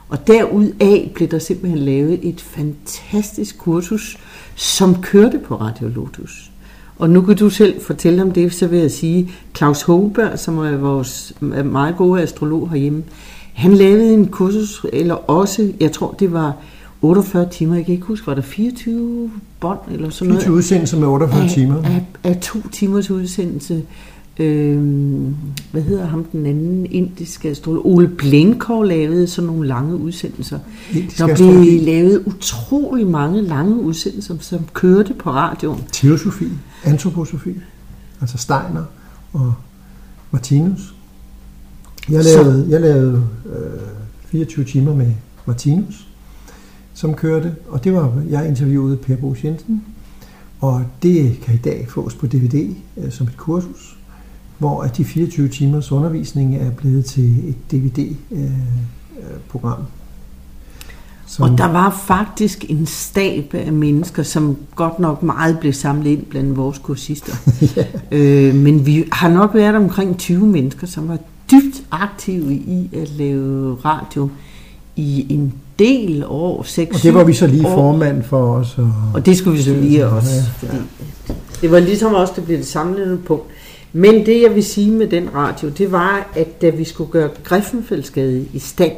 [0.10, 4.18] Og derudaf blev der simpelthen lavet et fantastisk kursus,
[4.56, 6.52] som kørte på Radio Lotus.
[7.00, 10.58] Og nu kan du selv fortælle om det, så vil jeg sige, Claus Holberg, som
[10.58, 11.34] er vores
[11.66, 13.04] meget gode astrolog herhjemme,
[13.54, 16.54] han lavede en kursus, eller også, jeg tror det var
[17.02, 20.44] 48 timer, jeg kan ikke huske, var der 24 bånd eller sådan noget?
[20.44, 21.84] 24 udsendelser med 48 af, timer.
[21.84, 23.84] Af, af to timers udsendelse.
[24.40, 25.36] Øhm,
[25.72, 27.88] hvad hedder ham den anden indiske astrolog?
[27.88, 30.60] Ole Blenkov lavede sådan nogle lange udsendelser.
[30.94, 31.60] Indisk Der astrologi.
[31.78, 35.84] blev lavet utrolig mange lange udsendelser, som kørte på radioen.
[35.92, 36.48] Teosofi,
[36.84, 37.54] antroposofi,
[38.22, 38.84] altså Steiner
[39.34, 39.54] og
[40.32, 40.96] Martinus.
[42.10, 43.80] Jeg Så- lavede, jeg lavede øh,
[44.28, 45.12] 24 timer med
[45.46, 46.08] Martinus,
[46.94, 49.84] som kørte, og det var, jeg interviewede Per Brugs Jensen,
[50.60, 53.95] og det kan i dag fås på DVD øh, som et kursus,
[54.58, 59.78] hvor at de 24 timers undervisning er blevet til et DVD-program.
[61.40, 66.26] Og der var faktisk en stab af mennesker, som godt nok meget blev samlet ind
[66.26, 67.34] blandt vores kursister.
[68.12, 71.18] øh, men vi har nok været omkring 20 mennesker, som var
[71.52, 74.30] dybt aktive i at lave radio
[74.96, 77.76] i en del år, 6 og det var vi så lige år.
[77.76, 78.78] formand for os.
[78.78, 80.30] Og, Og det skulle vi så lige også,
[80.64, 80.84] Ja, fordi
[81.62, 83.46] det var ligesom også, det blev det samlede punkt.
[83.98, 87.30] Men det, jeg vil sige med den radio, det var, at da vi skulle gøre
[87.44, 88.96] Griffenfeldsgade i stand,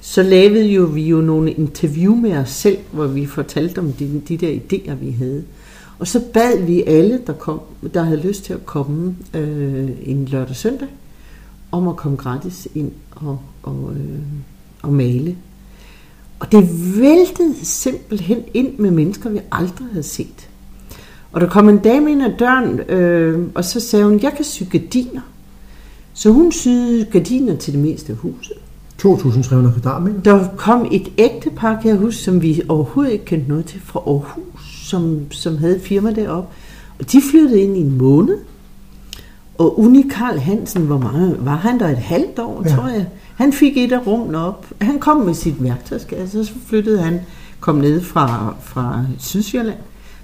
[0.00, 4.22] så lavede jo vi jo nogle interview med os selv, hvor vi fortalte om de,
[4.28, 5.44] de der idéer, vi havde.
[5.98, 7.60] Og så bad vi alle, der, kom,
[7.94, 10.88] der havde lyst til at komme øh, en lørdag søndag,
[11.72, 14.20] om at komme gratis ind og, og, øh,
[14.82, 15.36] og male.
[16.38, 16.68] Og det
[17.00, 20.49] væltede simpelthen ind med mennesker, vi aldrig havde set.
[21.32, 24.44] Og der kom en dame ind ad døren, øh, og så sagde hun, jeg kan
[24.44, 25.20] sy gardiner.
[26.14, 28.56] Så hun syede gardiner til det meste af huset.
[29.02, 30.20] 2.300 kvadratmeter.
[30.22, 34.00] Der kom et ægtepar, kan jeg huske, som vi overhovedet ikke kendte noget til, fra
[34.06, 36.48] Aarhus, som, som havde et firma deroppe.
[36.98, 38.38] Og de flyttede ind i en måned.
[39.58, 42.74] Og Uni Karl Hansen, hvor mange var han der et halvt år, ja.
[42.74, 43.06] tror jeg.
[43.34, 44.66] Han fik et af rummene op.
[44.80, 47.20] Han kom med sit værktøjskasse, og så flyttede han,
[47.60, 49.78] kom ned fra, fra Sydsjælland.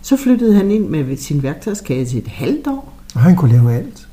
[0.06, 2.92] Så flyttede han ind med sin værktøjskasse et halvt år.
[3.14, 4.08] Og han kunne lave alt.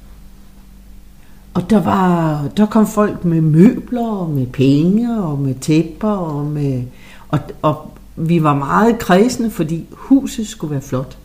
[1.53, 6.45] Og der, var, der kom folk med møbler, og med penge, og med tæpper, og
[6.45, 6.83] med...
[7.29, 11.17] Og, og vi var meget kredsende, fordi huset skulle være flot.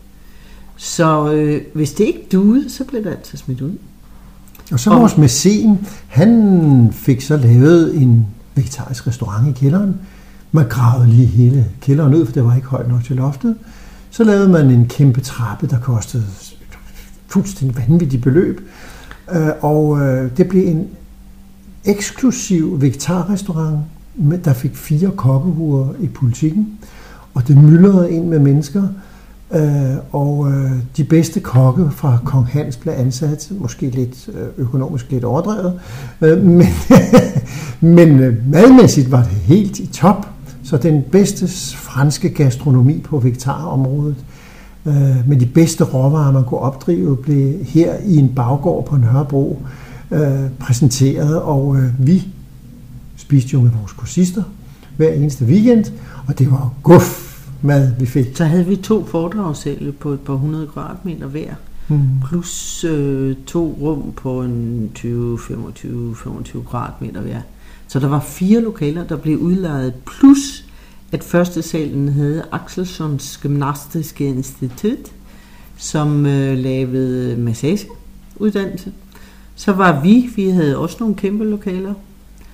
[0.77, 3.73] Så øh, hvis det ikke duede, så blev det altid smidt ud.
[4.73, 9.97] Og så Og- vores mæcen, han fik så lavet en vegetarisk restaurant i kælderen.
[10.53, 13.57] Man gravede lige hele kælderen ud, for det var ikke højt nok til loftet.
[14.19, 16.25] Så lavede man en kæmpe trappe, der kostede
[17.29, 18.61] fuldstændig vanvittigt beløb.
[19.33, 20.87] Øh, og øh, det blev en
[21.85, 23.79] eksklusiv vegetarrestaurant,
[24.15, 26.79] med- der fik fire kokkehuer i politikken.
[27.35, 28.83] Og det myldrede ind med mennesker.
[29.55, 35.11] Øh, og øh, de bedste kokke fra Kong Hans blev ansat, måske lidt øh, økonomisk
[35.11, 35.81] lidt overdrevet,
[36.21, 36.67] øh, men,
[37.97, 40.28] men øh, madmæssigt var det helt i top.
[40.69, 44.17] Så den bedste franske gastronomi på vegetarområdet,
[44.87, 49.63] øh, med de bedste råvarer, man kunne opdrive, blev her i en baggård på Nørrebro
[50.11, 52.29] øh, præsenteret, og øh, vi
[53.17, 54.43] spiste jo med vores kursister
[54.97, 55.85] hver eneste weekend,
[56.27, 58.27] og det var guf mad, vi fik.
[58.37, 61.55] Så havde vi to foredragssale på et par hundrede kvadratmeter hver,
[61.91, 62.01] Mm.
[62.29, 67.41] plus øh, to rum på en 20, 25, 25 kvadratmeter hver.
[67.89, 70.65] Så der var fire lokaler, der blev udlejet, plus
[71.13, 75.13] at første salen havde Axelsons Gymnastiske Institut,
[75.77, 78.93] som øh, lavede massageuddannelse.
[79.55, 81.95] Så var vi, vi havde også nogle kæmpe lokaler.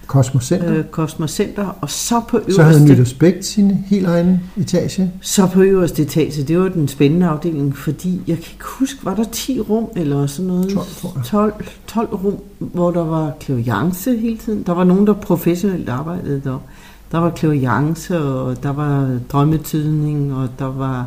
[0.07, 0.77] Cosmos Center.
[0.79, 5.11] øh, Cosmos Center, og så på øverste, Så havde Nytårsbæk sin helt egen etage.
[5.21, 9.15] så på øverste etage, det var den spændende afdeling, fordi jeg kan ikke huske, var
[9.15, 10.69] der 10 rum eller sådan noget?
[10.75, 11.25] 12, tror jeg.
[11.25, 11.55] 12,
[11.87, 14.63] 12 rum, hvor der var klaviance hele tiden.
[14.67, 16.59] Der var nogen, der professionelt arbejdede der.
[17.13, 21.07] Der var klaviance, og der var drømmetydning, og der var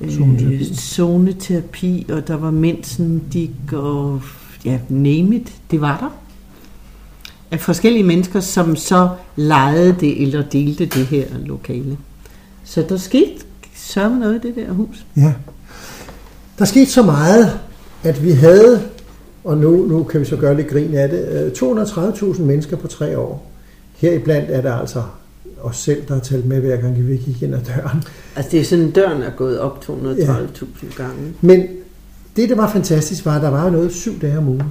[0.00, 0.74] øh, Zoneterapi.
[0.74, 4.20] zoneterapi, og der var mensendik, og
[4.64, 6.08] ja, name it, det var der.
[7.50, 11.98] Af forskellige mennesker, som så lejede det eller delte det her lokale.
[12.64, 13.32] Så der skete
[13.74, 15.06] sørme noget i det der hus.
[15.16, 15.32] Ja.
[16.58, 17.60] Der skete så meget,
[18.04, 18.82] at vi havde,
[19.44, 22.86] og nu, nu kan vi så gøre lidt grin af det, øh, 230.000 mennesker på
[22.86, 23.50] tre år.
[23.96, 25.02] Heriblandt er der altså
[25.62, 28.04] os selv, der har talt med hver gang, vi gik ind ad døren.
[28.36, 31.34] Altså det er sådan, døren er gået op 230.000 gange.
[31.40, 31.66] Men
[32.36, 34.62] det, der var fantastisk, var, at der var noget syv dage om ugen.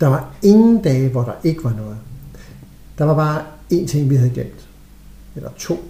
[0.00, 1.96] Der var ingen dage, hvor der ikke var noget.
[2.98, 3.42] Der var bare
[3.72, 4.68] én ting, vi havde glemt.
[5.36, 5.84] Eller to.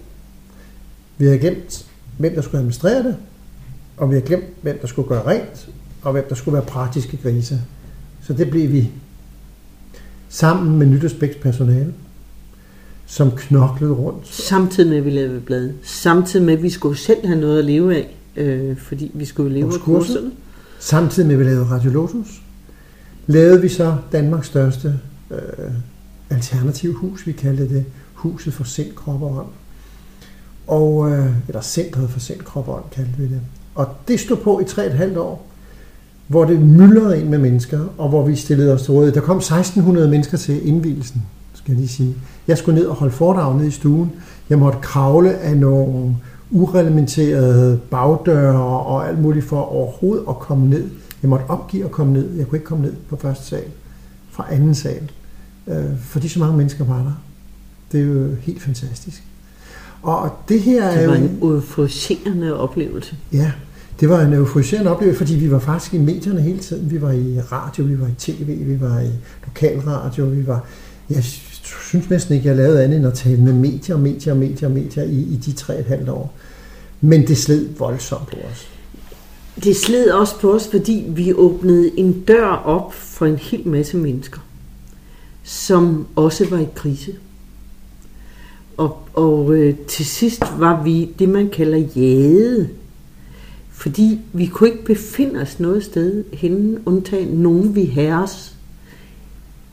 [1.17, 1.85] Vi havde glemt,
[2.17, 3.15] hvem der skulle administrere det,
[3.97, 5.69] og vi havde glemt, hvem der skulle gøre rent,
[6.01, 7.61] og hvem der skulle være praktiske grise.
[8.21, 8.91] Så det blev vi
[10.29, 11.93] sammen med Nytårsbæks personale,
[13.05, 14.27] som knoklede rundt.
[14.27, 15.73] Samtidig med, at vi lavede blade.
[15.83, 18.15] Samtidig med, at vi skulle selv have noget at leve af.
[18.35, 20.13] Øh, fordi vi skulle leve af kurser.
[20.13, 20.31] kurserne.
[20.79, 22.41] Samtidig med, at vi lavede Radio Lotus,
[23.29, 24.99] lavede vi så Danmarks største
[25.31, 25.71] øh,
[26.29, 29.47] alternativ hus, vi kaldte det Huset for Sind, Krop og Ånd.
[30.67, 33.41] Og, øh, eller Centret for Sind, Krop og Ånd kaldte vi det.
[33.75, 35.47] Og det stod på i tre et halvt år,
[36.27, 39.15] hvor det myldrede ind med mennesker, og hvor vi stillede os til rådighed.
[39.15, 41.23] Der kom 1600 mennesker til indvielsen,
[41.53, 42.15] skal jeg lige sige.
[42.47, 44.11] Jeg skulle ned og holde foredrag nede i stuen.
[44.49, 46.15] Jeg måtte kravle af nogle
[46.51, 50.89] ureglementerede bagdøre og alt muligt for overhovedet at komme ned.
[51.21, 52.35] Jeg måtte opgive at komme ned.
[52.37, 53.63] Jeg kunne ikke komme ned på første sal
[54.31, 55.11] fra anden sal,
[55.67, 57.21] øh, fordi så mange mennesker var der.
[57.91, 59.23] Det er jo helt fantastisk.
[60.01, 61.09] Og det her er Det jo...
[61.09, 63.15] var en euforiserende oplevelse.
[63.33, 63.51] Ja,
[63.99, 66.91] det var en euforiserende oplevelse, fordi vi var faktisk i medierne hele tiden.
[66.91, 69.11] Vi var i radio, vi var i tv, vi var i
[69.47, 70.65] lokalradio, vi var...
[71.09, 71.23] Jeg
[71.63, 75.19] synes næsten ikke, jeg lavede andet end at tale med medier, medier, medier, medier i,
[75.21, 76.33] i de tre et halvt år.
[77.01, 78.69] Men det sled voldsomt på os.
[79.63, 83.97] Det sled også på os, fordi vi åbnede en dør op for en hel masse
[83.97, 84.39] mennesker,
[85.43, 87.15] som også var i krise.
[88.77, 92.69] Og, og øh, til sidst var vi det, man kalder jade.
[93.71, 98.55] Fordi vi kunne ikke befinde os noget sted henne, undtagen nogen vi herres.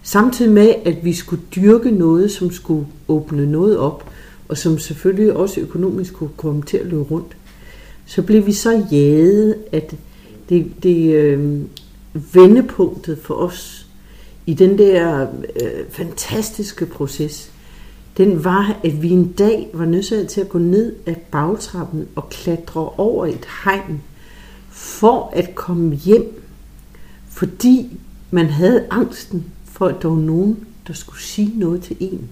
[0.03, 4.11] Samtidig med, at vi skulle dyrke noget, som skulle åbne noget op,
[4.49, 7.36] og som selvfølgelig også økonomisk kunne komme til at løbe rundt,
[8.07, 9.95] så blev vi så jaget, at
[10.49, 11.61] det, det øh,
[12.35, 13.87] vendepunktet for os
[14.47, 15.27] i den der
[15.62, 17.53] øh, fantastiske proces,
[18.16, 22.28] den var, at vi en dag var nødt til at gå ned ad bagtrappen og
[22.28, 24.03] klatre over et hegn
[24.70, 26.43] for at komme hjem,
[27.28, 27.99] fordi
[28.31, 32.28] man havde angsten for, at der var nogen, der skulle sige noget til en,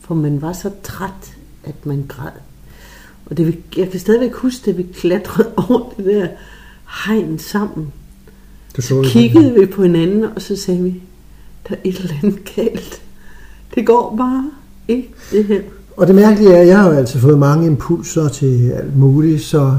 [0.00, 2.47] for man var så træt, at man græd.
[3.30, 6.28] Og det, vi- jeg kan stadigvæk huske, at vi klatrede over det der
[7.06, 7.92] hegn sammen.
[8.76, 9.10] Du Så det.
[9.10, 11.02] kiggede vi på hinanden, og så sagde vi,
[11.68, 13.02] der er et eller andet galt.
[13.74, 14.50] Det går bare
[14.88, 15.60] ikke, det her.
[15.96, 19.42] Og det mærkelige er, at jeg har jo altid fået mange impulser til alt muligt,
[19.42, 19.78] så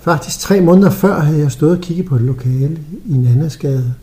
[0.00, 2.78] faktisk tre måneder før havde jeg stået og kigget på et lokale
[3.08, 3.94] i Nannasgade,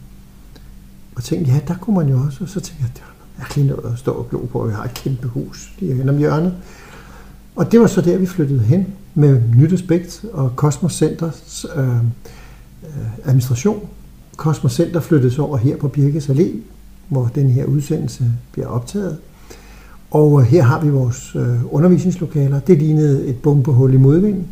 [1.16, 2.38] og tænkte, ja, der kunne man jo også.
[2.44, 4.74] Og så tænkte jeg, det var noget mærkeligt noget at stå og glo på, vi
[4.74, 6.54] har et kæmpe hus lige hen om hjørnet.
[7.56, 11.98] Og det var så der, vi flyttede hen med Nytårsbægt og Kosmos Centers øh, øh
[13.26, 13.88] administration.
[14.36, 16.48] Kosmos Center flyttede så over her på Birkes Allé,
[17.08, 19.18] hvor den her udsendelse bliver optaget.
[20.12, 22.60] Og øh, her har vi vores øh, undervisningslokaler.
[22.60, 24.48] Det lignede et bombehul i modvinden.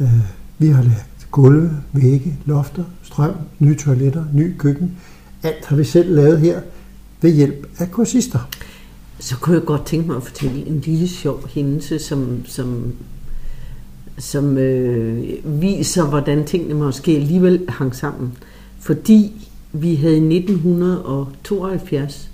[0.00, 0.20] Øh,
[0.58, 4.96] vi har lavet gulve, vægge, lofter, strøm, nye toiletter, ny køkken.
[5.42, 6.60] Alt har vi selv lavet her
[7.22, 8.48] ved hjælp af kursister.
[9.20, 12.92] Så kunne jeg godt tænke mig at fortælle en lille sjov hændelse, som, som,
[14.18, 15.24] som øh,
[15.62, 18.32] viser, hvordan tingene måske alligevel hang sammen.
[18.78, 22.30] Fordi vi havde i 1972,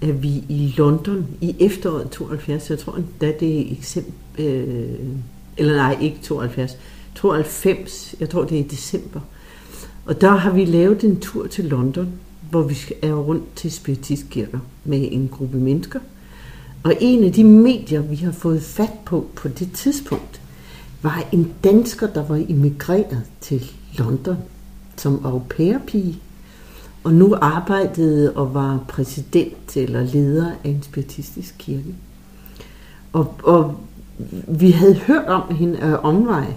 [0.00, 4.98] at vi i London i efteråret 72, jeg tror endda det er eksempel, øh,
[5.56, 6.78] eller nej, ikke 72,
[7.14, 9.20] 92, jeg tror det er i december.
[10.06, 12.08] Og der har vi lavet en tur til London,
[12.50, 16.00] hvor vi er rundt til spiritistkirker med en gruppe mennesker.
[16.82, 20.40] Og en af de medier, vi har fået fat på på det tidspunkt,
[21.02, 24.36] var en dansker, der var immigreret til London
[25.00, 26.20] som au pair-pige.
[27.04, 31.94] og nu arbejdede og var præsident eller leder af en spiritistisk kirke.
[33.12, 33.76] Og, og
[34.48, 36.54] vi havde hørt om hende af omvej.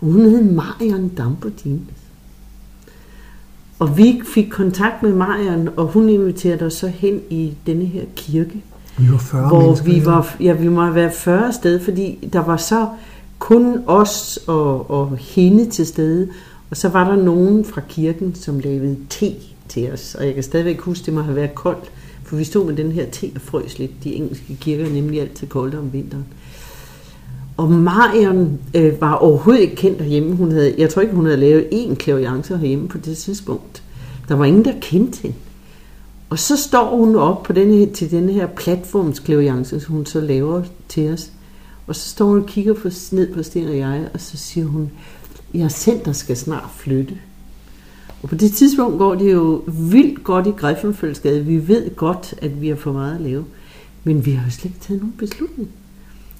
[0.00, 1.94] Og hun hed Marion Dambodines.
[3.78, 8.04] Og vi fik kontakt med Marion, og hun inviterede os så hen i denne her
[8.16, 8.62] kirke.
[8.98, 12.56] Vi var 40 hvor vi var, ja, vi må været 40 sted, fordi der var
[12.56, 12.88] så
[13.38, 16.28] kun os og, og hende til stede,
[16.70, 19.32] og så var der nogen fra kirken, som lavede te
[19.68, 21.90] til os, og jeg kan stadigvæk huske, det må have været koldt,
[22.24, 24.04] for vi stod med den her te og frøs lidt.
[24.04, 26.24] De engelske kirker er nemlig altid kolde om vinteren.
[27.56, 30.36] Og Marion øh, var overhovedet ikke kendt derhjemme.
[30.36, 33.82] Hun havde, jeg tror ikke, hun havde lavet én klaviance herhjemme på det tidspunkt.
[34.28, 35.36] Der var ingen, der kendte hende.
[36.30, 40.62] Og så står hun op på denne, til denne her platformsklaviance, som hun så laver
[40.88, 41.30] til os.
[41.86, 44.66] Og så står hun og kigger på, ned på Sten og jeg, og så siger
[44.66, 44.90] hun,
[45.54, 47.14] jeg center skal snart flytte.
[48.22, 51.44] Og på det tidspunkt går det jo vildt godt i Griffenføldsgade.
[51.44, 53.44] Vi ved godt, at vi har for meget at lave.
[54.04, 55.68] Men vi har jo slet ikke taget nogen beslutning.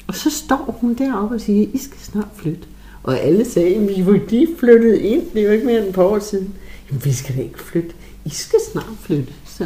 [0.07, 2.63] Og så står hun deroppe og siger, I skal snart flytte.
[3.03, 5.95] Og alle sagde, vi var lige flyttet ind, det er jo ikke mere end et
[5.95, 6.55] par år siden.
[6.89, 7.91] Jamen, vi skal da ikke flytte.
[8.25, 9.33] I skal snart flytte.
[9.59, 9.65] Så.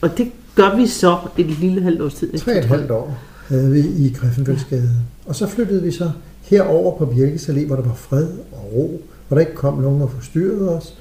[0.00, 2.38] Og det gør vi så et lille halvt års tid.
[2.38, 3.18] Tre og et halvt år
[3.48, 4.90] havde vi i Griffenfeldsgade.
[5.26, 6.10] Og så flyttede vi så
[6.42, 10.02] herover på Birkes Allé, hvor der var fred og ro, hvor der ikke kom nogen
[10.02, 10.94] og forstyrrede os.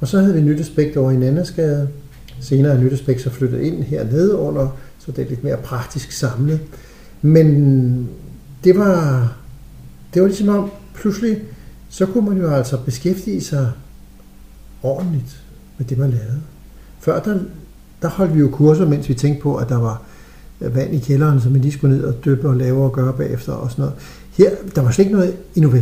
[0.00, 1.88] Og så havde vi Nyttesbæk over i Nannasgade.
[2.40, 6.60] Senere er Nyttesbæk så flyttet ind hernede under, så det er lidt mere praktisk samlet.
[7.22, 8.08] Men
[8.64, 9.32] det var,
[10.14, 11.42] det var ligesom om, pludselig,
[11.88, 13.72] så kunne man jo altså beskæftige sig
[14.82, 15.42] ordentligt
[15.78, 16.40] med det, man lavede.
[17.00, 17.38] Før der,
[18.04, 20.02] der holdt vi jo kurser, mens vi tænkte på, at der var
[20.60, 23.52] vand i kælderen, som vi lige skulle ned og dyppe og lave og gøre bagefter
[23.52, 23.98] og sådan noget.
[24.32, 25.80] Her, der var slet ikke noget innover,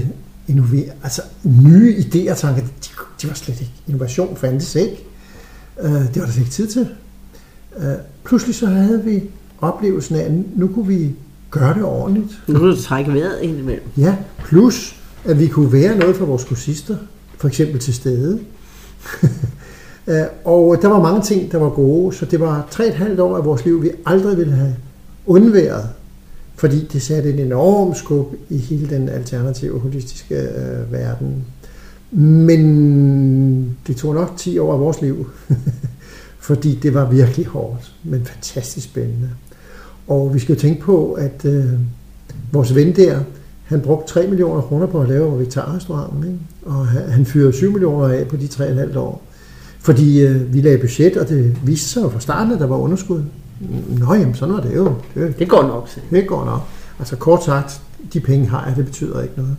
[0.49, 2.69] innover, altså nye idéer og tanker, de,
[3.23, 3.73] de var slet ikke.
[3.89, 5.05] Innovation fandtes ikke.
[5.85, 6.89] Uh, det var der slet ikke tid til.
[7.77, 7.85] Uh,
[8.25, 9.23] pludselig så havde vi
[9.61, 11.11] oplevelsen af, at nu kunne vi
[11.51, 12.43] gøre det ordentligt.
[12.49, 13.87] Nu kunne du trække vejret ind imellem.
[13.97, 16.97] Ja, plus at vi kunne være noget for vores kursister,
[17.39, 18.41] for eksempel til stede.
[20.07, 23.21] Øh, og der var mange ting, der var gode, så det var tre et halvt
[23.21, 24.77] år af vores liv, vi aldrig ville have
[25.27, 25.89] undværet,
[26.57, 31.45] fordi det satte en enorm skub i hele den alternative holistiske øh, verden.
[32.21, 35.27] Men det tog nok 10 år af vores liv,
[36.49, 39.31] fordi det var virkelig hårdt, men fantastisk spændende.
[40.09, 41.65] Og vi skal jo tænke på, at øh,
[42.53, 43.21] vores ven der,
[43.65, 46.39] han brugte 3 millioner kroner på at lave vegetarrestauranten, ikke?
[46.63, 49.23] og han, han fyrede 7 millioner af på de 3,5 år.
[49.83, 52.77] Fordi øh, vi lagde budget, og det viste sig jo fra starten, at der var
[52.77, 53.23] underskud.
[53.99, 54.95] Nå jamen, sådan var det jo.
[55.15, 56.61] Det, det går nok, sagde Det går nok.
[56.99, 57.81] Altså kort sagt,
[58.13, 59.57] de penge har jeg, det betyder ikke noget.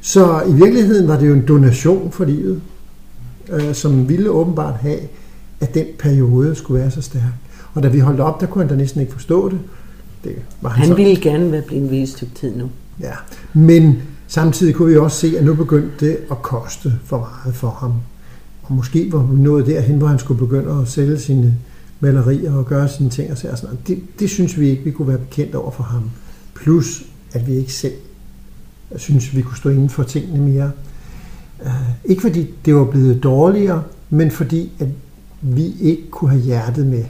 [0.00, 2.60] Så i virkeligheden var det jo en donation for livet,
[3.48, 4.98] øh, som ville åbenbart have,
[5.60, 7.22] at den periode skulle være så stærk.
[7.74, 9.58] Og da vi holdt op, der kunne han da næsten ikke forstå det.
[10.24, 10.94] det var han, han så...
[10.94, 12.70] ville gerne være blevet en stykke tid nu.
[13.00, 13.12] Ja,
[13.52, 17.70] men samtidig kunne vi også se, at nu begyndte det at koste for meget for
[17.70, 17.92] ham.
[18.70, 21.58] Og måske var nået derhen, hvor han skulle begynde at sælge sine
[22.00, 23.78] malerier og gøre sine ting og sådan noget.
[23.86, 26.10] Det, det synes vi ikke, vi kunne være bekendt over for ham.
[26.54, 27.02] Plus,
[27.32, 27.94] at vi ikke selv
[28.96, 30.70] synes, vi kunne stå inden for tingene mere.
[31.62, 31.72] Øh,
[32.04, 34.88] ikke fordi det var blevet dårligere, men fordi, at
[35.40, 37.04] vi ikke kunne have hjertet med.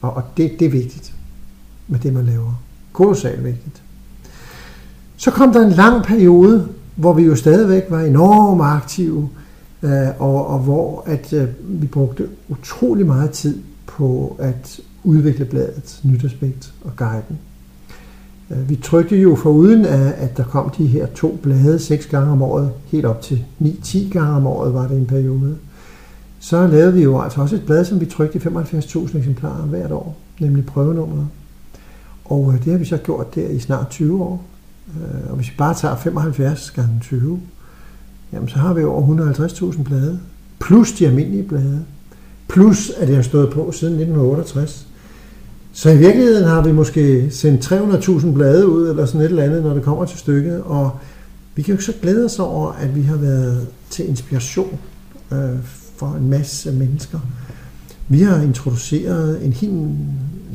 [0.00, 1.14] Og, og det, det er vigtigt
[1.88, 2.62] med det, man laver.
[2.92, 3.82] Kolossalt vigtigt.
[5.16, 9.28] Så kom der en lang periode, hvor vi jo stadigvæk var enormt aktive,
[9.84, 16.04] øh, og, og hvor at øh, vi brugte utrolig meget tid på at udvikle bladets
[16.04, 17.38] Nytårspægt og Guiden.
[18.50, 22.32] Øh, vi trykte jo foruden, af, at der kom de her to blade seks gange
[22.32, 25.56] om året, helt op til 9-10 gange om året var det en periode.
[26.40, 29.92] Så lavede vi jo altså også et blad, som vi trykte i 75.000 eksemplarer hvert
[29.92, 31.26] år, nemlig prøvenummeret.
[32.24, 34.44] Og øh, det har vi så gjort der i snart 20 år.
[34.88, 37.40] Øh, og hvis vi bare tager 75 gange 20,
[38.34, 40.20] jamen så har vi over 150.000 blade.
[40.60, 41.84] Plus de almindelige blade.
[42.48, 44.86] Plus at det har stået på siden 1968.
[45.72, 49.62] Så i virkeligheden har vi måske sendt 300.000 blade ud, eller sådan et eller andet,
[49.62, 50.62] når det kommer til stykket.
[50.62, 50.90] Og
[51.54, 54.78] vi kan jo så glæde os over, at vi har været til inspiration
[55.32, 55.58] øh,
[55.96, 57.18] for en masse mennesker.
[58.08, 59.88] Vi har introduceret en hel...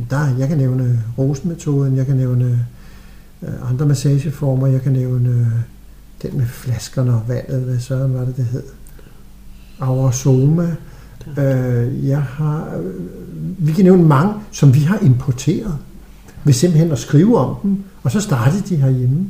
[0.09, 2.65] Der, jeg kan nævne rosenmetoden, jeg kan nævne
[3.43, 5.78] øh, andre massageformer, jeg kan nævne øh,
[6.21, 8.63] den med flaskerne og vandet, hvad søren var det, det hed?
[9.79, 10.75] Aurosoma.
[11.37, 12.93] Øh, jeg har, øh,
[13.57, 15.77] vi kan nævne mange, som vi har importeret
[16.43, 19.27] ved simpelthen at skrive om dem, og så startede de herhjemme.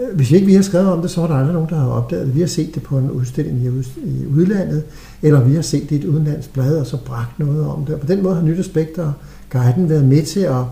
[0.00, 1.88] Øh, hvis ikke vi har skrevet om det, så var der aldrig nogen, der har
[1.88, 2.34] opdaget det.
[2.34, 3.68] Vi har set det på en udstilling i
[4.04, 4.84] i udlandet,
[5.22, 7.94] eller vi har set det i et udenlandsk blad, og så bragt noget om det.
[7.94, 9.12] Og på den måde har Nyt Aspekt og
[9.50, 10.62] Guiden været med til at,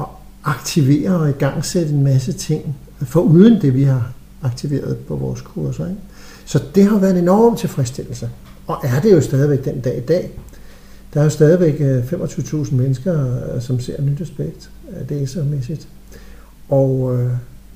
[0.00, 0.06] at
[0.44, 4.12] aktivere og igangsætte en masse ting, for uden det, vi har
[4.42, 5.86] aktiveret på vores kurser.
[5.86, 6.00] Ikke?
[6.44, 8.30] Så det har været en enorm tilfredsstillelse.
[8.66, 10.30] Og er det jo stadigvæk den dag i dag.
[11.14, 14.70] Der er jo stadigvæk øh, 25.000 mennesker, øh, som ser Nyt Aspekt.
[15.00, 15.88] øh, Det er så mæssigt.
[16.68, 17.30] Og øh,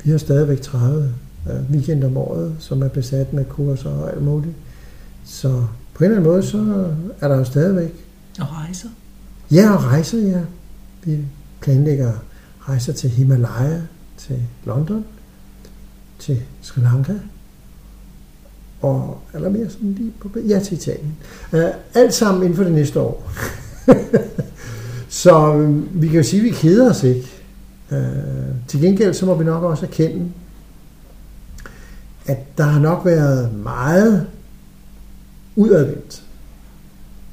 [0.05, 1.13] vi har stadigvæk 30
[1.51, 4.55] øh, weekender om året, som er besat med kurser og alt muligt.
[5.25, 5.49] Så
[5.95, 6.89] på en eller anden måde, så
[7.21, 7.95] er der jo stadigvæk
[8.41, 8.89] Og rejser.
[9.51, 10.41] Ja, og rejser, ja.
[11.05, 11.19] Vi
[11.61, 12.13] planlægger
[12.61, 13.81] rejser til Himalaya,
[14.19, 15.05] til London,
[16.19, 17.13] til Sri Lanka,
[18.81, 21.17] og eller mere sådan lige på ja, til Italien.
[21.53, 21.61] Uh,
[21.95, 23.33] alt sammen inden for det næste år.
[25.09, 27.33] så vi kan jo sige, at vi keder os ikke.
[27.91, 27.97] Uh,
[28.69, 30.33] til gengæld så må vi nok også erkende,
[32.27, 34.27] at der har nok været meget
[35.57, 36.23] udadvendt.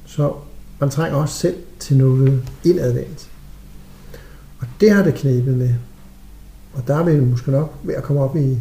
[0.05, 0.33] Så
[0.79, 3.29] man trænger også selv til noget indadvendt.
[4.59, 5.73] Og det har det knæbet med.
[6.73, 8.57] Og der er vi måske nok ved at komme op i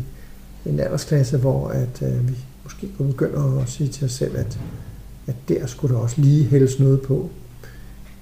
[0.66, 2.34] en aldersklasse, hvor at, øh, vi
[2.64, 4.58] måske kunne begynde at sige til os selv, at,
[5.26, 7.30] at der skulle der også lige hældes noget på.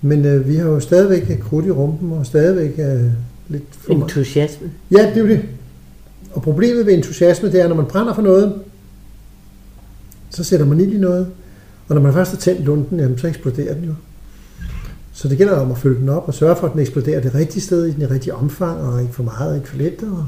[0.03, 3.05] Men øh, vi har jo stadigvæk krudt i rumpen, og stadigvæk øh,
[3.49, 4.03] lidt for meget.
[4.03, 4.71] Entusiasme.
[4.91, 5.43] Ja, det er jo det.
[6.33, 8.55] Og problemet ved entusiasme, det er, når man brænder for noget,
[10.31, 11.27] så sætter man ild i noget.
[11.89, 13.95] Og når man først har tændt lunden, jamen, så eksploderer den jo.
[15.13, 17.35] Så det gælder om at følge den op og sørge for, at den eksploderer det
[17.35, 20.27] rigtige sted, i den rigtige omfang, og ikke for meget, og ikke for lidt, og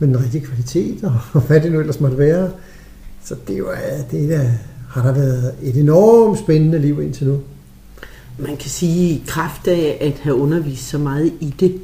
[0.00, 2.50] med den rigtige kvalitet, og hvad det nu ellers måtte være.
[3.24, 3.78] Så det, var,
[4.10, 4.50] det der,
[4.88, 7.40] har der været et enormt spændende liv indtil nu.
[8.38, 11.80] Man kan sige, i kraft af at have undervist så meget i det,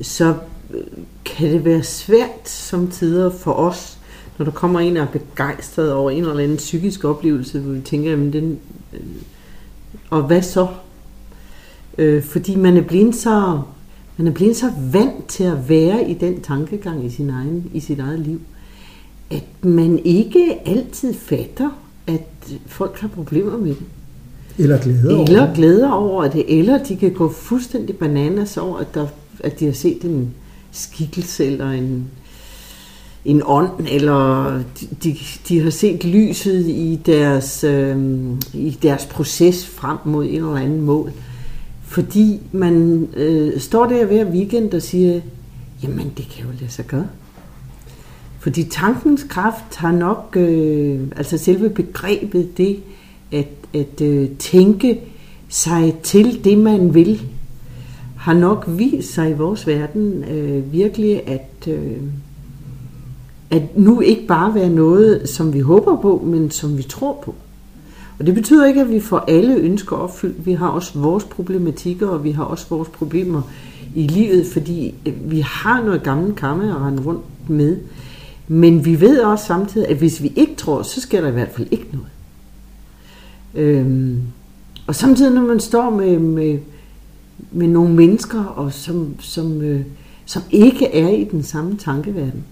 [0.00, 0.34] så
[0.74, 0.84] øh,
[1.24, 3.98] kan det være svært som tider for os,
[4.38, 7.80] når der kommer en, der er begejstret over en eller anden psykisk oplevelse, hvor vi
[7.80, 8.58] tænker, jamen den,
[8.92, 9.00] øh,
[10.10, 10.66] og hvad så?
[11.98, 13.60] Øh, fordi man er blevet så
[14.16, 17.80] man er blevet så vant til at være i den tankegang i sin egen i
[17.80, 18.40] sit eget liv,
[19.30, 21.70] at man ikke altid fatter,
[22.06, 23.84] at folk har problemer med det.
[24.58, 28.94] Eller glæde over Eller glæder over det, eller de kan gå fuldstændig bananas over, at,
[28.94, 29.06] der,
[29.40, 30.34] at de har set en
[30.72, 32.04] skikkelse eller en,
[33.24, 34.44] en ånd, eller
[35.04, 35.16] de,
[35.48, 38.18] de, har set lyset i deres, øh,
[38.54, 41.12] i deres proces frem mod en eller anden mål.
[41.96, 45.20] Fordi man øh, står der hver weekend og siger,
[45.82, 47.06] jamen det kan jo lade sig gøre.
[48.38, 52.78] Fordi tankens kraft har nok, øh, altså selve begrebet det,
[53.32, 55.00] at, at øh, tænke
[55.48, 57.22] sig til det, man vil,
[58.16, 61.96] har nok vist sig i vores verden øh, virkelig at, øh,
[63.50, 67.34] at nu ikke bare være noget, som vi håber på, men som vi tror på.
[68.18, 70.46] Og det betyder ikke, at vi får alle ønsker opfyldt.
[70.46, 73.42] Vi har også vores problematikker, og vi har også vores problemer
[73.94, 77.78] i livet, fordi øh, vi har noget gammelt karma at rende rundt med.
[78.48, 81.52] Men vi ved også samtidig, at hvis vi ikke tror, så sker der i hvert
[81.54, 82.08] fald ikke noget.
[83.54, 84.22] Øhm,
[84.86, 86.58] og samtidig, når man står med, med,
[87.50, 89.80] med nogle mennesker, og som, som, øh,
[90.24, 92.44] som ikke er i den samme tankeverden,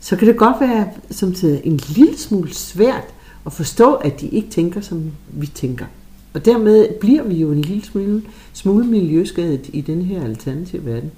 [0.00, 3.04] så kan det godt være samtidig en lille smule svært
[3.46, 5.86] at forstå, at de ikke tænker, som vi tænker.
[6.34, 11.10] Og dermed bliver vi jo en lille smule, smule miljøskadet i den her alternative verden.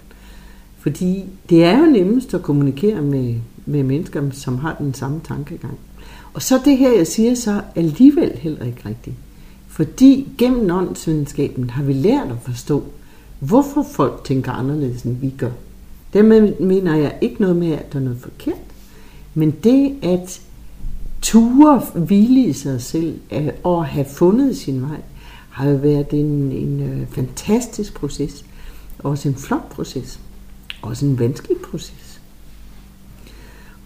[0.79, 3.35] Fordi det er jo nemmest at kommunikere med,
[3.67, 5.79] med mennesker, som har den samme tankegang.
[6.35, 9.17] Og så det her, jeg siger så alligevel heller ikke rigtigt.
[9.69, 12.85] Fordi gennem åndsvidenskaben har vi lært at forstå,
[13.39, 15.51] hvorfor folk tænker anderledes, end vi gør.
[16.13, 18.55] Dermed mener jeg ikke noget med, at der er noget forkert,
[19.35, 20.41] men det at
[21.25, 25.01] ture hvile i sig selv øh, og have fundet sin vej,
[25.51, 28.45] har jo været en, en øh, fantastisk proces.
[28.99, 30.21] Også en flot proces.
[30.83, 32.21] Også en vanskelig proces.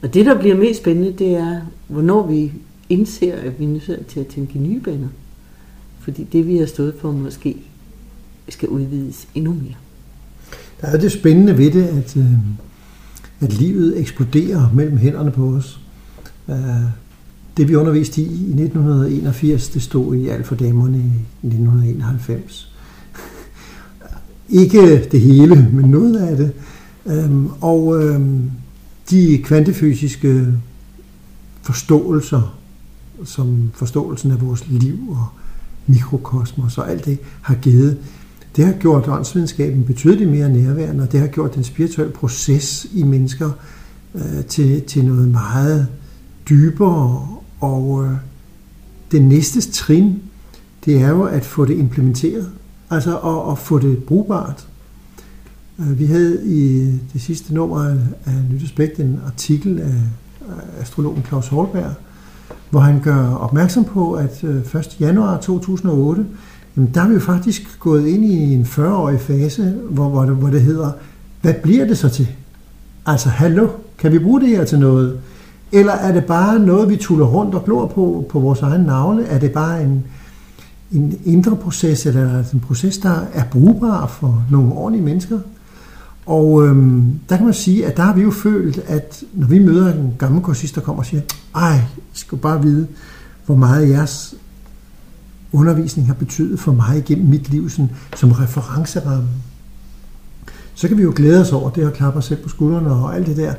[0.03, 2.53] Og det, der bliver mest spændende, det er, hvornår vi
[2.89, 5.09] indser, at vi er nødt til at tænke nye baner.
[6.01, 7.57] Fordi det, vi har stået for, måske
[8.49, 9.75] skal udvides endnu mere.
[10.81, 12.33] Der er det spændende ved det, at, øh,
[13.41, 15.81] at livet eksploderer mellem hænderne på os.
[16.49, 16.57] Øh,
[17.59, 20.99] det vi underviste i i 1981, det stod i Alt for Damerne
[21.43, 22.73] i 1991.
[24.49, 26.53] Ikke det hele, men noget af det.
[27.07, 28.51] Øhm, og øhm,
[29.11, 30.47] de kvantefysiske
[31.63, 32.59] forståelser,
[33.25, 35.27] som forståelsen af vores liv og
[35.87, 37.99] mikrokosmos og alt det har givet,
[38.57, 43.03] det har gjort åndsvidenskaben betydeligt mere nærværende, og det har gjort den spirituelle proces i
[43.03, 43.51] mennesker
[44.15, 45.87] øh, til, til noget meget
[46.49, 47.38] dybere.
[47.61, 48.11] Og øh,
[49.13, 50.23] det næste trin,
[50.85, 52.51] det er jo at få det implementeret,
[52.91, 54.67] altså at, at få det brugbart.
[55.81, 57.85] Øh, vi havde i det sidste nummer
[58.27, 59.95] af Nyt Aspekt en artikel af
[60.81, 61.93] astrologen Claus Holberg,
[62.71, 64.97] hvor han gør opmærksom på, at øh, 1.
[65.01, 66.27] Januar 2008,
[66.77, 70.37] jamen der er vi jo faktisk gået ind i en 40-årig fase, hvor, hvor, det,
[70.37, 70.93] hvor det hedder,
[71.41, 72.29] hvad bliver det så til?
[73.07, 73.69] Altså, hallo,
[73.99, 75.21] kan vi bruge det her til noget?
[75.73, 79.25] Eller er det bare noget, vi tuller rundt og glor på, på vores egen navle?
[79.25, 80.05] Er det bare en,
[80.93, 85.39] en indre proces, eller en proces, der er brugbar for nogle ordentlige mennesker?
[86.27, 89.59] Og øhm, der kan man sige, at der har vi jo følt, at når vi
[89.59, 91.23] møder en gammel kursist, der kommer og siger,
[91.55, 92.87] ej, jeg skal bare vide,
[93.47, 94.35] hvor meget jeres
[95.53, 99.29] undervisning har betydet for mig igennem mit liv sådan, som referenceramme.
[100.79, 103.17] Så kan vi jo glæde os over det og klappe os selv på skuldrene og
[103.17, 103.55] alt det der.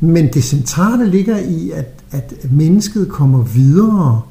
[0.00, 4.22] Men det centrale ligger i, at, at mennesket kommer videre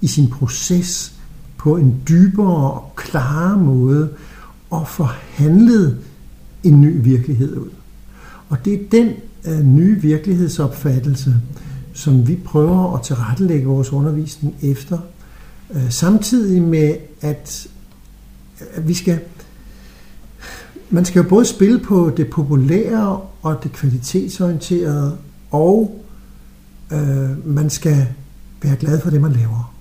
[0.00, 1.12] i sin proces
[1.58, 4.08] på en dybere og klarere måde
[4.70, 5.98] og får handlet
[6.62, 7.70] en ny virkelighed ud.
[8.48, 9.12] Og det er den
[9.48, 11.34] uh, nye virkelighedsopfattelse,
[11.92, 14.98] som vi prøver at tilrettelægge vores undervisning efter,
[15.70, 17.66] uh, samtidig med, at,
[18.74, 19.18] at vi skal
[20.94, 25.18] man skal jo både spille på det populære og det kvalitetsorienterede,
[25.50, 26.04] og
[26.92, 28.06] øh, man skal
[28.62, 29.74] være glad for det, man laver.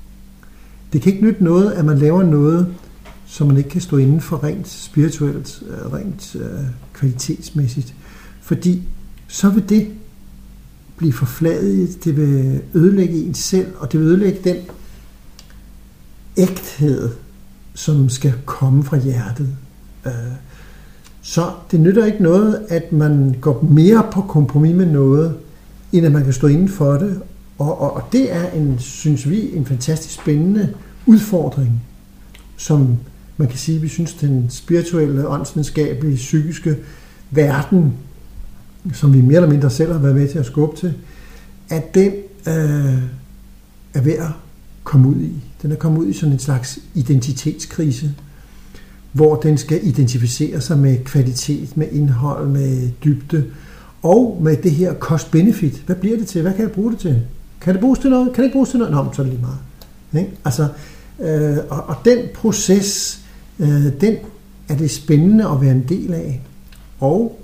[0.94, 2.76] Det kan ikke nytte noget, at man laver noget,
[3.26, 7.96] som man ikke kan stå inden for rent spirituelt, øh, rent øh, kvalitetsmæssigt.
[8.42, 8.84] Fordi
[9.28, 9.88] så vil det
[10.98, 14.58] blive forfladet, det vil ødelægge en selv, og det vil ødelægge den
[16.38, 17.10] ægthed,
[17.74, 19.56] som skal komme fra hjertet.
[20.06, 20.14] Øh,
[21.26, 25.36] så det nytter ikke noget, at man går mere på kompromis med noget,
[25.92, 27.22] end at man kan stå inden for det.
[27.58, 30.74] Og, og, og det er, en, synes vi, en fantastisk spændende
[31.06, 31.82] udfordring,
[32.58, 32.98] som
[33.38, 36.76] man kan sige, vi synes, den spirituelle, åndsvidenskabelige, psykiske
[37.32, 37.94] verden,
[38.94, 40.94] som vi mere eller mindre selv har været med til at skubbe til,
[41.70, 42.12] at den
[42.48, 43.04] øh,
[43.94, 44.30] er ved at
[44.84, 45.34] komme ud i.
[45.62, 48.14] Den er kommet ud i sådan en slags identitetskrise,
[49.14, 53.46] hvor den skal identificere sig med kvalitet, med indhold, med dybde,
[54.02, 55.84] og med det her cost-benefit.
[55.86, 56.42] Hvad bliver det til?
[56.42, 57.22] Hvad kan jeg bruge det til?
[57.62, 58.34] Kan det bruges til noget?
[58.34, 58.94] Kan det ikke bruges til noget?
[58.94, 60.26] Nå, så er det lige meget.
[60.26, 60.38] Ikke?
[60.46, 60.68] Altså,
[61.20, 63.20] øh, og, og den proces,
[63.60, 64.16] øh, den
[64.70, 66.42] er det spændende at være en del af.
[67.00, 67.40] Og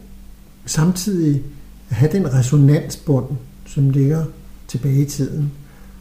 [0.65, 1.41] samtidig
[1.89, 3.25] have den resonansbund,
[3.65, 4.25] som ligger
[4.67, 5.51] tilbage i tiden,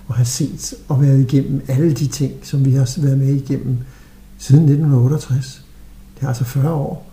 [0.07, 3.77] og have set og været igennem alle de ting, som vi har været med igennem
[4.39, 5.65] siden 1968.
[6.15, 7.10] Det er altså 40 år.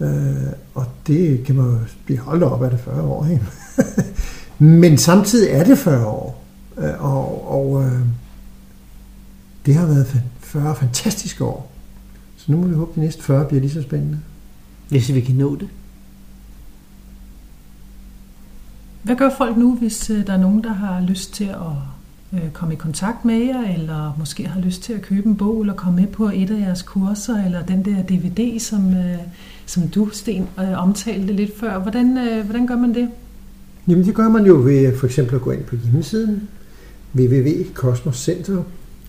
[0.00, 3.26] Øh, og det kan man jo blive holdt op af det 40 år.
[3.26, 3.46] Ikke?
[4.80, 6.44] Men samtidig er det 40 år.
[6.78, 8.00] Øh, og og øh,
[9.66, 11.72] det har været 40 fantastiske år.
[12.36, 14.20] Så nu må vi håbe, at de næste 40 bliver lige så spændende.
[14.88, 15.68] Hvis vi kan nå det.
[19.02, 21.97] Hvad gør folk nu, hvis øh, der er nogen, der har lyst til at
[22.32, 25.60] øh, komme i kontakt med jer, eller måske har lyst til at købe en bog,
[25.60, 29.18] eller komme med på et af jeres kurser, eller den der DVD, som, øh,
[29.66, 31.78] som du, Sten, øh, omtalte lidt før.
[31.78, 33.08] Hvordan, øh, hvordan gør man det?
[33.88, 36.48] Jamen det gør man jo ved for eksempel at gå ind på hjemmesiden
[37.14, 38.62] www.kosmoscenter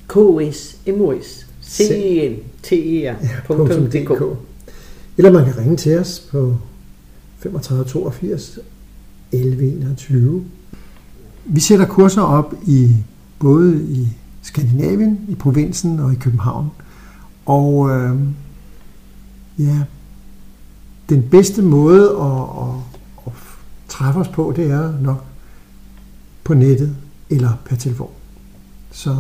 [0.08, 2.38] KSMOS C-E-N-T-E-R.dk
[5.18, 6.58] Eller man kan ringe til os på
[7.40, 8.60] 35 82
[9.32, 10.46] 11 21.
[11.52, 12.96] Vi sætter kurser op i
[13.40, 14.08] både i
[14.42, 16.72] Skandinavien, i provinsen og i København.
[17.46, 18.18] Og øh,
[19.60, 19.78] ja,
[21.10, 22.68] den bedste måde at, at,
[23.28, 23.34] at
[23.88, 25.24] træffe os på, det er nok
[26.44, 26.96] på nettet
[27.30, 28.10] eller per telefon.
[28.92, 29.16] Så øh,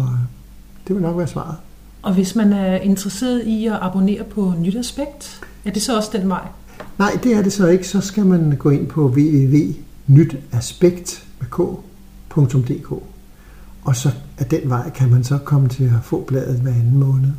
[0.87, 1.55] det vil nok være svaret.
[2.01, 6.09] Og hvis man er interesseret i at abonnere på Nyt Aspekt, er det så også
[6.13, 6.47] den vej?
[6.99, 7.87] Nej, det er det så ikke.
[7.87, 11.88] Så skal man gå ind på www.nytaspekt.dk
[13.83, 16.97] og så af den vej kan man så komme til at få bladet hver anden
[16.97, 17.31] måned.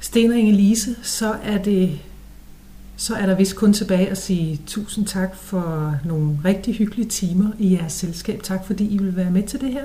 [0.00, 1.98] Sten og Inge-Lise, så er det
[2.96, 7.50] så er der vist kun tilbage at sige tusind tak for nogle rigtig hyggelige timer
[7.58, 8.42] i jeres selskab.
[8.42, 9.84] Tak fordi I vil være med til det her.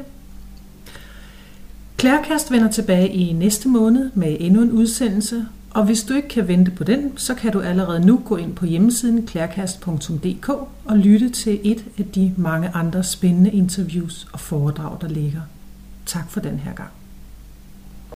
[1.98, 6.48] Klærkast vender tilbage i næste måned med endnu en udsendelse, og hvis du ikke kan
[6.48, 10.50] vente på den, så kan du allerede nu gå ind på hjemmesiden klærkast.dk
[10.86, 15.42] og lytte til et af de mange andre spændende interviews og foredrag, der ligger.
[16.06, 16.90] Tak for den her gang.